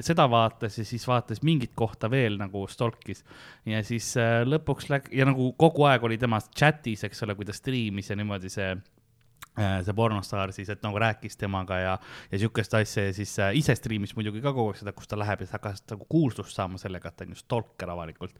[0.05, 3.23] seda vaatas ja siis vaatas mingit kohta veel nagu stalkis.
[3.65, 7.47] Ja siis äh, lõpuks läks ja nagu kogu aeg oli tema chat'is, eks ole, kui
[7.47, 8.94] ta striimis ja niimoodi see Äh,
[9.55, 11.93] see pornostaar siis, et nagu rääkis temaga ja,
[12.31, 15.19] ja sihukest asja ja siis äh, ise striimis muidugi ka kogu aeg seda, kus ta
[15.19, 18.35] läheb ja siis hakkas nagu kuulsust saama sellega, et ta on ju stalker avalikult.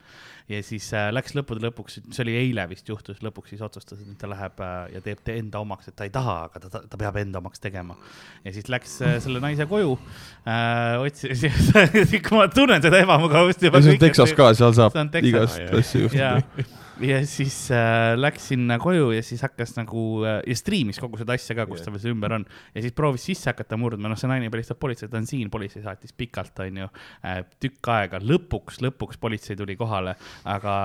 [0.52, 4.18] ja siis äh, läks lõppude lõpuks, see oli eile vist juhtus, lõpuks siis otsustas, et
[4.20, 6.84] ta läheb äh, ja teeb ta enda omaks, et ta ei taha, aga ta, ta,
[6.92, 7.98] ta peab enda omaks tegema.
[8.44, 9.98] ja siis läks äh, selle naise koju
[10.44, 11.48] äh,, otsis
[12.36, 13.82] ma tunnen seda ebamugavust juba.
[13.82, 19.10] see on Texas ka, seal saab igast asju juhtuda ja siis äh, läks sinna koju
[19.16, 21.90] ja siis hakkas nagu äh, ja striimis kogu seda asja ka, kus yeah.
[21.90, 22.46] ta veel ümber on.
[22.76, 25.84] ja siis proovis sisse hakata murdma, noh, see naine helistab politsei, ta on siin, politsei
[25.84, 28.22] saatis pikalt, onju äh,, tükk aega.
[28.24, 30.16] lõpuks, lõpuks politsei tuli kohale,
[30.52, 30.76] aga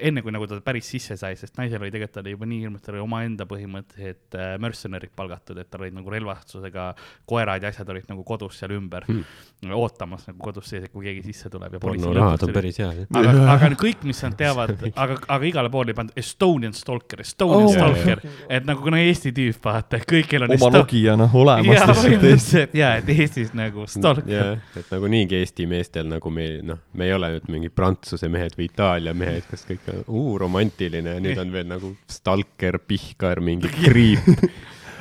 [0.00, 2.84] enne kui nagu ta päris sisse sai, sest naisel oli tegelikult oli juba nii hirmus,
[2.84, 6.90] tal oli omaenda põhimõtteliselt äh, mercenary'd palgatud, et tal olid nagu relvastusega
[7.28, 9.76] koerad ja asjad olid nagu kodus seal ümber hmm.
[9.76, 11.76] ootamas nagu kodus sees, et kui keegi sisse tuleb.
[11.82, 13.04] pornorahad on päris head.
[13.12, 17.74] aga, aga kõik, mis nad teavad, aga, aga igale poole pandud Estonian Stalker, Estonian oh,
[17.74, 18.22] Stalker,
[18.54, 20.54] et nagu kuna Eesti tüüp, vaata, kõigil on.
[20.56, 24.30] oma Nokia noh olemas lihtsalt ja, et Eestis nagu Stalker.
[24.30, 28.30] jah, et nagu niigi Eesti meestel nagu me noh, me ei ole nüüd mingid Prantsuse
[28.32, 31.16] mehed või Itaalia mehed, kes kõik on, uu, romantiline.
[31.16, 34.28] Ja nüüd on veel nagu Stalker, Pihkar, mingi kriip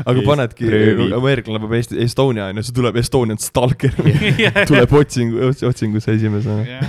[0.08, 0.70] aga panedki,
[1.16, 3.96] ameeriklane peab Eesti, Estonia onju, siis tuleb Estonian Stalker
[4.70, 6.80] tuleb otsingu, otsingusse esimesena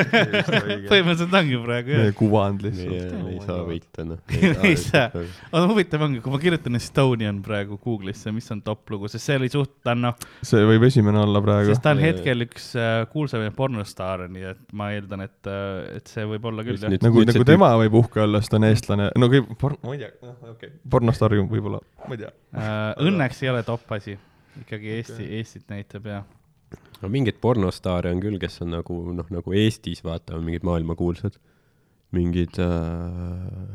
[0.90, 2.10] põhimõtteliselt ongi praegu jah.
[2.18, 3.14] kuvand lihtsalt.
[3.30, 4.22] ei saa võita noh.
[4.66, 5.08] ei saa,
[5.50, 9.38] aga huvitav ongi, kui ma kirjutan Estonian praegu Google'isse, mis on top lugu, sest see
[9.40, 10.28] oli suht, ta on noh.
[10.46, 11.72] see võib esimene olla praegu.
[11.72, 16.10] sest ta on hetkel üks äh, kuulsamaid pornostaare, nii et ma eeldan, et, äh, et
[16.10, 16.92] see võib olla küll jah.
[17.06, 20.04] nagu, nagu tema võib uhke olla, sest ta on eestlane, no kui porn, ma ei
[20.04, 22.32] tea, noh okei okay., pornostaar võib-olla, ma ei tea
[23.06, 24.16] õnneks ei ole top asi,
[24.62, 26.22] ikkagi Eesti okay., Eestit näitab ja.
[27.02, 31.38] no mingeid pornostaare on küll, kes on nagu noh, nagu Eestis vaata, on mingid maailmakuulsad,
[32.16, 33.72] mingid äh,,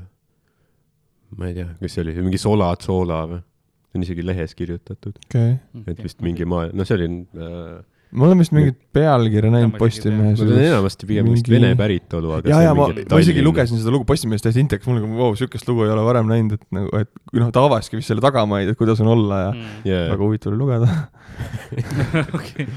[1.36, 3.42] ma ei tea, kes see oli, mingi Sola Zola või,
[3.90, 5.20] see on isegi lehes kirjutatud.
[5.30, 5.58] Okay..
[5.88, 7.78] et vist mingi maa, no see oli äh,
[8.12, 10.40] ma olen vist mingit pealkirja näinud Postimehes.
[10.40, 11.58] Nad on enamasti pigem vist mingi...
[11.58, 15.02] vene päritolu, aga ja, ja ma, ma isegi lugesin seda lugu Postimehes täiesti intekas, mul
[15.02, 18.12] nagu vau, siukest lugu ei ole varem näinud, et nagu, et noh, ta avaski vist
[18.12, 19.76] selle tagamaid, et kuidas on olla ja mm.
[19.90, 20.08] yeah.
[20.14, 20.92] väga huvitav oli lugeda
[22.38, 22.68] okei.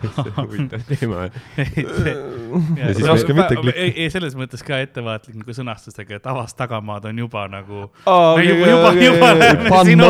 [0.36, 1.16] huvitav teema.
[2.80, 3.80] ja siis oska mitte klikki.
[3.96, 8.40] ei, selles mõttes ka ettevaatlik nagu sõnastusega, et avast tagamaad on juba nagu oh,.
[8.42, 10.08] juba, juba, juba läheme sinu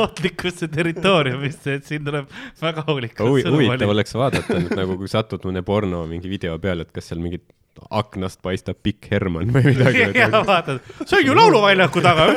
[0.00, 2.30] ohtlikusse territooriumisse, et siin tuleb
[2.62, 6.94] väga hoolikalt huvitav oleks vaadata nüüd nagu, kui satud mõne porno mingi video peale, et
[6.94, 7.44] kas seal mingid
[7.90, 10.04] aknast paistab pikk Herman või midagi.
[10.20, 12.28] ja vaatad, see on ju lauluväljaku taga.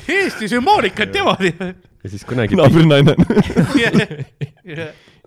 [0.00, 1.52] Eesti sümboolikat niimoodi.
[2.04, 2.56] ja siis kunagi.
[2.56, 3.16] naabrinaine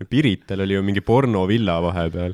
[0.09, 2.33] Pirital oli ju mingi pornovilla vahepeal,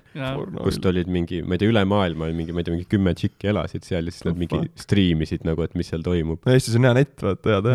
[0.62, 3.16] kust olid mingi, ma ei tea, üle maailma oli mingi, ma ei tea, mingi kümme
[3.18, 6.40] tšikki elasid seal ja siis nad mingi striimisid nagu, et mis seal toimub.
[6.46, 7.62] no Eestis on hea net, vaata, hea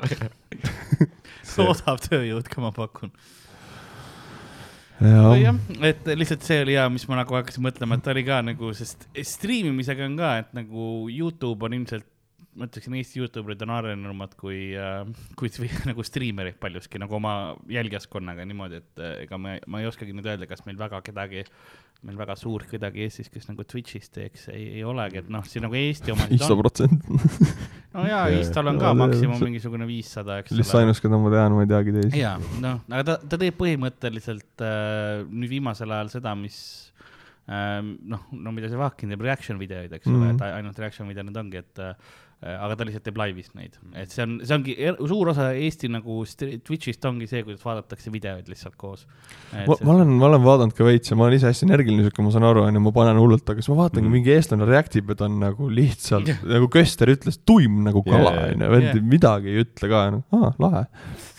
[0.00, 1.08] teha.
[1.68, 3.12] odav tööjõud ka, ma pakun
[5.40, 8.40] jah, et lihtsalt see oli hea, mis ma nagu hakkasin mõtlema, et ta oli ka
[8.46, 12.06] nagu, sest striimimisega on ka, et nagu Youtube on ilmselt
[12.54, 15.02] ma ütleksin, Eesti Youtuberid on arenenumad kui äh,,
[15.38, 15.50] kui
[15.90, 20.28] nagu striimerid paljuski nagu oma jälgijaskonnaga niimoodi, et äh, ega ma, ma ei oskagi nüüd
[20.30, 21.44] öelda, kas meil väga kedagi,
[22.06, 25.66] meil väga suurt kedagi Eestis, kes nagu Twitch'is teeks, ei, ei olegi, et noh, siin
[25.66, 26.22] nagu Eesti on.
[26.36, 27.10] issand protsent.
[27.96, 30.62] no jaa, Istal on ka maksimum mingisugune viissada, eks ole.
[30.62, 32.22] lihtsalt ainus, keda ma tean, ma ei teagi teisi.
[32.22, 36.58] jaa, noh, aga ta, ta teeb põhimõtteliselt äh, nüüd viimasel ajal seda, mis
[37.50, 40.78] ähm, noh, no mida see Vahkin teeb, reaction videoid, eks ole mm -hmm., et ainult
[40.84, 41.96] reaction videod ongi, et äh,
[42.33, 44.74] Äh, aga ta lihtsalt teeb laivis neid, et see on, see ongi
[45.08, 49.06] suur osa Eesti nagu Twitch'ist ongi see, kuidas vaadatakse videoid lihtsalt koos.
[49.54, 52.24] ma, ma olen, ma olen vaadanud ka veits ja ma olen ise hästi energiline sihuke,
[52.26, 54.16] ma saan aru, onju, ma panen hullult, aga siis ma vaatan mm, -hmm.
[54.18, 56.42] mingi eestlane react ib ja ta on nagu lihtsalt yeah.
[56.56, 59.06] nagu Köster ütles, tuim nagu kala, onju, vend yeah.
[59.14, 60.04] midagi ei ütle ka,
[60.36, 60.84] aa, lahe.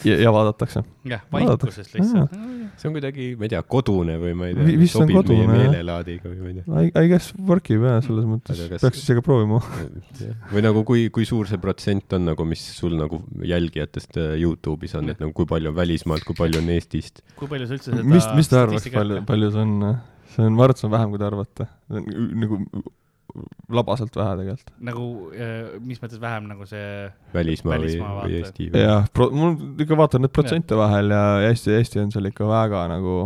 [0.09, 0.83] ja, ja vaadatakse.
[1.05, 2.33] jah, vaikuses lihtsalt.
[2.81, 6.31] see on kuidagi, ma ei tea, kodune või ma ei tea, sobib kodune, meie meelelaadiga
[6.31, 6.81] või ma ei tea.
[6.81, 9.61] I, I guess work ib jah, selles mõttes, peaks ise ka proovima
[10.49, 14.35] või nagu kui kui, kui suur see protsent on nagu, mis sul nagu jälgijatest äh,
[14.41, 17.23] Youtube'is on, et nagu kui palju on välismaalt, kui palju on Eestist?
[17.39, 19.73] kui palju sa üldse seda mis, mis te arvate, palju, palju see on?
[20.35, 21.67] see on, ma arvan, et see on vähem, kui te arvate.
[22.43, 22.61] nagu
[23.75, 24.75] labaselt vähe tegelikult.
[24.89, 26.89] nagu, äh, mis mõttes vähem nagu see
[27.35, 28.83] välismaa, välismaa või, või Eesti või...?
[28.85, 30.83] jah, mul ikka vaatan neid protsente ja.
[30.85, 33.17] vahel ja Eesti, Eesti on seal ikka väga nagu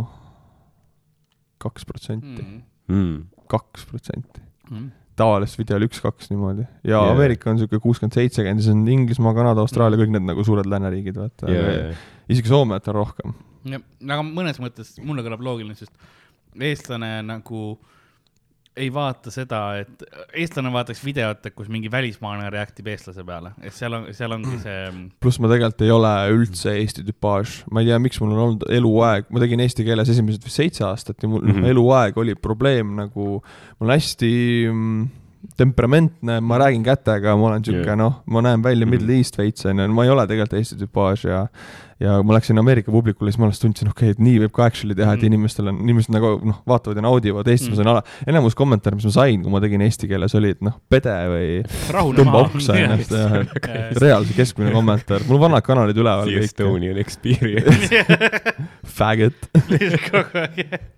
[1.60, 2.46] kaks protsenti.
[2.90, 3.28] Mm.
[3.52, 4.88] kaks protsenti mm
[5.20, 7.12] tavaliselt videol üks-kaks niimoodi ja yeah.
[7.12, 11.20] Ameerika on niisugune kuuskümmend, seitsekümmend, siis on Inglismaa, Kanada, Austraalia, kõik need nagu suured lääneriigid,
[11.20, 11.70] vaata yeah,.
[11.76, 12.08] Yeah.
[12.32, 13.36] isegi Soomet on rohkem.
[13.70, 15.94] jah, aga mõnes mõttes mulle kõlab loogiline, sest
[16.70, 17.64] eestlane nagu
[18.78, 20.04] ei vaata seda, et
[20.38, 24.60] eestlane vaataks videot, kus mingi välismaalane react ib eestlase peale, et seal on, seal ongi
[24.62, 24.90] see.
[25.22, 28.66] pluss ma tegelikult ei ole üldse Eesti tüpaaž, ma ei tea, miks mul on olnud
[28.78, 31.72] eluaeg, ma tegin eesti keeles esimesed vist seitse aastat ja mul mm -hmm.
[31.74, 33.40] eluaeg oli probleem nagu,
[33.80, 34.32] mul hästi
[34.70, 35.08] mm,
[35.56, 37.98] temperamentne, ma räägin kätega, ma olen sihuke yeah.
[37.98, 38.90] noh, ma näen välja mhm.
[38.94, 41.46] Middle East veits onju, ma ei ole tegelikult Eesti tüpaaž ja
[42.00, 44.64] ja ma läksin Ameerika publikule, siis ma alles tundsin, okei okay,, et nii võib ka
[44.70, 45.32] actually teha, et mm.
[45.34, 47.74] inimestel on, inimesed nagu noh, vaatavad ja naudivad, Eestis mm.
[47.74, 48.02] ma sain ala,
[48.32, 51.60] enamus kommentaare, mis ma sain, kui ma tegin eesti keeles, oli, et noh, pede või
[52.16, 53.44] tõmba oksa ennast ja
[54.04, 56.48] reaalse keskmine kommentaar, mul vanad kanalid üleval kõik.
[56.48, 58.04] Estonian experience
[59.00, 59.92] Faggot ja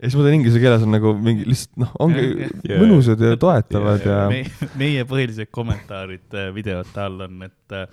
[0.07, 2.79] siis ma teen inglise keeles on nagu mingi lihtsalt noh, ongi yeah.
[2.79, 4.59] mõnusad ja toetavad yeah, yeah.
[4.63, 4.75] ja.
[4.79, 7.89] meie põhilised kommentaarid äh, videote all on, et äh,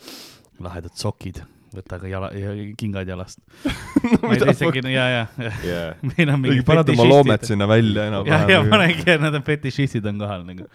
[0.62, 1.42] lahedad sokid
[1.74, 2.30] võta ka jala,
[2.80, 6.04] kingad jalast no, ma ei tea isegi, ja, ja, ja yeah.
[6.12, 8.50] meil on mingi paned oma loomed sinna välja enam-vähem.
[8.50, 10.66] ja, ja panengi, nad on fetišistid on kohal nagu.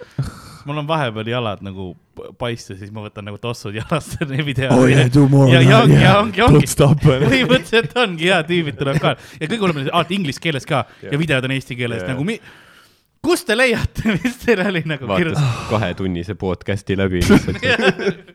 [0.69, 1.91] mul on vahepeal jalad nagu
[2.39, 4.71] paista, siis ma võtan nagu tossud jalast selle video.
[4.77, 5.51] oh yeah, do more.
[5.51, 6.71] ja, ja ongi, ja ongi, ongi.
[7.07, 11.11] põhimõtteliselt ongi hea, tüübid tulevad ka ja kõige hullem on alati inglise keeles ka yeah.
[11.17, 12.15] ja videod on eesti keeles yeah.
[12.15, 12.39] nagu mi-,
[13.25, 15.43] kust te leiate, mis teil oli nagu kirjas?
[15.73, 18.33] kahetunnise podcast'i läbi lihtsalt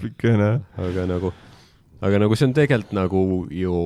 [0.00, 0.50] pikkene.
[0.78, 1.32] aga nagu
[2.04, 3.80] aga nagu see on tegelikult nagu ju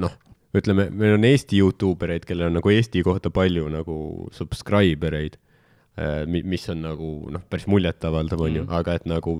[0.00, 0.16] noh,
[0.56, 3.96] ütleme, meil on Eesti Youtube ereid, kellel on nagu Eesti kohta palju nagu
[4.34, 5.36] subscriber eid,
[6.00, 8.74] äh, mis on nagu noh, päris muljetavaldav, on ju, mm.
[8.80, 9.36] aga et nagu,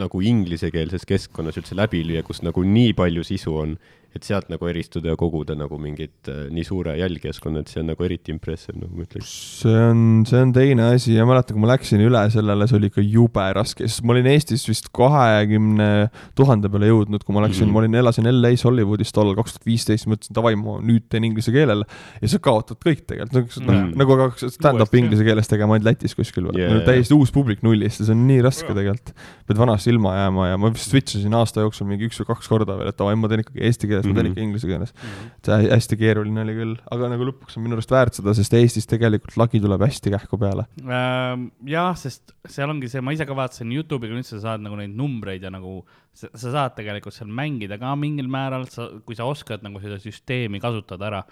[0.00, 3.78] nagu inglisekeelses keskkonnas üldse läbi lüüa, kus nagu nii palju sisu on
[4.16, 7.90] et sealt nagu eristuda ja koguda nagu mingit äh, nii suure jälgijaskonna, et see on
[7.92, 9.30] nagu eriti impressive, nagu ma ütleks.
[9.60, 12.90] see on, see on teine asi ja mäletan, kui ma läksin üle sellele, see oli
[12.90, 15.90] ikka jube raske, sest ma olin Eestis vist kahekümne
[16.38, 17.78] tuhande peale jõudnud, kui ma läksin mm, -hmm.
[17.78, 21.54] ma olin, elasin LA-s Hollywoodis tollal kaks tuhat viisteist, mõtlesin davai, ma nüüd teen inglise
[21.54, 21.86] keelele
[22.20, 23.94] ja sa kaotad kõik tegelikult, noh mm.
[24.00, 28.08] nagu aga stand-up'i inglise keeles tegema ainult Lätis kuskil yeah., täiesti uus publik nullist ja
[28.08, 29.14] see on nii raske tegelikult.
[29.46, 32.50] pead vanast ilma jääma ja ma vist switch isin aasta jooksul mingi üks või kaks
[32.50, 34.94] korda veel, et davai, ma teen ikkagi eesti keeles keeles, ma teen ikka inglise keeles
[34.94, 35.08] mm.
[35.08, 35.30] -hmm.
[35.46, 38.88] see hästi keeruline oli küll, aga nagu lõpuks on minu arust väärt seda, sest Eestis
[38.90, 41.50] tegelikult lagi tuleb hästi kähku peale ähm,.
[41.66, 44.94] jah, sest seal ongi see, ma ise ka vaatasin Youtube'iga, nüüd sa saad nagu neid
[44.96, 45.80] numbreid ja nagu
[46.14, 49.98] sa, sa saad tegelikult seal mängida ka mingil määral, sa, kui sa oskad nagu seda
[50.02, 51.22] süsteemi kasutada ära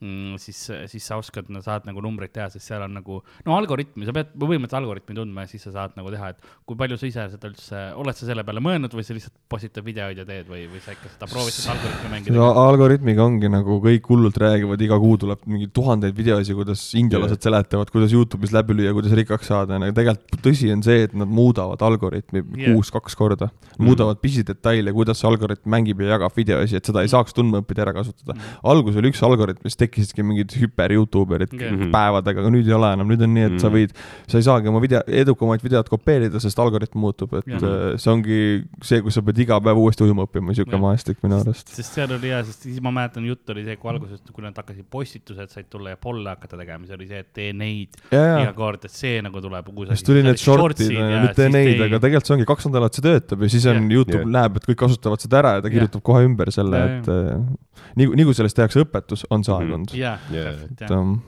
[0.00, 0.58] mm,, siis,
[0.90, 4.32] siis sa oskad, saad nagu numbreid teha, sest seal on nagu, no algoritmi, sa pead
[4.36, 7.50] põhimõtteliselt algoritmi tundma ja siis sa saad nagu teha, et kui palju sa ise seda
[7.50, 10.82] üldse, oled sa selle peale mõelnud või sa lihtsalt postitad videoid ja teed või, või
[10.84, 12.50] sa ikka seda proovid seda algoritmi mängida no,?
[12.66, 17.92] algoritmiga ongi nagu kõik hullult räägivad, iga kuu tuleb mingi tuhandeid videosid, kuidas indialased seletavad,
[17.94, 21.82] kuidas Youtube'is läbi lüüa, kuidas rikkaks saada, aga tegelikult tõsi on see, et nad muudavad
[21.86, 22.74] algoritmi yeah.
[22.74, 24.22] kuus kaks korda, muudavad mm.
[24.36, 27.14] Pisidetaile, kuidas see algoritm mängib ja jagab videosi, et seda ei mm.
[27.14, 28.58] saaks tundma õppida ära kasutada mm.
[28.72, 31.72] alguses oli üks algoritm, mis tekkisidki mingid hüper Youtuberid okay.
[31.72, 31.92] Mhm.
[31.94, 33.62] päevadega, aga nüüd ei ole enam, nüüd on nii, et mm.
[33.62, 33.94] sa võid,
[34.26, 37.60] sa ei saagi oma video, edukamaid videot kopeerida, sest algoritm muutub, et ja.
[37.66, 38.40] Äh, see ongi
[38.84, 41.72] see, kus sa pead iga päev uuesti ujuma õppima, sihuke maastik minu arust.
[41.74, 44.56] sest seal oli hea, sest siis ma mäletan, jutt oli see, kui alguses, kui nad
[44.56, 48.52] hakkasid postitused said tulla ja polle hakata tegema, siis oli see, et tee neid iga
[48.56, 50.92] kord, et see nagu tuleb siis tuli need short'id,
[51.24, 53.86] mitte neid, aga tegelikult see ongi kaks nädalat see töötab ja siis on
[54.16, 56.08] Youtube näeb, et kõik kasutavad seda ära ja ta kirjutab yeah.
[56.10, 57.32] kohe ümber selle, et äh,
[58.00, 59.94] nii, nii kui sellest tehakse õpetus, on see aegunud mm.
[59.94, 60.00] -hmm.
[60.00, 60.62] yeah, yeah.
[60.70, 61.18] et um,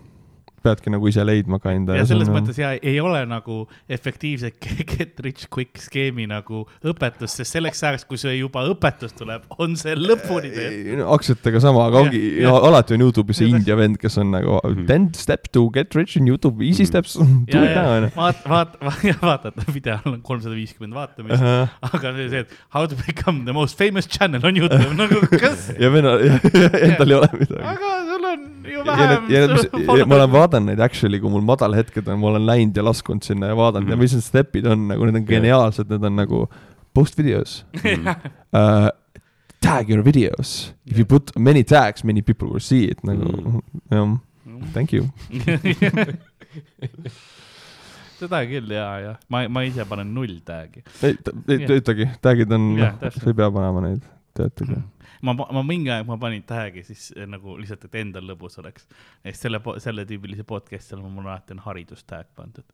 [0.64, 1.96] peadki nagu ise leidma ka enda.
[1.98, 4.58] ja selles mõttes ja ei ole nagu efektiivset
[4.92, 9.76] get rich quick skeemi nagu õpetust, sest selleks ajaks, kui see juba õpetus tuleb, on
[9.78, 11.04] see lõpuni tehtud.
[11.16, 14.86] aktsiatega sama, aga ongi, no alati on Youtube'is see India vend, kes on nagu mhm.
[14.90, 16.90] ten steps to get rich in Youtube, easy mhm.
[16.90, 17.16] steps,
[17.52, 18.12] do it now, onju.
[18.16, 18.78] vaat-, vaat-,
[19.30, 21.90] vaata, et videol on kolmsada viiskümmend vaatamist uh, -huh.
[21.92, 25.72] aga see, see, et how to become the most famous channel on Youtube, nagu kas
[25.78, 26.18] ja venna,
[26.86, 27.64] endal ei ole midagi.
[27.74, 30.08] aga sul on ju vähem.
[30.08, 33.26] ma olen vaadanud vaatan neid actually, kui mul madalhetked on, ma olen läinud ja laskunud
[33.26, 33.98] sinna ja vaadanud mm -hmm.
[33.98, 36.48] ja mis need step'id on nagu, need on geniaalsed, need on nagu
[36.94, 37.80] post videos mm.
[37.80, 38.16] -hmm.
[38.58, 38.88] Uh,
[39.60, 40.74] tag your videos.
[40.86, 43.60] If you put many tags, many people will see it nagu mm.,
[43.90, 44.62] jah, mm.
[44.72, 45.08] thank you
[48.18, 50.82] seda küll ja, ja ma, ma ise panen null tag'i.
[51.02, 51.16] ei,
[51.48, 52.70] ei töötagi, tag'id on,
[53.00, 54.02] sa ei pea panema neid,
[54.34, 58.26] töötage mm ma, ma mingi aeg ma panin tag'i siis eh, nagu lihtsalt, et endal
[58.28, 58.86] lõbus oleks.
[59.24, 62.66] ja siis selle, selle tüübilise podcast'i all mul alati on haridustag pandud.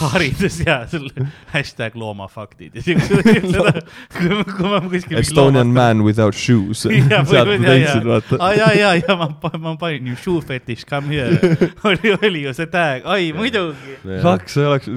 [0.00, 3.26] haridus ja selle hashtag loomafaktid ja siuksed,
[4.16, 5.18] kui, kui ma kuskil.
[5.18, 5.78] Estonian loomast...
[5.80, 6.86] man without shoes.
[6.86, 8.40] sealt ma tundsin, vaata.
[8.40, 9.28] aa ja, ja, ja ma,
[9.58, 11.56] ma panin ju shoe fetish, come here
[11.90, 13.98] oli, oli ju see tag, ai muidugi.
[14.22, 14.90] Faks, sa oleks,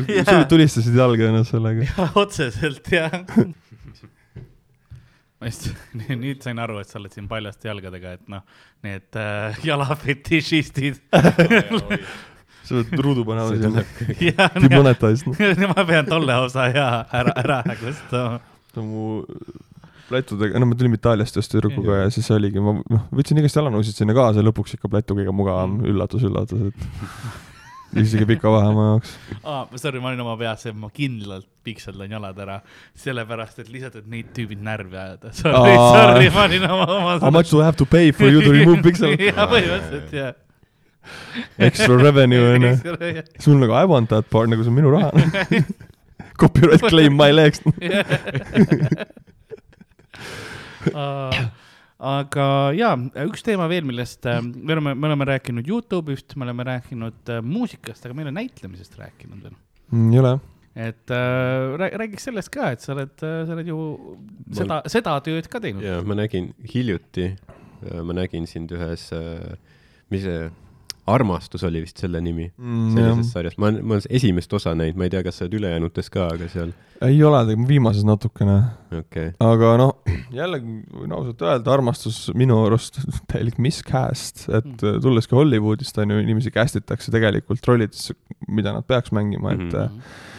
[0.50, 2.10] tulistasid jalga ennast sellega.
[2.14, 3.24] otseselt jah
[5.46, 5.70] ma just
[6.24, 8.42] nüüd sain aru, et sa oled siin paljaste jalgadega, et noh,
[8.86, 10.98] need äh, jalafetišistid
[12.66, 13.86] sa pead ruudu panema sinna.
[14.58, 15.30] Demonetized.
[15.70, 18.42] ma pean tolle osa ja ära, ära hägustama.
[18.76, 19.06] no mu
[20.10, 23.98] plätudega, no me tulime Itaaliast just tüdrukuga ja siis oligi, ma noh, võtsin igast jalanõusid
[23.98, 27.55] sinna kaasa lõpuks ikka plätu kõige mugavam, üllatus, üllatus, et
[28.02, 29.12] isegi pika vahemaa jaoks.
[29.44, 32.60] aa, sorry, ma olin oma peas, et ma kindlalt pikseldan jalad ära,
[33.02, 35.32] sellepärast et lihtsalt, et neid tüübid närvi ajada.
[35.34, 37.14] Sorry, sorry, ma olin oma, oma.
[37.24, 39.16] How much do I have to pay for you to remove pixel?
[39.18, 40.34] jah, põhimõtteliselt jah.
[41.62, 42.72] Extra revenue onju.
[43.40, 45.12] sul nagu I want that part, nagu see on minu raha
[46.42, 47.62] Copyright claim my legs
[50.94, 51.32] uh,
[52.06, 52.92] aga ja
[53.26, 57.42] üks teema veel, millest äh, me oleme, me oleme rääkinud Youtube'ist, me oleme rääkinud äh,
[57.46, 60.12] muusikast, aga me ei ole näitlemisest rääkinud veel mm,.
[60.14, 60.36] ei ole
[60.76, 64.58] et äh, räägiks sellest ka, et sa oled, äh, sa oled ju ma...
[64.60, 65.86] seda, seda tööd ka teinud.
[65.86, 67.32] ja ma nägin hiljuti,
[68.04, 69.10] ma nägin sind ühes,
[70.14, 70.46] mis see
[71.08, 74.98] armastus oli vist selle nimi mm, sellises sarjas, ma olen, ma olen esimest osa näinud,
[74.98, 76.72] ma ei tea, kas sa oled ülejäänutes ka, aga seal.
[77.06, 78.58] ei ole, viimases natukene.
[79.02, 79.34] Okay..
[79.44, 79.94] aga noh,
[80.34, 83.02] jällegi võin ausalt öelda, armastus minu arust
[83.32, 85.02] täielik miscast, et mm.
[85.06, 88.18] tulleski Hollywoodist on ju, inimesi cast itakse tegelikult rollidesse,
[88.50, 90.32] mida nad peaks mängima, et mm -hmm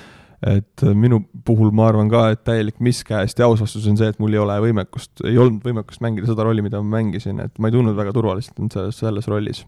[0.46, 4.18] et minu puhul ma arvan ka, et täielik miscast ja aus vastus on see, et
[4.20, 7.70] mul ei ole võimekust, ei olnud võimekust mängida seda rolli, mida ma mängisin, et ma
[7.70, 9.64] ei tundnud väga turvaliselt selles, selles rollis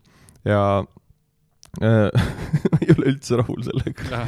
[0.48, 0.62] ja
[1.84, 2.28] äh,
[2.72, 4.22] ma ei ole üldse rahul sellega.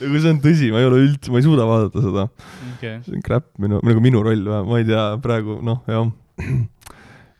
[0.00, 2.26] Nagu see on tõsi, ma ei ole üldse, ma ei suuda vaadata seda.
[2.74, 2.98] Okay..
[3.06, 6.10] see on crap minu, nagu minu roll, ma ei tea, praegu noh, jah.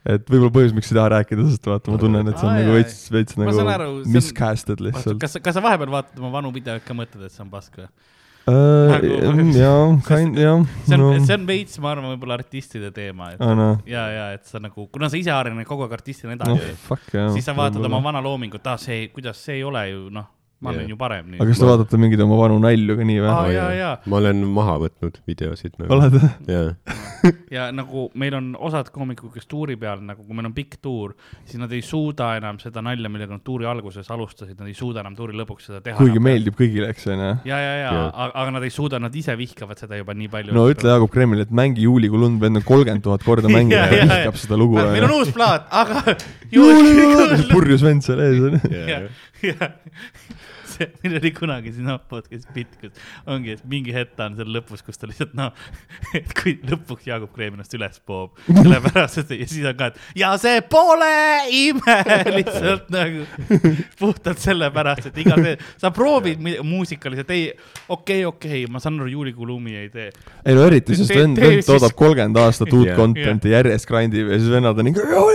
[0.08, 2.60] Et võib-olla põhjus, miks ei taha rääkida, sest vaata, ma tunnen, et see on Aa,
[2.62, 5.18] nagu veits, veits nagu miscasted lihtsalt.
[5.20, 7.90] kas, kas sa vahepeal vaatad oma vanu videoid ka, mõtled, et see on pask või?
[8.48, 8.94] Uh,
[9.52, 10.62] jaa, kind, jah.
[10.86, 13.68] see on no., see on veits, ma arvan, võib-olla artistide teema, et oh, no.
[13.88, 17.44] ja, ja et sa nagu, kuna sa ise arened kogu aeg artistina edasi no,, siis
[17.44, 20.80] sa vaatad oma vana loomingut, ah see, kuidas see ei ole ju noh ma olen
[20.80, 20.90] yeah.
[20.90, 23.51] ju parem aga kas te vaatate mingeid oma vanu nalju ka nii või ah,?
[23.55, 23.93] jaa, jaa.
[24.10, 25.90] ma olen maha võtnud videosid nagu..
[25.94, 26.30] oled või?
[26.51, 26.97] jaa.
[27.56, 31.14] ja nagu meil on osad koomikud, kes tuuri peal nagu, kui meil on pikk tuur,
[31.47, 35.05] siis nad ei suuda enam seda nalja, millega nad tuuri alguses alustasid, nad ei suuda
[35.05, 35.98] enam tuuri lõpuks seda teha.
[36.01, 37.30] kuigi meeldib kõigile, eks on ju.
[37.52, 40.56] ja, ja, ja, ja., aga nad ei suuda, nad ise vihkavad seda juba nii palju.
[40.59, 44.02] no ütle Jaagup Kremlile, et mängi Juulikuu lund, vend on kolmkümmend tuhat korda mänginud ja,
[44.02, 44.82] ja vihkab seda lugu.
[44.82, 46.18] meil on uus plaat, aga.
[47.55, 49.59] purjus vend seal ees on ju
[50.78, 52.94] see, meil oli kunagi siin noh, podcast'is bitt, kus
[53.30, 55.55] ongi, et mingi hetk on seal lõpus, kus ta lihtsalt noh,
[56.18, 60.22] et kui lõpuks Jaagup Kreem ennast üles poob, sellepärast et ja siis on ka, et
[60.22, 61.12] ja see pole
[61.55, 61.98] ime!
[62.38, 63.24] Lihtsalt nagu
[63.98, 67.50] puhtalt sellepärast, et iga see, sa proovid muusikaliselt, ei,
[67.88, 70.10] okei okay,, okei okay,, ma saan aru, Juulikuu Lumi ei tee.
[70.44, 74.40] ei no eriti, sest vend, vend toodab kolmkümmend aastat uut content'i järjest grind ib ja
[74.40, 75.26] siis vennad on ikka.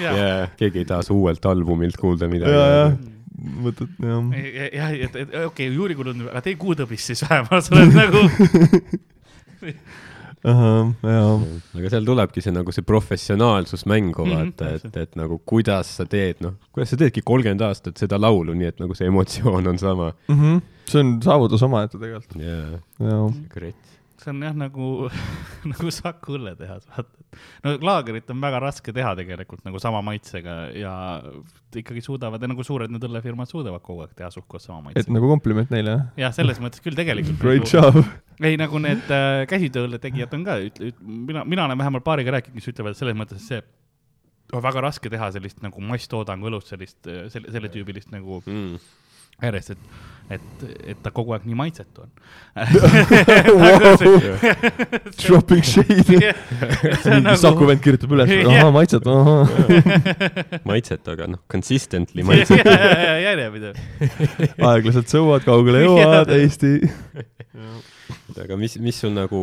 [0.00, 4.22] jaa, keegi ei taha su uuelt albumilt kuulda midagi mõtled, jah.
[4.74, 8.20] jah, et, et okei okay,, juulikuu tundub, aga tee kuutõbist siis vähemalt, sa oled nagu
[10.50, 11.32] ahah, jaa.
[11.76, 15.86] aga seal tulebki see nagu see professionaalsus mängu mm, -hmm, vaata, et, et nagu kuidas
[16.00, 19.64] sa teed, noh, kuidas sa teedki kolmkümmend aastat seda laulu, nii et nagu see emotsioon
[19.66, 20.40] on sama mm.
[20.40, 20.56] -hmm.
[20.88, 22.42] see on saavutus omaette tegelikult.
[22.42, 23.26] jaa, jaa.
[24.20, 24.86] See on jah nagu
[25.72, 27.24] nagu Saku õlletehas, vaata.
[27.64, 30.92] no laagerit on väga raske teha tegelikult nagu sama maitsega ja
[31.80, 35.06] ikkagi suudavad ja nagu suured need õllefirmad suudavad kogu aeg teha suht-koht sama maitsega.
[35.08, 36.06] et nagu kompliment neile, jah?
[36.26, 37.40] jah, selles mõttes küll tegelikult.
[37.42, 38.00] Great nagu, job!
[38.40, 40.56] ei, nagu need äh, käsitööõlle tegijad on ka,
[41.00, 45.12] mina, mina olen vähemalt paariga rääkinud, kes ütlevad selles mõttes, et see on väga raske
[45.12, 48.80] teha sellist nagu masstoodangu õlust, sellist, selle, selle tüübilist nagu mm
[49.40, 49.78] järjest, et,
[50.36, 52.10] et, et ta kogu aeg nii maitsetu on
[55.20, 56.20] Dropping shade
[57.24, 57.36] nagu...
[57.40, 59.44] Saku vend kirjutab üles, ahah, maitsetu, ahah.
[60.68, 62.76] maitsetu, aga noh, consistently maitsetu
[63.26, 63.82] järjepidev.
[64.70, 66.72] aeglaselt sõuad, kaugele jõuad, Eesti.
[68.40, 69.40] aga mis, mis sul nagu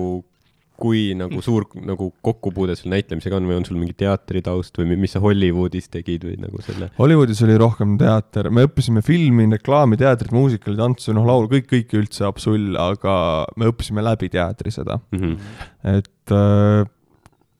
[0.77, 5.15] kui nagu suur nagu kokkupuude sul näitlemisega on või on sul mingi teatritaust või mis
[5.15, 6.91] sa Hollywoodis tegid või nagu selle?
[6.99, 11.97] Hollywoodis oli rohkem teater, me õppisime filmi, reklaami, teatrit, muusikali, tantsu, noh, laulu, kõik, kõike
[12.01, 13.15] üldse absol, aga
[13.57, 15.19] me õppisime läbi teatri seda mm.
[15.23, 15.65] -hmm.
[15.97, 16.85] et äh,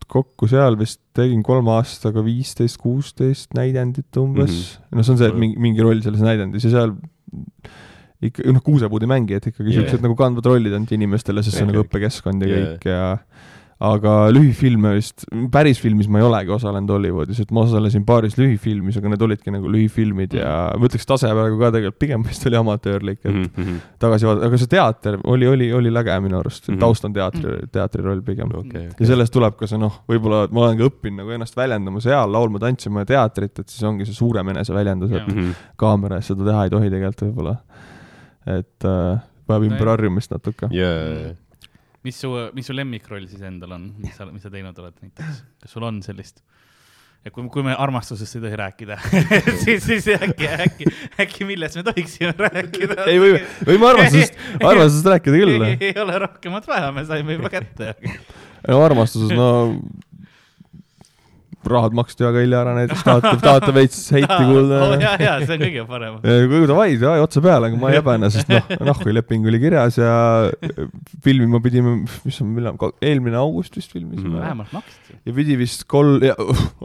[0.08, 4.64] kokku seal vist tegin kolme aastaga viisteist, kuusteist näidendit umbes mm.
[4.64, 4.98] -hmm.
[4.98, 6.96] no see on see, et mingi, mingi roll selles näidendis ja seal
[8.22, 9.84] ikka, noh, kuusepuudimängijad ikkagi yeah.
[9.84, 12.74] siuksed nagu kandvad rollid ainult inimestele, sest see on nagu õppekeskkond ja yeah.
[12.74, 13.04] kõik ja
[13.78, 18.98] aga lühifilme vist, päris filmis ma ei olegi osalenud Hollywoodis, et ma osalesin paaris lühifilmis,
[18.98, 20.82] aga need olidki nagu lühifilmid ja mm.
[20.82, 23.84] ma ütleks tase praegu ka tegelikult pigem vist oli amatöörlik, et mm -hmm.
[24.02, 26.80] tagasi vaadata, aga see teater oli, oli, oli läge minu arust mm, -hmm.
[26.82, 27.72] taust on teatri mm, -hmm.
[27.72, 28.88] teatriroll pigem okay,.
[28.88, 28.90] Okay.
[29.00, 32.32] ja sellest tuleb ka see noh, võib-olla ma olen ka õppinud nagu ennast väljendama seal,
[32.34, 35.54] laulma, tantsima ja teatrit, et siis ongi see suurem eneseväljendus, et mm -hmm.
[35.76, 37.58] kaamera ees seda teha ei tohi tegelikult võib-olla
[38.48, 41.36] et äh, vajab ümber harjumist natuke yeah..
[42.08, 45.44] mis su, mis su lemmikroll siis endal on, mis sa, mis sa teinud oled näiteks,
[45.64, 46.44] kas sul on sellist?
[47.26, 48.98] ja kui, kui me armastusest ei tohi rääkida
[49.64, 50.90] siis, siis äkki, äkki,
[51.24, 53.04] äkki millest me tohiksime rääkida?
[53.12, 55.68] ei, võime, võime armastusest, armastusest rääkida küll.
[55.90, 57.96] ei ole rohkemat vaja, me saime juba kätte.
[58.68, 59.50] no armastuses, no
[61.72, 64.94] rahad maksti väga hilja ära näiteks, tahate, tahate veits heiti kuulda oh,.
[65.02, 66.18] ja, ja see on kõige parem.
[66.24, 70.00] kui davai, davai otse peale, aga ma ei häbene, sest noh, nahku leping oli kirjas
[70.02, 70.16] ja
[71.26, 74.42] filmima pidime, mis on, millal, eelmine august vist filmisime mm,.
[74.42, 75.20] vähemalt maksti.
[75.28, 76.24] ja pidi vist kolm,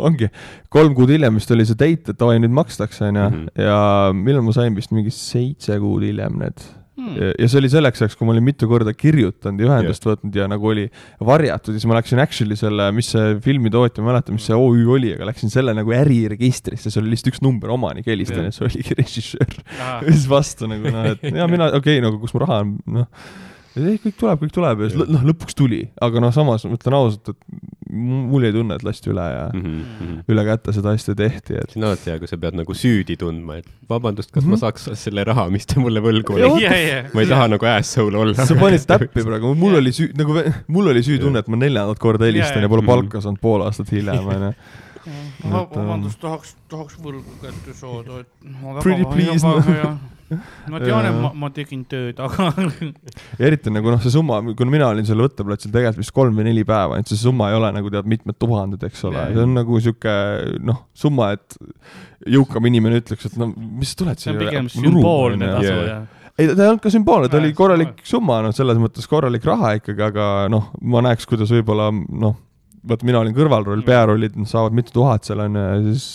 [0.09, 0.31] ongi,
[0.73, 3.27] kolm kuud hiljem vist oli see date, et davai, nüüd makstakse, onju.
[3.31, 3.49] Mhm.
[3.63, 3.81] ja
[4.17, 6.63] millal ma sain vist mingi seitse kuud hiljem need
[6.93, 7.15] Hmm.
[7.41, 10.13] ja see oli selleks ajaks, kui ma olin mitu korda kirjutanud ja ühendust yeah.
[10.13, 10.83] võtnud ja nagu oli
[11.25, 14.59] varjatud ja siis ma läksin actually selle, mis see filmitootja, ma ei mäleta, mis see
[14.59, 18.51] OÜ oli, aga läksin selle nagu äriregistrisse, seal oli lihtsalt üks number, omanik helistan yeah.
[18.53, 19.57] ja see oligi režissöör.
[19.79, 22.77] ja siis vastu nagu noh, et ja mina, okei okay,, nagu kus mu raha on,
[22.99, 23.09] noh
[23.79, 26.97] ei, kõik tuleb, kõik tuleb ja siis noh, lõpuks tuli, aga noh, samas ma ütlen
[26.99, 27.63] ausalt, et
[27.93, 30.19] mul jäi tunne, et lasti üle ja mm -hmm.
[30.33, 31.73] üle käte seda asja tehti, et.
[31.73, 34.51] see on alati hea, kui sa pead nagu süüdi tundma, et vabandust, kas mm -hmm.
[34.51, 34.61] ma mhm.
[34.61, 37.11] saaks selle raha, mis te mulle võlgu olete.
[37.15, 38.47] ma ei taha nagu asshole olla.
[38.47, 40.39] sa panid täppi praegu, mul oli süü, nagu
[40.69, 44.27] mul oli süütunne, et ma neljandat korda helistan ja pole palka saanud pool aastat hiljem,
[44.27, 44.55] onju
[45.51, 48.29] vabandust, tahaks, tahaks võlgu kätte saada, et.
[48.83, 49.97] Pretty please no..
[50.73, 52.51] Ma tean, et ma, ma tegin tööd, aga
[53.39, 56.49] ja eriti nagu noh, see summa, kui mina olin seal võtteplatsil tegelikult vist kolm või
[56.51, 59.57] neli päeva, et see summa ei ole nagu tead mitmed tuhanded, eks ole, see on
[59.59, 60.17] nagu sihuke
[60.65, 61.59] noh, summa, et
[62.37, 64.31] jõukam inimene ütleks, et no mis sa tuled siia.
[64.31, 66.09] see on pigem sümboolne tasu, jah.
[66.41, 69.75] Ei, ta ei olnud ka sümboolne, ta oli korralik summa, noh, selles mõttes korralik raha
[69.83, 72.39] ikkagi, aga noh, ma näeks, kuidas võib-olla noh
[72.89, 76.07] vaata, mina olin kõrvalroll, pearollid saavad mitu tuhat seal onju ja siis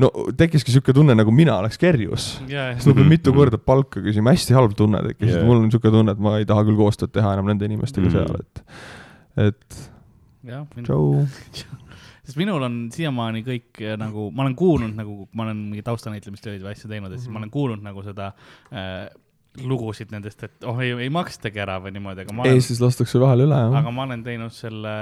[0.00, 2.74] no tekkiski siuke tunne, nagu mina oleks kerjus yeah..
[2.74, 3.38] siis ma pean mitu mhm.
[3.38, 6.48] korda palka küsima, hästi halb tunne tekkis yeah., mul on siuke tunne, et ma ei
[6.48, 8.14] taha küll koostööd teha enam nende inimestega mm.
[8.14, 9.80] seal, et, et
[10.50, 11.10] jah, tšau.
[12.24, 16.62] sest minul on siiamaani kõik eh, nagu, ma olen kuulnud nagu, ma olen mingi taustanäitlemistööd
[16.64, 17.36] või asju teinud ja siis mm -hmm.
[17.36, 18.32] ma olen kuulnud nagu seda
[18.72, 19.04] äh,
[19.62, 22.56] lugusid nendest, et oh ei, ei makstagi ära või niimoodi, aga ma olen.
[22.58, 23.76] Eestis lastakse vahele üle, jah.
[23.78, 24.94] aga ma olen teinud selle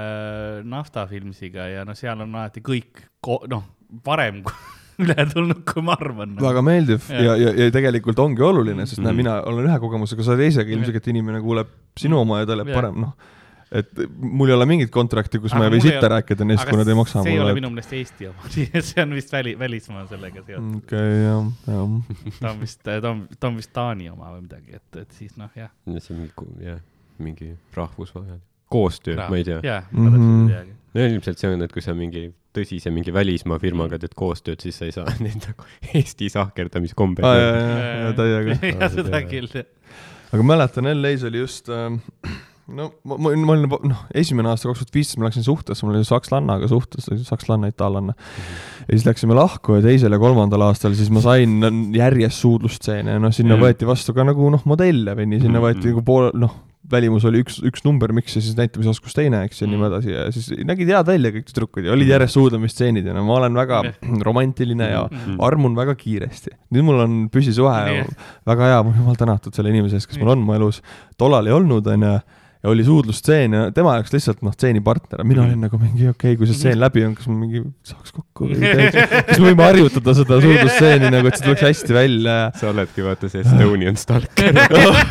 [0.69, 3.01] Nafta Filmsiga ja no seal on alati kõik,
[3.49, 3.65] noh,
[4.05, 4.43] varem
[5.03, 6.41] üle tulnud, kui ma arvan no..
[6.45, 9.11] väga meeldiv ja, ja, ja, ja tegelikult ongi oluline, sest mm -hmm.
[9.11, 12.73] näe, mina olen ühe kogemusega, sa teisega ilmselgelt inimene kuuleb sinu oma ja ta läheb
[12.75, 13.31] parem, noh
[13.73, 13.89] et
[14.21, 16.89] mul ei ole mingit kontrakti, kus aga ma ei või sitta rääkida neist, kui nad
[16.91, 17.29] ei maksa mulle.
[17.29, 18.51] see ei ole minu meelest Eesti oma
[18.89, 20.75] see on vist väli, välismaa sellega seotud.
[20.83, 22.37] okei okay,, jah, jah.
[22.39, 25.33] ta on vist, ta on, ta on vist Taani oma või midagi, et, et siis
[25.41, 25.73] noh, jah.
[25.97, 26.81] see on mingi, jah,
[27.17, 28.41] mingi rahvusvaheline
[28.73, 29.59] koostöö, ma ei tea.
[29.65, 30.47] jah, ma täpselt ei mhm.
[30.53, 30.72] teagi.
[30.93, 34.79] No ilmselt see on, et kui sa mingi tõsise mingi välismaa firmaga teed koostööd, siis
[34.79, 37.27] sa ei saa neid nagu Eesti sahkerdamiskombeid.
[37.27, 38.57] aa, jaa, jaa, jaa, täiega.
[38.71, 40.01] jah, seda küll, jah.
[40.31, 41.89] aga mäletan, LA-s oli just äh,
[42.77, 45.97] no ma, ma, ma olin, noh, esimene aasta, kaks tuhat viisteist ma läksin suhtesse, mul
[45.97, 48.27] oli sakslannaga suhtes, sakslanna, itaallanna mm.
[48.27, 48.85] -hmm.
[48.87, 51.57] ja siis läksime lahku ja teisel ja kolmandal aastal siis ma sain
[51.95, 53.65] järjest suudlustseene ja noh, sinna yeah.
[53.65, 55.81] võeti vastu ka nagu noh, modelle või nii, sinna mm -hmm.
[55.81, 56.55] võeti nagu pool, noh,
[56.91, 59.71] välimus oli üks, üks number, miks ja siis näitamisoskus teine, eks, mm.
[59.71, 62.13] nii edasi ja siis nägid head välja kõik tüdrukud ja olid mm.
[62.15, 63.81] järjest suudlemisstseenid ja no ma olen väga
[64.27, 65.39] romantiline ja mm.
[65.43, 66.55] armun väga kiiresti.
[66.75, 68.03] nüüd mul on püsisuhe
[68.49, 70.81] väga hea, jumal tänatud selle inimese eest, kes mul on mu elus.
[71.17, 72.17] tollal ei olnud, onju
[72.63, 76.39] ja oli suudlusstseen ja tema jaoks lihtsalt noh, stseenipartner, mina olin nagu mingi okei okay,,
[76.39, 80.15] kui see stseen läbi on, kas ma mingi saaks kokku või kas me võime harjutada
[80.15, 82.37] seda suudlusstseeni nagu, et see tuleks hästi välja.
[82.59, 84.61] sa oledki vaata see Estonian stalker.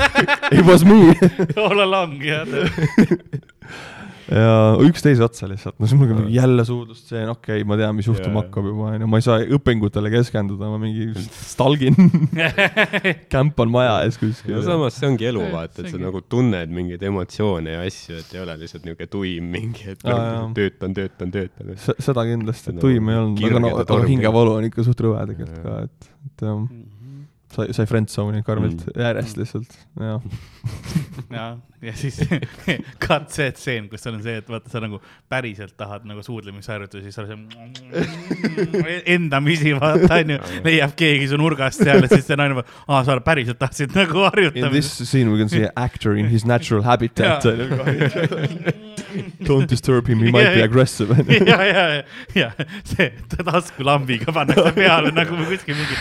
[0.57, 1.13] It was me.
[1.57, 2.49] All along, jah
[4.33, 4.53] ja
[4.87, 8.41] üksteise otsa lihtsalt, no siis mul oli jälle suudlustseen, okei okay,, ma tean, mis juhtuma
[8.41, 8.47] yeah.
[8.47, 11.11] hakkab juba, onju, ma ei saa õpingutele keskenduda, ma mingi
[11.53, 11.99] stalgin.
[13.33, 14.57] Kämp on maja ees kuskil.
[14.57, 18.33] no samas see ongi elu, vaata, et sa nagu tunned mingeid emotsioone ja asju, et
[18.37, 21.77] ei ole lihtsalt niisugune tuim mingi, et ah, töötan, töötan, töötan.
[21.79, 25.79] seda kindlasti, et tuim ei olnud, aga no, hingevalu on ikka suht rõve tegelikult ka,
[25.87, 26.59] et, et jah.
[26.59, 26.92] Mm
[27.53, 29.03] sai, sai friendzone'i karmilt mm.
[29.03, 30.23] järjest lihtsalt, jah.
[31.37, 31.47] ja,
[31.83, 32.21] ja siis
[33.05, 35.01] cut see tseen, kus sul on see, et vaata, sa nagu
[35.33, 42.03] päriselt tahad nagu suudlemisharjutusi, siis sa oled endamisi, vaata onju, leiab keegi su nurgast seal
[42.05, 44.71] ja siis see naine vaatab, aa, sa päriselt tahtsid nagu harjutada.
[44.71, 47.45] In this scene we can see actor in his natural habitat
[49.45, 51.13] Don't disturb him, he might ja, be aggressive.
[51.47, 52.03] ja, ja,
[52.35, 52.51] ja
[52.89, 53.11] see
[53.45, 55.97] taskulambiga pannakse peale nagu kuskil mingi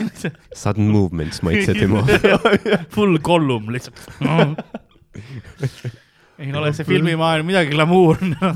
[0.54, 2.10] Sudden movements might set him off.
[2.94, 4.00] Full Gollum lihtsalt
[6.40, 8.52] ei ole see filmimaailm midagi glamuurne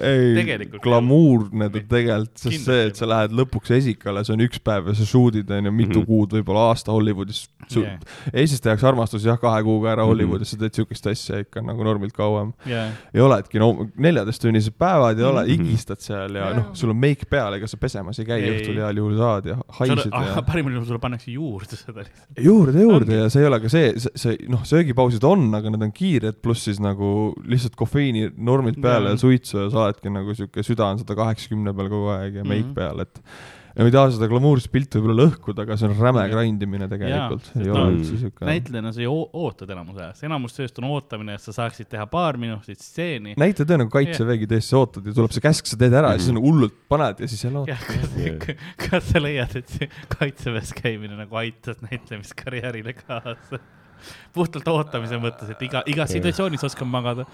[0.00, 2.64] ei, glamuurne ta tegelikult, sest Kindlasti.
[2.66, 6.00] see, et sa lähed lõpuks esikale, see on üks päev ja sa shoot'id onju mitu
[6.00, 6.08] mm -hmm.
[6.08, 7.44] kuud, võib-olla aasta Hollywoodis
[7.76, 8.00] yeah..
[8.32, 10.10] Eestis tehakse armastus jah, kahe kuuga ära mhm.
[10.10, 10.64] Hollywoodis mm, -hmm.
[10.64, 12.90] sa teed siukest asja ikka nagu normilt kauem yeah..
[13.14, 15.70] ei oledki, no neljateisttunnised päevad ei ole mm, -hmm.
[15.70, 16.56] higistad seal ja yeah.
[16.56, 18.50] noh, sul on meik peal, ega sa pesemas ei käi ei.
[18.56, 20.42] õhtul heal juhul saad ja haisid ja.
[20.42, 22.44] parimal juhul sulle pannakse juurde seda lihtsalt.
[22.50, 25.88] juurde, juurde ja see ei ole ka see, see, see noh, söögipausid on, aga need
[25.88, 27.03] on kiired, pluss siis nagu
[27.50, 31.74] lihtsalt kofeiini normilt peale ja suitsu ja sa oledki nagu sihuke süda on sada kaheksakümne
[31.76, 32.74] peal kogu aeg ja meik mm -hmm.
[32.78, 33.22] peal, et
[33.74, 36.86] ja ma ei taha seda glamuurset pilti võib-olla lõhkuda, aga see on räme grind imine
[36.90, 37.48] tegelikult.
[37.58, 38.46] üldse siuke.
[38.46, 42.38] näitlejana sa ju ootad enamus ajast, enamus tööst on ootamine, et sa saaksid teha paar
[42.38, 43.34] minutit stseeni.
[43.40, 46.22] näitleja töö nagu kaitsevägi tõesti, sa ootad ja tuleb see käsk, sa teed ära ja
[46.22, 48.50] siis on hullult paned ja siis jälle ootad.
[48.86, 53.58] kas sa leiad, et see kaitseväes käimine nagu aitas näitlemiskarjäärile kaasa?
[54.34, 57.26] Puhtalt ootamise mõttes, et iga, igas situatsioonis oskan magada.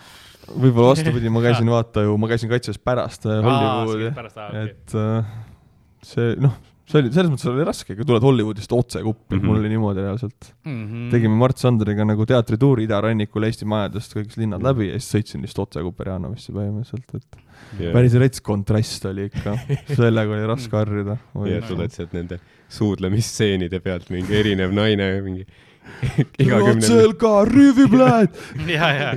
[0.50, 4.10] võib-olla vastupidi, ma käisin vaata ju, ma käisin kaitseväes pärast Hollywoodi,
[4.64, 5.32] et äh,
[6.06, 6.56] see noh,
[6.90, 9.46] see oli, selles mõttes oli raske, kui tuled Hollywoodist otse kuppi mm, -hmm.
[9.46, 10.72] mul oli niimoodi reaalselt mm.
[10.72, 11.06] -hmm.
[11.12, 15.68] tegime Mart Sanderiga nagu teatrituuri idarannikul Eesti majadest kõik linnad läbi ja siis sõitsin lihtsalt
[15.68, 17.92] otse Kuperjanovisse põhimõtteliselt, et yeah.
[17.94, 19.56] päris rets kontrast oli ikka,
[20.00, 21.18] sellega oli raske harjuda.
[21.46, 25.46] ja tuled sealt nende suudlemisstseenide pealt mingi erinev naine, mingi
[26.50, 28.36] Ratselka, rüüviplaat
[28.68, 29.08] ja, ja.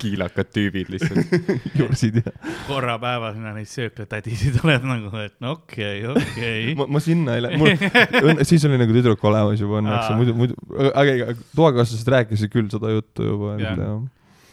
[0.00, 1.34] kiilakad tüübid lihtsalt
[1.76, 2.32] jursid ja.
[2.68, 6.78] korra päevas na neid sööklatädisid oled nagu, et no okei okay,, okei okay.
[6.78, 10.36] ma, ma sinna ei lähe, mul, siis oli nagu tüdruk olemas juba õnneks ja muidu,
[10.38, 10.56] muidu,
[10.94, 14.00] aga toakaaslased rääkisid küll seda juttu juba, et jah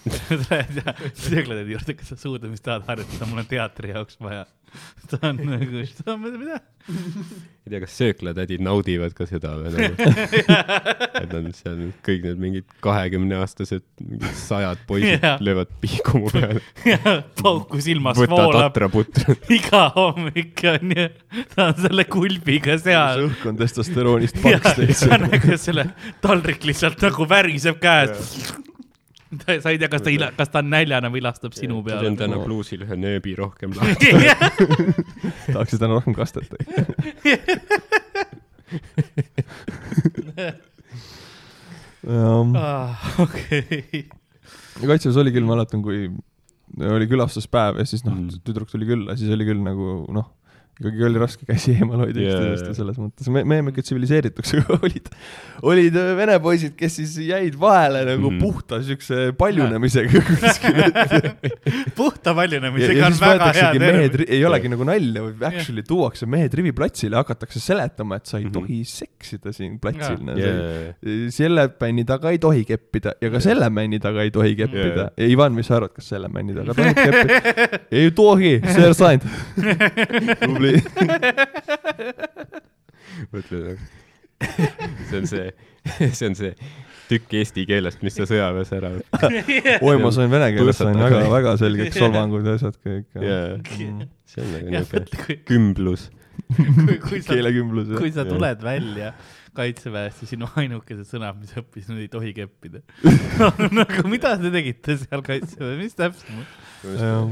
[0.08, 4.46] sööklatädi juurde, kas sa suudlemist tahad harjutada, mul on teatri jaoks vaja.
[5.12, 5.84] ta on nagu,
[6.38, 6.60] mida?
[7.68, 10.08] ei tea, kas sööklatädid naudivad ka seda või nagu
[11.22, 15.42] et nad seal kõik need mingid kahekümneaastased, mingid sajad poisid yeah.
[15.44, 16.62] löövad pihku mu peale.
[17.42, 18.78] pauku silmas voolab.
[19.54, 21.10] iga hommik on ju,
[21.56, 23.28] ta on selle kulbiga seal.
[23.28, 25.20] õhk on testosteroonist paks täitsa.
[25.26, 25.90] nagu selle
[26.24, 28.77] taldrik lihtsalt nagu väriseb käest ta,
[29.62, 32.02] sa ei tea, kas ta ila-, kas ta on näljane või ilastab sinu peale.
[32.06, 34.14] teen täna bluusil ühe nööbi rohkem lahti
[35.54, 36.48] tahaksid täna rohkem kastet
[42.08, 43.08] jah.
[43.24, 44.08] okei.
[44.80, 45.98] kaitseväes oli küll, ma mäletan, kui
[46.78, 49.86] oli külastuspäev ja siis noh mm., tüdruk tuli külla, siis oli küll nagu
[50.16, 50.37] noh
[50.78, 52.36] ikkagi oli raske käsi eemal hoida yeah.
[52.38, 55.08] üksteisest ja selles mõttes, me, me jäime ikka tsiviliseerituks, aga olid,
[55.72, 58.42] olid äh, vene poisid, kes siis jäid vahele nagu mm.
[58.44, 60.82] puhta siukse paljunemisega kuskil
[62.00, 64.26] puhta paljunemisega on väga hea termin.
[64.28, 65.90] ei olegi nagu nalja, vaid actually yeah.
[65.90, 68.62] tuuakse mehed riviplatsile hakatakse seletama, et sa ei mm -hmm.
[68.62, 70.62] tohi seksida siin platsil yeah..
[71.02, 71.32] Yeah.
[71.34, 73.48] selle männi taga ei tohi keppida ja ka yeah.
[73.50, 75.32] selle männi taga ei tohi keppida yeah..
[75.32, 77.82] Ivan, mis sa arvad, kas selle männi taga tohib keppida?
[77.92, 79.26] ei tohi, seersant
[80.68, 82.58] tubli
[83.34, 83.78] mõtle,
[85.10, 85.48] see on see,
[86.12, 86.54] see on see
[87.08, 88.92] tükk eesti keelest, mis sa sõjaväes ära
[89.88, 93.58] oi, ma sain vene keeles, sain väga, väga selgeks solvangud ja asjad kõik yeah..
[93.80, 94.08] Mm.
[94.28, 96.08] see on nagu niuke kümblus.
[97.28, 97.96] keelekümblus.
[97.98, 99.14] kui sa tuled välja
[99.58, 102.84] kaitseväest ja sinu ainukesed sõnad, mis õppisid, ei tohi keppida
[103.80, 106.60] nagu mida te tegite seal kaitseväes, mis täpsemalt?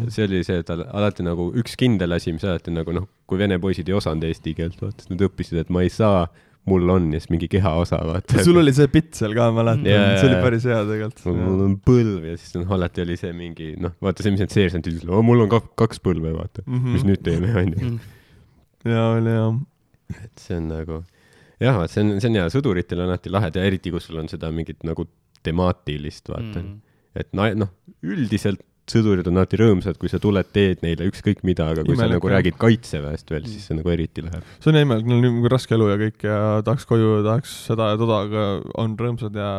[0.09, 3.59] see oli see, et alati nagu üks kindel asi, mis alati nagu noh, kui vene
[3.61, 6.25] poisid ei osanud eesti keelt, vaata, siis nad õppisid, et ma ei saa
[6.65, 8.43] mul on ja siis mingi kehaosa, vaata.
[8.43, 11.37] sul oli see pitt seal ka, ma mäletan yeah., see oli päris hea tegelikult.
[11.37, 14.55] mul on põlv ja siis noh, alati oli see mingi noh, vaata see, mis need
[14.55, 16.95] seersantid ütlevad, mul on kaks põlve, vaata mm, -hmm.
[16.95, 17.91] mis nüüd teeme, onju.
[18.89, 19.59] ja oli jah.
[20.23, 21.03] et see on nagu,
[21.61, 24.31] jah, see on, see on hea, sõduritel on alati lahe ja eriti, kui sul on
[24.31, 25.07] seda mingit nagu
[25.45, 26.79] temaatilist, vaata mm.
[27.21, 27.69] et noh,
[28.05, 32.11] üldiselt sõdurid on alati rõõmsad, kui sa tuled, teed neile ükskõik mida, aga kui imelik,
[32.11, 34.45] sa nagu räägid kaitseväest veel, siis see nagu eriti läheb.
[34.61, 36.37] see on imelik, neil on nagu raske elu ja kõik ja
[36.67, 38.45] tahaks koju ja tahaks seda ja toda, aga
[38.83, 39.49] on rõõmsad ja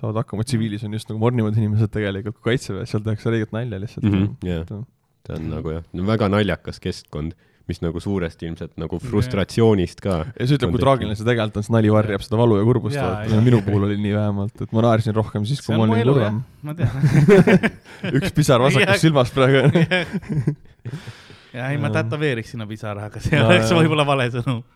[0.00, 3.78] saavad hakkama, tsiviilis on just nagu mornivad inimesed tegelikult, kui kaitseväes, seal tehakse õiget nalja
[3.84, 4.16] lihtsalt mm.
[4.18, 4.84] -hmm, yeah.
[5.28, 7.38] see on nagu jah, väga naljakas keskkond
[7.70, 10.18] mis nagu suurest ilmselt nagu frustratsioonist ka.
[10.28, 12.98] ja see ütleb, kui traagiline see tegelikult on, see nali varjab seda valu ja kurbust,
[13.46, 16.42] minu puhul oli nii vähemalt, et ma naersin rohkem siis, kui ma olin kurvem.
[16.66, 16.92] ma tean.
[18.18, 19.72] Üks pisar vasakas silmas praegu
[21.54, 24.62] ja ei, ma tätoveeriks sinna pisara, aga see oleks võib-olla vale sõnum.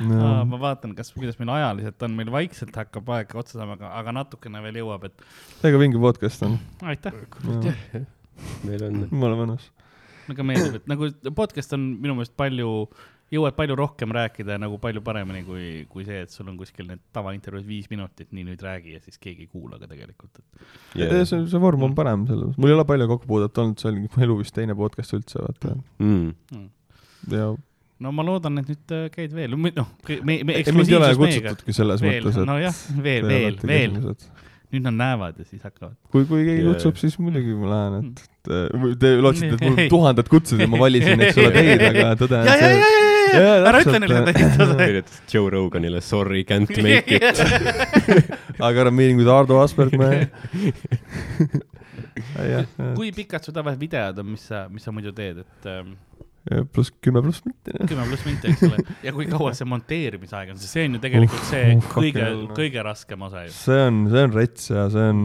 [0.00, 0.16] No.
[0.24, 4.14] Aa, ma vaatan, kas, kuidas meil ajaliselt on, meil vaikselt hakkab aeg otsa saama, aga,
[4.16, 5.26] natukene veel jõuab, et.
[5.60, 6.56] täiega vinge podcast on.
[6.88, 7.12] aitäh
[8.66, 9.06] meil on.
[9.06, 9.70] jumala mõnus.
[10.28, 12.72] väga meeldib, et nagu podcast on minu meelest palju,
[13.34, 16.88] jõuad palju rohkem rääkida ja nagu palju paremini kui, kui see, et sul on kuskil
[16.90, 21.00] need tavaintervjuud viis minutit, nii nüüd räägi ja siis keegi ei kuula ka tegelikult, et
[21.02, 21.24] yeah..
[21.24, 24.28] see, see vorm on parem selles, mul ei ole palju kokkupuudet olnud, see oli mu
[24.28, 26.30] elu vist teine podcast üldse, vaata mm..
[26.54, 26.70] Mm.
[27.34, 27.50] ja
[28.00, 29.88] no ma loodan, et nüüd äh, käid veel, noh,
[30.24, 31.18] me, me eksklusiivsus meiega.
[31.20, 32.48] kutsutudki selles veel, mõttes, et.
[32.48, 33.98] nojah, veel, veel, veel.
[34.70, 35.94] Nüüd nad näevad ja siis hakkavad.
[36.12, 36.74] kui, kui keegi yeah.
[36.74, 38.44] kutsub, siis muidugi ma lähen, et et
[39.02, 42.44] te lootsite, et mul tuhanded kutsed ja ma valisin, eks ole, teid, aga tõde on
[42.48, 42.54] see.
[42.54, 42.86] ja, ja, ja,
[43.40, 44.74] ja, ära ütle neile seda.
[44.80, 47.26] kirjutas Joe Roganile sorry, can't make it
[48.60, 50.14] I got a meeting with Ardo Asperg, man.
[52.98, 55.88] kui pikad su tavalised videod on, mis sa, mis sa muidu teed, et ähm,
[56.72, 57.74] pluss kümme pluss minti.
[57.86, 58.84] kümme pluss minti, eks ole.
[59.06, 62.84] ja kui kaua see monteerimisaeg on, sest see on ju tegelikult see uh, kõige, kõige
[62.86, 63.52] raskem osa ju.
[63.54, 65.20] see on, see on rets ja see on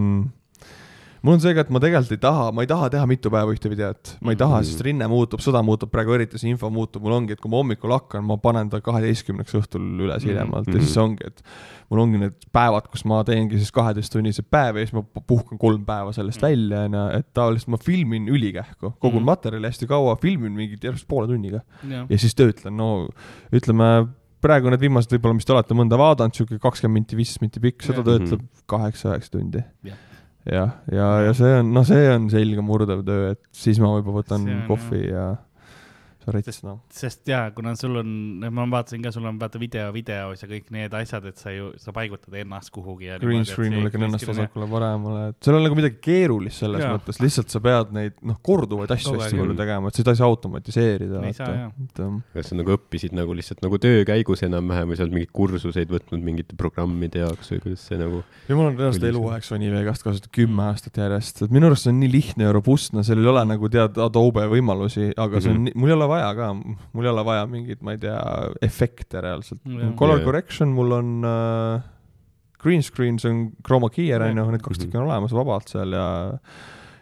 [1.25, 3.53] mul on see ka, et ma tegelikult ei taha, ma ei taha teha mitu päeva
[3.53, 4.69] ühte videot, ma ei taha mm, -hmm.
[4.69, 7.61] sest rinne muutub, sõda muutub, praegu eriti see info muutub, mul ongi, et kui ma
[7.61, 10.29] hommikul hakkan, ma panen ta kaheteistkümneks õhtul üles mhm.
[10.29, 10.83] hiljemalt mm -hmm.
[10.83, 11.41] ja siis ongi, et
[11.89, 15.85] mul ongi need päevad, kus ma teengi siis kaheteisttunnise päev ja siis ma puhkan kolm
[15.85, 16.51] päeva sellest mm -hmm.
[16.51, 19.25] välja, onju, et tavaliselt ma filmin ülikähku, kogun mm -hmm.
[19.25, 22.05] materjali hästi kaua, filmin mingi järjest poole tunniga ja.
[22.09, 23.07] ja siis töötlen, no
[23.53, 24.07] ütleme
[24.41, 27.81] praegu need viimased võib-olla, mis te olete mõnda vaadanud, sihuke kakskümmend minti, viisteist minti pikk,
[27.81, 29.97] seda töötleb kaheksa-üheksa tundi yeah
[30.45, 33.91] jah, ja, ja, ja see on, noh, see on selge murdev töö, et siis ma
[33.95, 35.33] võib-olla võtan kohvi ja
[36.33, 36.79] rets, noh.
[36.93, 38.09] sest jaa, kuna sul on,
[38.53, 41.71] ma vaatasin ka, sul on vaata video videos ja kõik need asjad, et sa ju,
[41.81, 43.19] sa paigutad ennast kuhugi ja.
[43.21, 46.91] Green screen ma lõikan ennast vasakule paremale, et seal on nagu midagi keerulist selles ja.
[46.95, 50.29] mõttes, lihtsalt sa pead neid, noh, korduvaid asju hästi palju tegema, et seda ei saa
[50.31, 51.23] automatiseerida.
[51.29, 52.15] ei saa jah.
[52.35, 55.91] Kas sa nagu õppisid nagu lihtsalt nagu töö käigus enam-vähem või sa oled mingeid kursuseid
[55.91, 58.21] võtnud mingite programmide jaoks või kuidas see nagu?
[58.49, 61.93] ja mul on reaalselt eluaeg Sony V2 kasutatud kümme aastat järjest, et minu arust see
[61.93, 65.59] on nii lihtne ja robustne, seal ei ole nagu tead Adobe võimalusi, aga see on
[65.59, 65.81] mm, -hmm.
[65.81, 68.19] mul ei ole vaja ka, mul ei ole vaja mingit, ma ei tea,
[68.65, 69.61] efekte reaalselt.
[69.99, 70.25] Color yeah.
[70.25, 71.83] correction mul on uh,
[72.61, 75.93] green screen, see on chroma key'er on ju, need kaks tükki on olemas vabalt seal
[75.95, 76.07] ja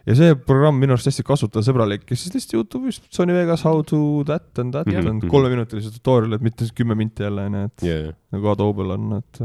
[0.03, 3.99] ja see programm minu arust hästi kasutajasõbralik ja siis lihtsalt Youtube'is Sony Vegas how to
[4.27, 5.05] that and that yeah.
[5.07, 8.09] on kolmeminutilised tutorial'id, mitte kümme minti jälle onju, et yeah.
[8.35, 9.43] nagu Adobe'l on, et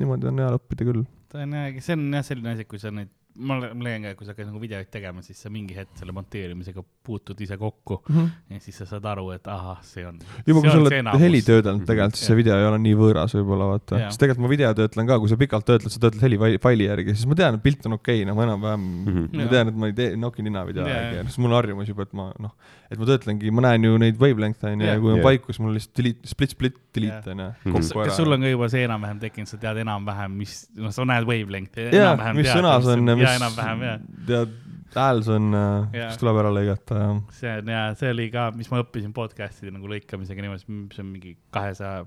[0.00, 1.06] niimoodi on hea õppida küll.
[1.32, 4.18] ta on jah, see on jah selline asi, kui sa neid ma leian ka, et
[4.18, 8.00] kui sa hakkad nagu videoid tegema, siis sa mingi hetk selle monteerimisega puutud ise kokku
[8.00, 8.54] mm -hmm.
[8.54, 10.18] ja siis sa saad aru, et ahah, see on.
[10.46, 13.68] juba kui sa oled heli töödelnud tegelikult, siis see video ei ole nii võõras võib-olla
[13.72, 17.14] vaata, sest tegelikult ma video töötlen ka, kui sa pikalt töötled, sa töötled helifaili järgi,
[17.14, 19.44] siis ma tean, et pilt on okei okay,, noh, enam-vähem mm, -hmm.
[19.44, 22.08] ma tean, et ma ei tee noki nina video järgi, siis mul on harjumus juba,
[22.08, 22.54] et ma noh,
[22.90, 25.76] et ma töötlengi, ma näen ju neid wavelength'e onju ja kui on paiku, siis mul
[25.78, 27.50] lihtsalt delete, split, split, delete onju.
[27.76, 31.06] kas, kas sul on ka juba see enam-vähem tekkinud, sa tead enam-vähem, mis, noh, sa
[31.06, 31.88] näed wavelength'i.
[31.94, 34.54] jaa, mis sõnas on ja mis, tead,
[34.94, 35.50] hääl see on,
[35.94, 37.10] mis tuleb ära lõigata ja.
[37.40, 41.12] see on ja see oli ka, mis ma õppisin podcast'ide nagu lõikamisega niimoodi, see on
[41.12, 42.06] mingi kahesaja,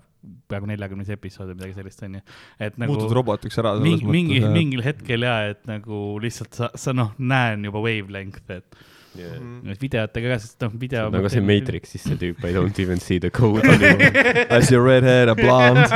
[0.52, 2.24] peaaegu neljakümnes episood või midagi sellist onju.
[2.60, 2.96] et nagu.
[2.96, 7.64] muutud robotiks ära mingi, mingi, mingil hetkel ja, et nagu lihtsalt sa, sa noh, näen
[7.70, 8.84] juba wavelength'e, et
[9.18, 9.38] yeah..
[9.38, 9.76] Mm.
[9.80, 11.10] videotega ka, sest noh, video.
[11.14, 14.48] nagu see Matrixis see tüüp, I don't even see the code anymore.
[14.50, 15.86] I see a red hair, a blonde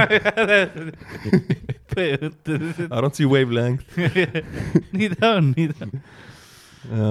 [1.98, 3.98] I don't see wavelength
[4.98, 5.92] nii ta on, nii ta on.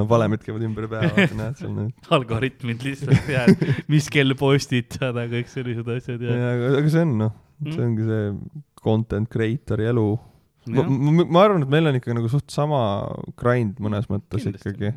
[0.09, 1.93] valemid käivad ümber pea, vaata näed seal need.
[2.17, 3.43] algoritmid lihtsalt ja
[3.93, 6.39] mis kell postitada, kõik sellised asjad ja.
[6.39, 7.35] ja, aga, aga see on noh,
[7.67, 8.25] see ongi see
[8.87, 10.09] content creator'i elu.
[10.67, 12.79] Ma, ma, ma arvan, et meil on ikka nagu suht sama
[13.39, 14.91] grind mõnes mõttes Kindlasti, ikkagi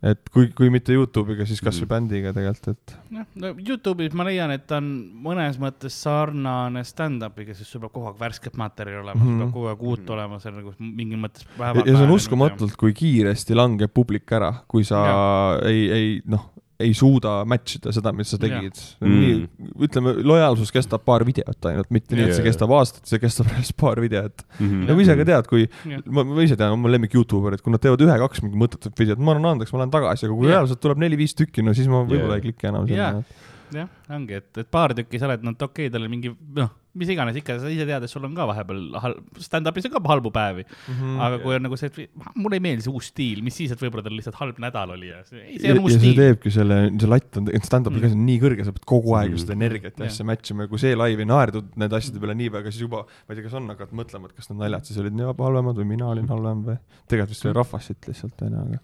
[0.00, 1.90] et kui, kui mitte Youtube'iga, siis kasvõi mm.
[1.90, 2.94] bändiga tegelikult, et.
[3.18, 4.88] jah, no Youtube'is ma leian, et ta on
[5.26, 9.34] mõnes mõttes sarnane stand-up'iga, sest sul peab kogu aeg värsket materjali olema mm, -hmm.
[9.36, 11.84] sul peab kogu aeg uut mm olema, see on nagu mingis mõttes päeval.
[11.84, 15.20] ja see on uskumatult, kui kiiresti langeb publik ära, kui sa ja.
[15.68, 16.48] ei, ei noh,
[16.80, 18.78] ei suuda match ida seda, mis sa tegid.
[19.04, 19.72] nii, mm.
[19.86, 23.72] ütleme, lojaalsus kestab paar videot ainult, mitte nii, et see kestab aastat, see kestab alles
[23.76, 24.64] paar videot mm.
[24.64, 24.88] -hmm.
[24.90, 26.00] nagu ise ka tead, kui ja.
[26.06, 29.20] ma, ma ise tean, oma lemmik Youtuber, et kui nad teevad ühe-kaks mingi mõttetut videot,
[29.20, 30.56] ma annan andeks, ma lähen tagasi, aga kui yeah.
[30.58, 32.42] reaalselt tuleb neli-viis tükki, no siis ma võib-olla yeah.
[32.42, 35.88] ei kliki enam sinna yeah jah, ongi, et, et paar tükki sa oled, no okei
[35.88, 38.46] okay,, tal on mingi noh, mis iganes ikka, sa ise tead, et sul on ka
[38.50, 40.94] vahepeal halb, stand-up'is on ka halbu päevi mm.
[40.96, 43.70] -hmm, aga kui on nagu see, et mulle ei meeldi see uus stiil, mis siis,
[43.70, 46.16] et võib-olla tal lihtsalt halb nädal oli ja see, see on uus stiil.
[46.16, 48.16] see teebki selle, see latt on, stand-up'il mm.
[48.16, 49.44] ka nii kõrge, sa pead kogu aeg mm.
[49.44, 52.36] seda energiat ja asja match ima ja kui see live ei naerdud nende asjade peale
[52.42, 54.90] nii väga, siis juba, ma ei tea, kas on, hakkad mõtlema, et kas need naljad
[54.90, 58.46] siis olid nii halvemad või mina olin halvem või tegelikult vist oli rahvas siit lihtsalt,
[58.48, 58.82] onju, aga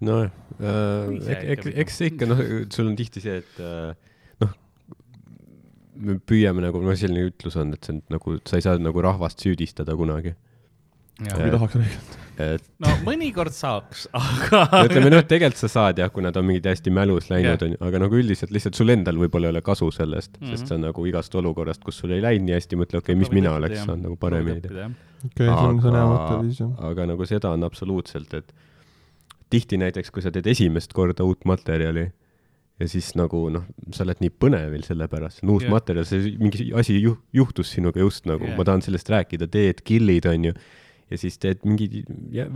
[0.00, 2.42] nojah äh,, eks, eks ikka noh,
[2.72, 3.94] sul on tihti see, et äh,
[5.94, 9.04] me püüame nagu, noh, selline ütlus on, et see on nagu, sa ei saa nagu
[9.04, 10.34] rahvast süüdistada kunagi.
[11.22, 12.16] ei tahaks õiget.
[12.42, 12.64] et.
[12.82, 14.64] no mõnikord saaks, aga.
[14.88, 18.02] ütleme noh, tegelikult sa saad jah, kui nad on mingid hästi mälus läinud, onju, aga
[18.02, 20.56] nagu üldiselt lihtsalt sul endal võib-olla ei ole kasu sellest mm, -hmm.
[20.56, 23.34] sest sa nagu igast olukorrast, kus sul ei läinud nii hästi, mõtle, okei okay,, mis
[23.34, 24.90] mina oleks saanud nagu paremini teha.
[25.30, 26.76] okei, see on, see on hea mõtteviis jah.
[26.90, 28.54] aga nagu seda on absoluutselt, et
[29.52, 32.08] tihti näiteks, kui sa teed esimest korda uut materjali
[32.80, 35.74] ja siis nagu noh, sa oled nii põnevil selle pärast, see on uus yeah.
[35.74, 39.84] materjal, see mingi asi juh-, juhtus sinuga just nagu yeah., ma tahan sellest rääkida, teed
[39.86, 40.54] kill'id, onju.
[41.12, 42.02] ja siis teed mingi,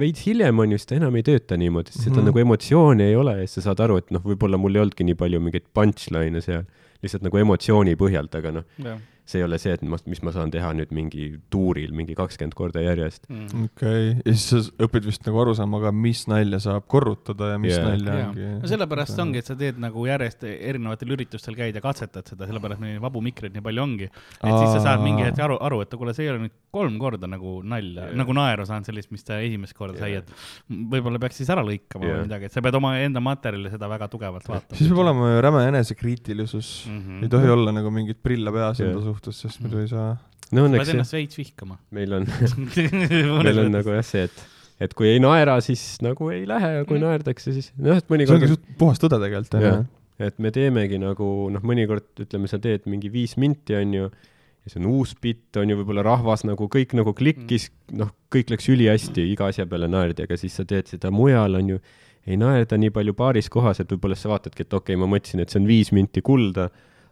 [0.01, 2.17] veits hiljem on ju, siis ta enam ei tööta niimoodi, sest mm -hmm.
[2.17, 4.83] seda nagu emotsiooni ei ole ja siis sa saad aru, et noh, võib-olla mul ei
[4.83, 6.67] olnudki nii palju mingeid punchline'e seal,
[7.03, 8.99] lihtsalt nagu emotsiooni põhjalt, aga noh yeah
[9.29, 12.57] see ei ole see, et ma, mis ma saan teha nüüd mingi tuuril mingi kakskümmend
[12.57, 13.67] korda järjest mm..
[13.69, 17.53] okei okay., ja siis sa õpid vist nagu aru saama ka, mis nalja saab korrutada
[17.53, 17.87] ja mis yeah.
[17.87, 18.31] nalja yeah.
[18.31, 18.49] ongi.
[18.63, 22.83] no sellepärast ongi, et sa teed nagu järjest erinevatel üritustel käid ja katsetad seda, sellepärast
[22.83, 24.09] meil vabu mikreid nii palju ongi.
[24.09, 24.63] et Aa.
[24.63, 27.29] siis sa saad mingi hetk aru, aru, et kuule, see ei ole nüüd kolm korda
[27.31, 30.25] nagu nalja yeah., nagu naeru saanud sellist, mis ta esimest korda yeah.
[30.25, 32.19] sai, et võib-olla peaks siis ära lõikama yeah.
[32.19, 34.79] või midagi, et sa pead oma enda materjali seda väga tugevalt vaatama.
[34.79, 37.23] siis peab olema ju räme enesekriitilisus mm, -hmm.
[37.25, 38.93] ei tohi olla nagu mingit prilla peas yeah.
[38.93, 40.15] enda suhtes, sest muidu ei saa.
[40.55, 40.95] no õnneks jah.
[40.97, 41.79] ennast veits vihkama.
[41.95, 42.29] meil on
[43.45, 44.47] meil on nagu jah see, et,
[44.87, 47.05] et kui ei naera, siis nagu ei lähe ja kui mm.
[47.07, 48.45] naerdakse, siis noh, et mõnikord.
[48.45, 49.77] see ongi puhas tõde tegelikult, ju.
[50.31, 54.11] et me teemegi nagu noh, mõnikord ütleme, sa teed mingi viis minti, on ju,
[54.65, 58.13] ja see on uus bitt, on ju, võib-olla rahvas nagu kõik nagu klikkis mm., noh,
[58.33, 61.83] kõik läks ülihästi, iga asja peale naerdi, aga siis sa teed seda mujal, on ju,
[62.29, 65.41] ei naerda nii palju paaris kohas, et võib-olla sa vaatadki, et okei okay,, ma mõtlesin,
[65.41, 66.69] et see on viis minti kulda,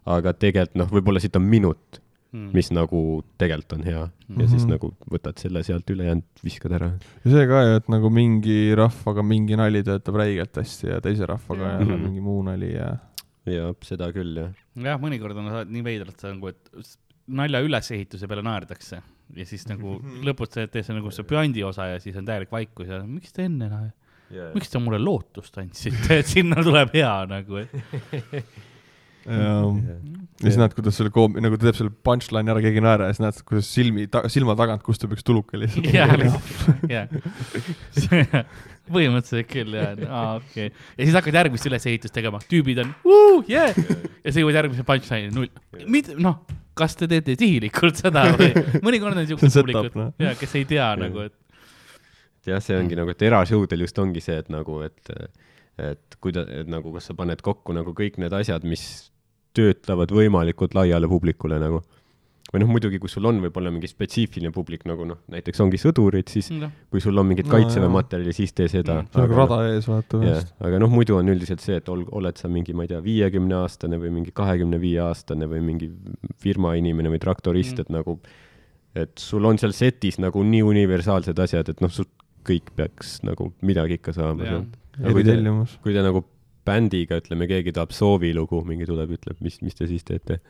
[0.06, 2.00] aga tegelikult noh, võib-olla siit on minut
[2.32, 3.00] mm., mis nagu
[3.40, 4.42] tegelikult on hea mm -hmm.
[4.42, 4.72] ja siis mhm.
[4.74, 6.92] nagu võtad selle sealt ülejäänud viskad ära.
[7.24, 11.26] ja see ka ju, et nagu mingi rahvaga mingi nali töötab räigelt hästi ja teise
[11.26, 12.06] rahvaga mm -hmm.
[12.06, 12.96] mingi muu nali ja.
[13.46, 14.54] jah, seda küll jah.
[14.74, 16.96] jah, mõnikord on nii veidralt see nagu, et
[17.26, 19.02] nalja ülesehituse peale naerdakse
[19.36, 22.88] ja siis nagu lõpuks teed see nagu see puändi osa ja siis on täielik vaikus
[22.88, 23.94] ja miks te enne naer-
[24.30, 27.62] yeah., miks te mulle lootust andsite, et sinna tuleb hea nagu
[29.26, 33.08] ja siis näed, kuidas selle koom-, nagu ta teeb selle punchline'i ära, keegi ei naera
[33.08, 35.88] ja siis näed, kuidas silmi ta,, silma tagant kustub üks tuluke lihtsalt.
[35.94, 36.12] jah,
[36.92, 37.08] jah.
[38.92, 40.84] põhimõtteliselt küll jah, aa okei okay..
[40.98, 43.72] ja siis hakkad järgmist ülesehitust tegema, tüübid on uh, yeah!
[44.22, 45.50] ja sa jõuad järgmise punchline'i, null.
[45.90, 46.42] mida, noh,
[46.76, 48.52] kas te teete sihilikult seda või
[48.84, 50.10] mõnikord on siuksed publikud no.
[50.22, 51.36] ja kes ei tea nagu, et.
[52.52, 55.16] jah, see ongi nagu, et erashowdel just ongi see, et nagu, et,
[55.80, 58.86] et kuida-, et nagu, kas sa paned kokku nagu kõik need asjad, mis
[59.56, 61.82] töötavad võimalikult laiale publikule nagu.
[62.46, 66.30] või noh, muidugi, kui sul on võib-olla mingi spetsiifiline publik nagu noh, näiteks ongi sõdurid,
[66.30, 66.68] siis no.
[66.92, 69.18] kui sul on mingit no, kaitseväe materjali, siis tee seda mm..
[69.18, 70.52] on rada ees vaata vahest.
[70.68, 73.58] aga noh, muidu on üldiselt see, et ol-, oled sa mingi, ma ei tea, viiekümne
[73.58, 75.90] aastane või mingi kahekümne viie aastane või mingi
[76.42, 78.20] firma inimene või traktorist mm., et nagu,
[79.02, 82.06] et sul on seal setis nagu nii universaalsed asjad, et noh, sul
[82.46, 84.80] kõik peaks nagu midagi ikka saama sealt.
[85.02, 85.36] kui te,
[85.82, 86.22] kui te nagu
[86.66, 90.40] bändiga, ütleme, keegi tahab soovilugu, mingi tuleb, ütleb, mis, mis te siis teete?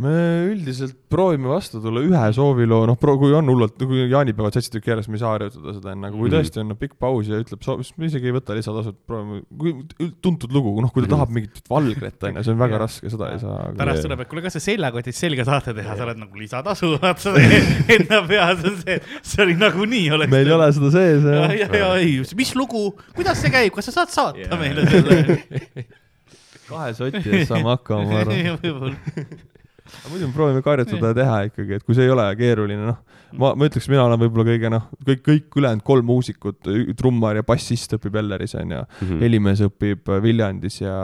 [0.00, 0.12] Me
[0.48, 5.10] üldiselt proovime vastu tulla ühe sooviloo, noh, kui on hullult, kui jaanipäevad seitse tükki järjest,
[5.12, 6.32] me ei saa harjutada seda enne, aga kui mm.
[6.32, 10.08] tõesti on no, pikk paus ja ütleb, siis me isegi ei võta lisatasu, proovime, kui
[10.24, 13.30] tuntud lugu, noh, kui ta tahab mingit valgret, on ju, see on väga raske, seda
[13.34, 13.68] ei saa.
[13.82, 17.26] pärast tuleb, et kuule, kas sa seljakotid selga tahate teha, sa oled nagu lisatasu, vaata
[17.26, 17.36] sa
[17.98, 20.32] enda peas on see, see oli nagunii oleks.
[20.32, 21.56] meil ei ole seda sees, jah.
[21.60, 24.56] ja, ja, ei, mis lugu, kuidas see käib, kas sa saad saata yeah.
[24.56, 25.86] meile selle
[26.72, 28.96] kahe soti eest saame hakkama, ma arvan
[30.10, 33.00] muidu me proovime karjutada ja teha ikkagi, et kui see ei ole keeruline, noh
[33.38, 37.44] ma, ma ütleks, mina olen võib-olla kõige noh, kõik, kõik ülejäänud kolm muusikut, trummar ja
[37.46, 40.94] bassist õpib Elleris onju mm -hmm., helimees õpib Viljandis ja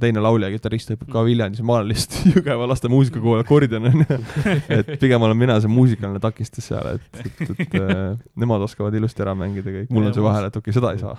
[0.00, 4.20] teine laulja, kitarrist õpib ka Viljandis ja ma olen lihtsalt Jõgeva laste muusikakool akordion onju.
[4.78, 8.94] et pigem olen mina see muusikaline takistus seal, et, et, et, et äh, nemad oskavad
[8.94, 11.16] ilusti ära mängida kõik, mul on see vahel, et okei okay,, seda ei saa.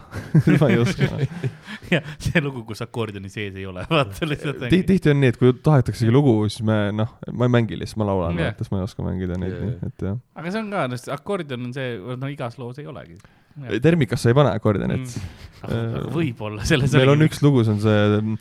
[0.61, 1.09] ma ei oska.
[1.11, 1.51] No..
[1.91, 4.85] jah, see lugu, kus akordioni sees ei ole, vaata lihtsalt Tih,.
[4.85, 8.09] tihti on nii, et kui tahetaksegi lugu, siis me noh, ma ei mängi lihtsalt, ma
[8.09, 10.17] laulan, vaata, siis ma ei oska mängida neid, nii et jah.
[10.39, 13.19] Aga see on ka, akordion on see, no igas loos ei olegi.
[13.83, 16.11] termikas sa ei pane akordionit mm..
[16.15, 18.37] võib-olla, selles meil on üks lugu, see on see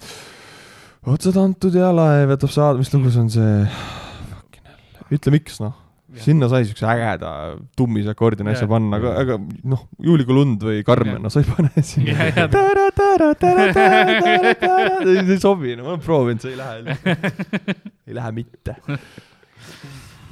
[1.10, 3.54] otsad antud ja laev jätab saada, mis lugu see on see?
[5.10, 5.74] ütle miks noh
[6.18, 7.30] sinna sai siukse ägeda
[7.78, 9.38] tummise akordioni asja panna, aga, aga
[9.70, 12.30] noh, Juulikuu lund või Karmen, no sa ei pane sinna.
[15.06, 16.96] see ei sobi, no ma olen proovinud, see ei lähe.
[18.10, 18.76] ei lähe mitte.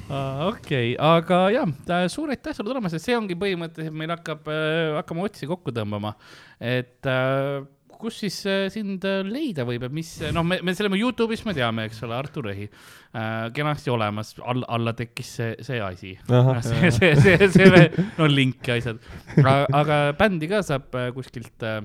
[0.09, 1.69] Okei okay,, aga jah,
[2.09, 6.15] suur aitäh sulle tulemast, et see ongi põhimõtteliselt, meil hakkab äh,, hakkame otsi kokku tõmbama.
[6.59, 7.61] et äh,
[8.01, 11.55] kus siis äh, sind äh, leida võib ja mis, noh, me, me selle Youtube'is me
[11.57, 16.15] teame, eks ole, Artur Rehi äh,, kenasti olemas, all, alla tekkis see, see asi.
[16.69, 19.03] see, see, see, see, no link ja asjad.
[19.45, 21.83] aga bändi ka saab äh, kuskilt äh,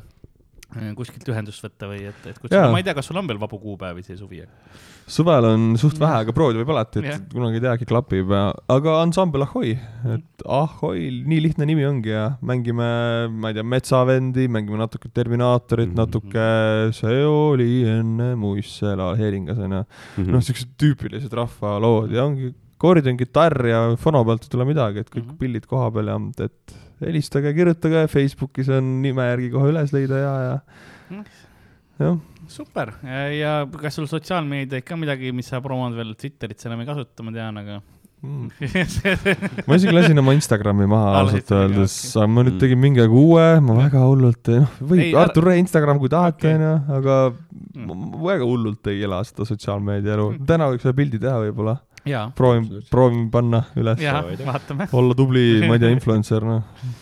[0.98, 3.60] kuskilt ühendust võtta või et, et kutsuda, ma ei tea, kas sul on veel vabu
[3.62, 4.44] kuupäevi see suvi?
[5.08, 7.22] suvel on suht vähe, aga proovida võib alati, et yeah.
[7.34, 9.74] kunagi ei teagi, klapib ja, aga ansambel Ahoi,
[10.16, 12.88] et Ahoi, nii lihtne nimi ongi ja mängime,
[13.34, 16.04] ma ei tea, Metsavendi, mängime natuke Terminaatorit mm, -hmm.
[16.06, 19.88] natuke See oli enne muistsela Heeringas onju mm
[20.18, 20.32] -hmm..
[20.32, 25.10] noh, siuksed tüüpilised rahvalood ja ongi akordion, kitarr ja fono pealt ei tule midagi, et
[25.10, 25.40] kõik mm -hmm.
[25.40, 26.76] pillid koha peal ja et
[27.08, 30.60] helistage, kirjutage, Facebookis on nime järgi kohe üles leida ja, ja
[31.14, 31.26] mm.
[32.04, 32.22] jah
[32.54, 32.94] super
[33.40, 37.26] ja kas sul sotsiaalmeedia ikka midagi, mis sa promod veel, Twitterit sa enam ei kasuta,
[37.26, 37.80] ma tean, aga
[38.24, 38.50] mm.
[39.68, 41.96] ma isegi lasin oma Instagrami maha ausalt öeldes,
[42.28, 46.12] ma nüüd tegin mingi aeg uue, ma väga hullult, noh, võib, Artur Ree Instagram, kui
[46.14, 47.88] tahate, onju, aga mm.
[47.88, 50.30] ma väga hullult ei ela seda sotsiaalmeedia elu.
[50.36, 50.48] Mm.
[50.50, 51.80] täna võiks ühe pildi teha võib-olla.
[52.36, 54.04] Proovin, proovin panna üles.
[54.92, 57.02] olla tubli, ma ei tea, influencer, noh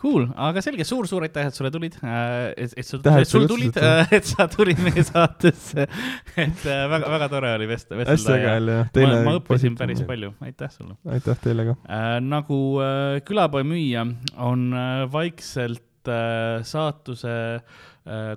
[0.00, 3.44] Cool, aga selge suur,, suur-suur aitäh, et sulle tulid, äh, et, et sul, et sul
[3.50, 5.84] tulid, äh, et sa tulid meie saatesse.
[6.46, 8.14] et äh, tore oli vest-, vestelda.
[8.14, 8.88] hästi äge oli jah.
[8.96, 10.96] ma, ma õppisin päris palju, aitäh sulle.
[11.04, 12.16] aitäh teile ka äh,.
[12.24, 14.06] nagu äh, külapoe müüja
[14.40, 17.86] on äh, vaikselt äh, saatuse äh,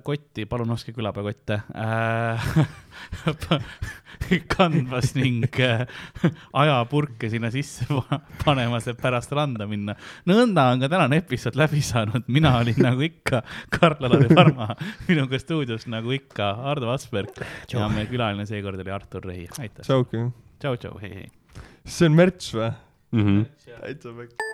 [0.04, 2.48] kotti, palun ostke külapäevakotte äh,
[4.54, 5.86] kandmas ning äh,
[6.52, 7.86] ajapurke sinna sisse
[8.44, 9.96] panemas, et pärast randa minna.
[10.28, 13.42] nõnda on ka tänane episood läbi saanud, mina olin nagu ikka
[13.74, 14.68] Karl-Alari Varma,
[15.08, 17.42] minuga stuudios nagu ikka Ardo Asperg
[17.72, 19.84] ja meie külaline seekord oli Artur Rehi, aitäh.
[20.60, 21.62] tšau, tšau, hei, hei.
[21.84, 23.24] see on märts või mm?
[23.24, 23.80] -hmm.
[23.80, 24.53] täitsa pekk.